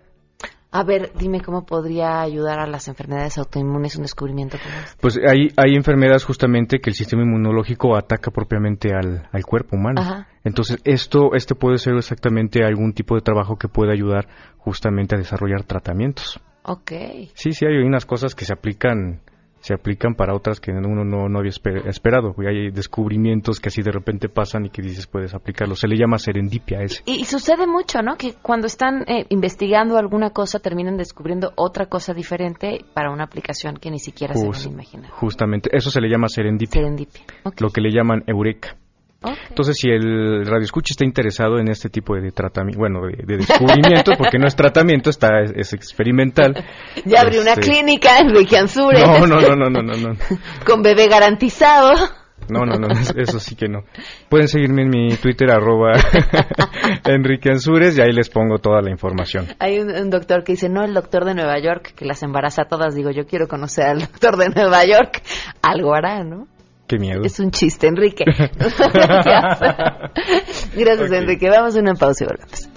A 0.75 0.83
ver, 0.83 1.11
dime 1.15 1.39
cómo 1.39 1.67
podría 1.67 2.21
ayudar 2.21 2.59
a 2.59 2.65
las 2.65 2.87
enfermedades 2.87 3.37
autoinmunes 3.37 3.95
un 3.95 4.01
descubrimiento 4.01 4.57
como 4.57 4.75
este. 4.83 4.97
Pues 4.99 5.17
hay, 5.17 5.49
hay 5.55 5.75
enfermedades 5.75 6.23
justamente 6.25 6.79
que 6.79 6.89
el 6.89 6.95
sistema 6.95 7.21
inmunológico 7.21 7.95
ataca 7.95 8.31
propiamente 8.31 8.89
al, 8.91 9.29
al 9.31 9.45
cuerpo 9.45 9.75
humano. 9.75 10.01
Ajá. 10.01 10.27
Entonces, 10.43 10.79
esto, 10.83 11.35
este 11.35 11.53
puede 11.53 11.77
ser 11.77 11.93
exactamente 11.93 12.63
algún 12.65 12.93
tipo 12.93 13.13
de 13.13 13.21
trabajo 13.21 13.55
que 13.55 13.67
puede 13.67 13.93
ayudar 13.93 14.27
justamente 14.57 15.15
a 15.15 15.19
desarrollar 15.19 15.63
tratamientos. 15.63 16.41
Ok. 16.63 16.91
Sí, 17.35 17.51
sí, 17.53 17.67
hay 17.67 17.77
unas 17.85 18.07
cosas 18.07 18.33
que 18.33 18.45
se 18.45 18.53
aplican 18.53 19.21
se 19.63 19.73
aplican 19.73 20.13
para 20.15 20.35
otras 20.35 20.59
que 20.59 20.71
uno 20.71 21.05
no, 21.05 21.29
no 21.29 21.39
había 21.39 21.51
espe- 21.51 21.87
esperado. 21.87 22.35
Y 22.37 22.45
hay 22.47 22.69
descubrimientos 22.71 23.61
que 23.61 23.69
así 23.69 23.81
de 23.81 23.91
repente 23.93 24.27
pasan 24.27 24.65
y 24.65 24.69
que 24.69 24.81
dices 24.81 25.07
puedes 25.07 25.33
aplicarlo. 25.33 25.75
Se 25.75 25.87
le 25.87 25.95
llama 25.97 26.17
serendipia 26.17 26.79
a 26.79 26.83
ese. 26.83 27.01
Y, 27.05 27.21
y 27.21 27.23
sucede 27.23 27.65
mucho, 27.65 28.01
¿no? 28.01 28.17
Que 28.17 28.33
cuando 28.41 28.67
están 28.67 29.03
eh, 29.07 29.25
investigando 29.29 29.97
alguna 29.97 30.31
cosa 30.31 30.59
terminan 30.59 30.97
descubriendo 30.97 31.53
otra 31.55 31.85
cosa 31.85 32.13
diferente 32.13 32.83
para 32.93 33.09
una 33.09 33.23
aplicación 33.23 33.77
que 33.77 33.89
ni 33.89 33.99
siquiera 33.99 34.33
se 34.33 34.45
Jus- 34.45 34.65
han 34.65 34.73
imaginado. 34.73 35.13
Justamente, 35.15 35.69
eso 35.71 35.89
se 35.89 36.01
le 36.01 36.09
llama 36.09 36.27
serendipia. 36.27 36.81
Serendipia. 36.81 37.21
Lo 37.59 37.69
que 37.69 37.79
le 37.79 37.89
llaman 37.91 38.23
eureka. 38.27 38.75
Entonces, 39.49 39.77
si 39.79 39.89
el 39.89 40.45
radioescucha 40.45 40.91
está 40.91 41.05
interesado 41.05 41.59
en 41.59 41.69
este 41.69 41.89
tipo 41.89 42.15
de 42.15 42.31
tratamiento, 42.31 42.79
bueno, 42.79 43.01
de, 43.05 43.23
de 43.25 43.37
descubrimientos, 43.37 44.15
porque 44.17 44.37
no 44.37 44.47
es 44.47 44.55
tratamiento, 44.55 45.09
está 45.09 45.41
es, 45.41 45.51
es 45.55 45.73
experimental. 45.73 46.53
Ya 47.05 47.21
abrí 47.21 47.37
una 47.37 47.51
Este, 47.53 47.61
clínica 47.61 48.17
en 48.19 48.29
Riquianzure 48.35 48.99
No, 49.01 49.25
no, 49.27 49.39
no, 49.41 49.55
no, 49.55 49.69
no, 49.69 49.81
no, 49.81 49.95
no. 49.97 50.15
con 50.65 50.81
bebé 50.81 51.07
garantizado. 51.07 51.93
No, 52.49 52.65
no, 52.65 52.75
no, 52.75 52.87
eso 53.15 53.39
sí 53.39 53.55
que 53.55 53.67
no. 53.69 53.83
Pueden 54.29 54.47
seguirme 54.49 54.81
en 54.83 54.89
mi 54.89 55.15
Twitter, 55.15 55.49
arroba 55.49 55.93
Enrique 57.05 57.49
Ansures, 57.49 57.97
y 57.97 58.01
ahí 58.01 58.11
les 58.11 58.29
pongo 58.29 58.57
toda 58.57 58.81
la 58.81 58.91
información. 58.91 59.47
Hay 59.59 59.79
un, 59.79 59.89
un 59.89 60.09
doctor 60.09 60.43
que 60.43 60.53
dice, 60.53 60.67
no, 60.67 60.83
el 60.83 60.93
doctor 60.93 61.23
de 61.25 61.35
Nueva 61.35 61.57
York, 61.59 61.93
que 61.95 62.05
las 62.05 62.21
embaraza 62.21 62.63
a 62.63 62.65
todas. 62.65 62.95
Digo, 62.95 63.11
yo 63.11 63.25
quiero 63.25 63.47
conocer 63.47 63.85
al 63.85 63.99
doctor 64.01 64.35
de 64.37 64.49
Nueva 64.49 64.83
York. 64.85 65.21
Algo 65.61 65.93
hará, 65.93 66.23
¿no? 66.23 66.47
Qué 66.87 66.97
miedo. 66.99 67.23
Es 67.23 67.39
un 67.39 67.51
chiste, 67.51 67.87
Enrique. 67.87 68.25
Gracias. 70.75 71.11
Enrique. 71.11 71.49
Vamos 71.49 71.75
a 71.75 71.79
una 71.79 71.95
pausa 71.95 72.25
y 72.25 72.27
volvemos. 72.27 72.69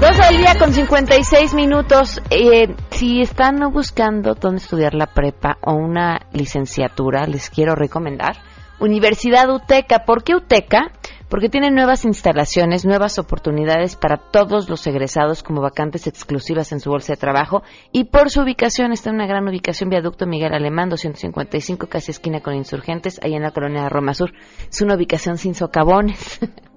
Dos 0.00 0.20
al 0.20 0.36
día 0.38 0.54
con 0.58 0.72
56 0.72 1.54
minutos. 1.54 2.20
Eh, 2.30 2.74
si 2.90 3.20
están 3.20 3.58
buscando 3.72 4.34
dónde 4.34 4.62
estudiar 4.62 4.94
la 4.94 5.06
prepa 5.06 5.58
o 5.62 5.72
una 5.72 6.20
licenciatura, 6.32 7.26
les 7.26 7.50
quiero 7.50 7.74
recomendar 7.74 8.36
Universidad 8.80 9.50
UTECA. 9.50 10.04
¿Por 10.04 10.22
qué 10.22 10.36
UTECA? 10.36 10.92
Porque 11.28 11.48
tiene 11.48 11.70
nuevas 11.70 12.04
instalaciones, 12.04 12.86
nuevas 12.86 13.18
oportunidades 13.18 13.96
para 13.96 14.16
todos 14.16 14.68
los 14.68 14.86
egresados 14.86 15.42
como 15.42 15.60
vacantes 15.60 16.06
exclusivas 16.06 16.72
en 16.72 16.80
su 16.80 16.90
bolsa 16.90 17.12
de 17.12 17.18
trabajo 17.18 17.62
y 17.92 18.04
por 18.04 18.30
su 18.30 18.40
ubicación 18.40 18.92
está 18.92 19.10
en 19.10 19.16
una 19.16 19.26
gran 19.26 19.46
ubicación, 19.46 19.90
Viaducto 19.90 20.26
Miguel 20.26 20.54
Alemán 20.54 20.88
255, 20.88 21.86
casi 21.88 22.12
esquina 22.12 22.40
con 22.40 22.54
Insurgentes, 22.54 23.20
ahí 23.22 23.34
en 23.34 23.42
la 23.42 23.50
colonia 23.50 23.82
de 23.82 23.88
Roma 23.90 24.14
Sur. 24.14 24.32
Es 24.70 24.80
una 24.80 24.96
ubicación 24.96 25.36
sin 25.36 25.54
socavones. 25.54 26.40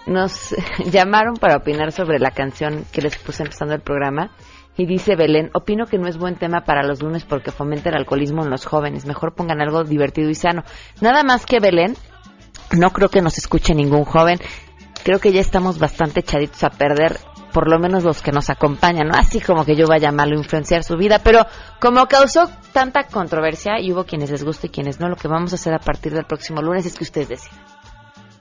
Nos 0.08 0.56
llamaron 0.91 1.36
para 1.36 1.58
opinar 1.58 1.91
sobre 1.91 2.18
la 2.20 2.32
canción 2.32 2.86
que 2.91 3.02
les 3.02 3.16
puse 3.18 3.43
empezando 3.43 3.76
el 3.76 3.82
programa. 3.82 4.32
Y 4.80 4.86
dice 4.86 5.16
Belén, 5.16 5.50
opino 5.54 5.88
que 5.88 5.98
no 5.98 6.08
es 6.08 6.20
buen 6.20 6.36
tema 6.36 6.62
para 6.62 6.84
los 6.84 7.02
lunes 7.02 7.26
porque 7.26 7.50
fomenta 7.52 7.89
el 7.89 7.95
alcoholismo 7.95 8.43
en 8.43 8.52
los 8.52 8.64
jóvenes. 8.66 9.08
Mejor 9.08 9.34
pongan 9.34 9.60
algo 9.60 9.84
divertido 9.84 10.30
y 10.30 10.36
sano. 10.36 10.62
Nada 11.02 11.24
más 11.24 11.48
que 11.48 11.60
Belén, 11.60 11.95
no 12.72 12.91
creo 12.91 13.09
que 13.09 13.22
nos 13.22 13.38
escuche 13.38 13.74
ningún 13.74 14.05
joven. 14.05 14.39
Creo 15.03 15.20
que 15.20 15.32
ya 15.32 15.41
estamos 15.41 15.80
bastante 15.80 16.20
echaditos 16.20 16.63
a 16.63 16.70
perder, 16.70 17.18
por 17.53 17.70
lo 17.70 17.80
menos 17.80 18.03
los 18.03 18.22
que 18.22 18.32
nos 18.32 18.49
acompañan, 18.49 19.07
¿no? 19.07 19.18
Así 19.18 19.39
como 19.39 19.63
que 19.63 19.76
yo 19.76 19.88
vaya 19.88 20.09
a 20.09 20.11
malo 20.11 20.38
influenciar 20.38 20.84
su 20.84 20.97
vida, 20.97 21.20
pero 21.24 21.45
como 21.80 22.07
causó 22.07 22.49
tanta 22.74 23.03
controversia 23.03 23.80
y 23.80 23.93
hubo 23.93 24.03
quienes 24.03 24.30
les 24.32 24.43
gusta 24.43 24.68
y 24.68 24.70
quienes 24.70 24.99
no, 24.99 25.07
lo 25.07 25.15
que 25.15 25.28
vamos 25.28 25.53
a 25.53 25.55
hacer 25.55 25.74
a 25.74 25.80
partir 25.80 26.13
del 26.13 26.26
próximo 26.26 26.61
lunes 26.61 26.86
es 26.86 26.95
que 26.95 27.03
ustedes 27.03 27.30
decidan. 27.30 27.59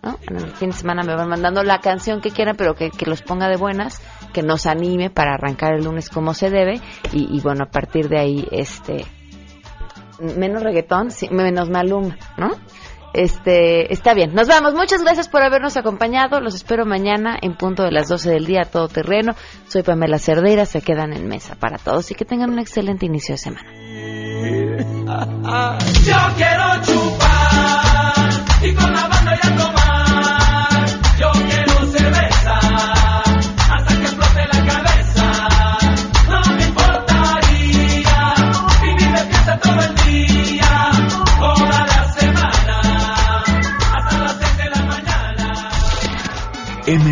¿no? 0.03 0.19
En 0.29 0.37
el 0.37 0.51
fin 0.53 0.71
de 0.71 0.77
semana 0.77 1.03
me 1.03 1.15
van 1.15 1.29
mandando 1.29 1.63
la 1.63 1.81
canción 1.81 2.21
que 2.21 2.31
quieran, 2.31 2.57
pero 2.57 2.75
que, 2.75 2.91
que 2.91 3.07
los 3.07 3.23
ponga 3.23 3.49
de 3.49 3.57
buenas, 3.57 4.03
que 4.33 4.43
nos 4.43 4.67
anime 4.67 5.11
para 5.11 5.35
arrancar 5.35 5.75
el 5.75 5.85
lunes 5.85 6.11
como 6.11 6.35
se 6.35 6.51
debe 6.51 6.81
y, 7.13 7.41
bueno, 7.41 7.65
a 7.65 7.71
partir 7.71 8.09
de 8.09 8.19
ahí, 8.19 8.47
este, 8.51 9.07
menos 10.19 10.63
reggaetón, 10.63 11.11
sí, 11.11 11.29
menos 11.31 11.71
maluma, 11.71 12.17
¿no? 12.37 12.51
Este, 13.17 13.93
está 13.95 14.13
bien. 14.13 14.35
Nos 14.35 14.47
vamos. 14.47 14.75
Muchas 14.75 15.03
gracias 15.03 15.29
por 15.29 15.43
habernos 15.43 15.79
acompañado. 15.79 16.39
Los 16.41 16.55
espero 16.55 16.85
mañana 16.85 17.39
en 17.41 17.57
punto 17.57 17.83
de 17.83 17.91
las 17.91 18.09
12 18.09 18.29
del 18.29 18.45
día 18.45 18.63
a 18.63 18.65
todo 18.67 18.89
terreno. 18.89 19.35
Soy 19.69 19.83
Pamela 19.83 20.19
Cerdeira. 20.19 20.67
Se 20.67 20.83
quedan 20.83 21.15
en 21.15 21.27
mesa 21.27 21.55
para 21.55 21.79
todos 21.79 22.11
y 22.11 22.15
que 22.15 22.27
tengan 22.27 22.51
un 22.51 22.59
excelente 22.59 23.07
inicio 23.07 23.35
de 23.35 23.39
semana. 23.39 23.73
Yo 26.05 26.17
quiero 26.37 26.83
chupar 26.83 28.31
y 28.63 28.75
con 28.75 28.93
la 28.93 29.09
banda 29.09 29.39
y 29.43 29.47
a 29.47 29.57
tomar. 29.57 29.96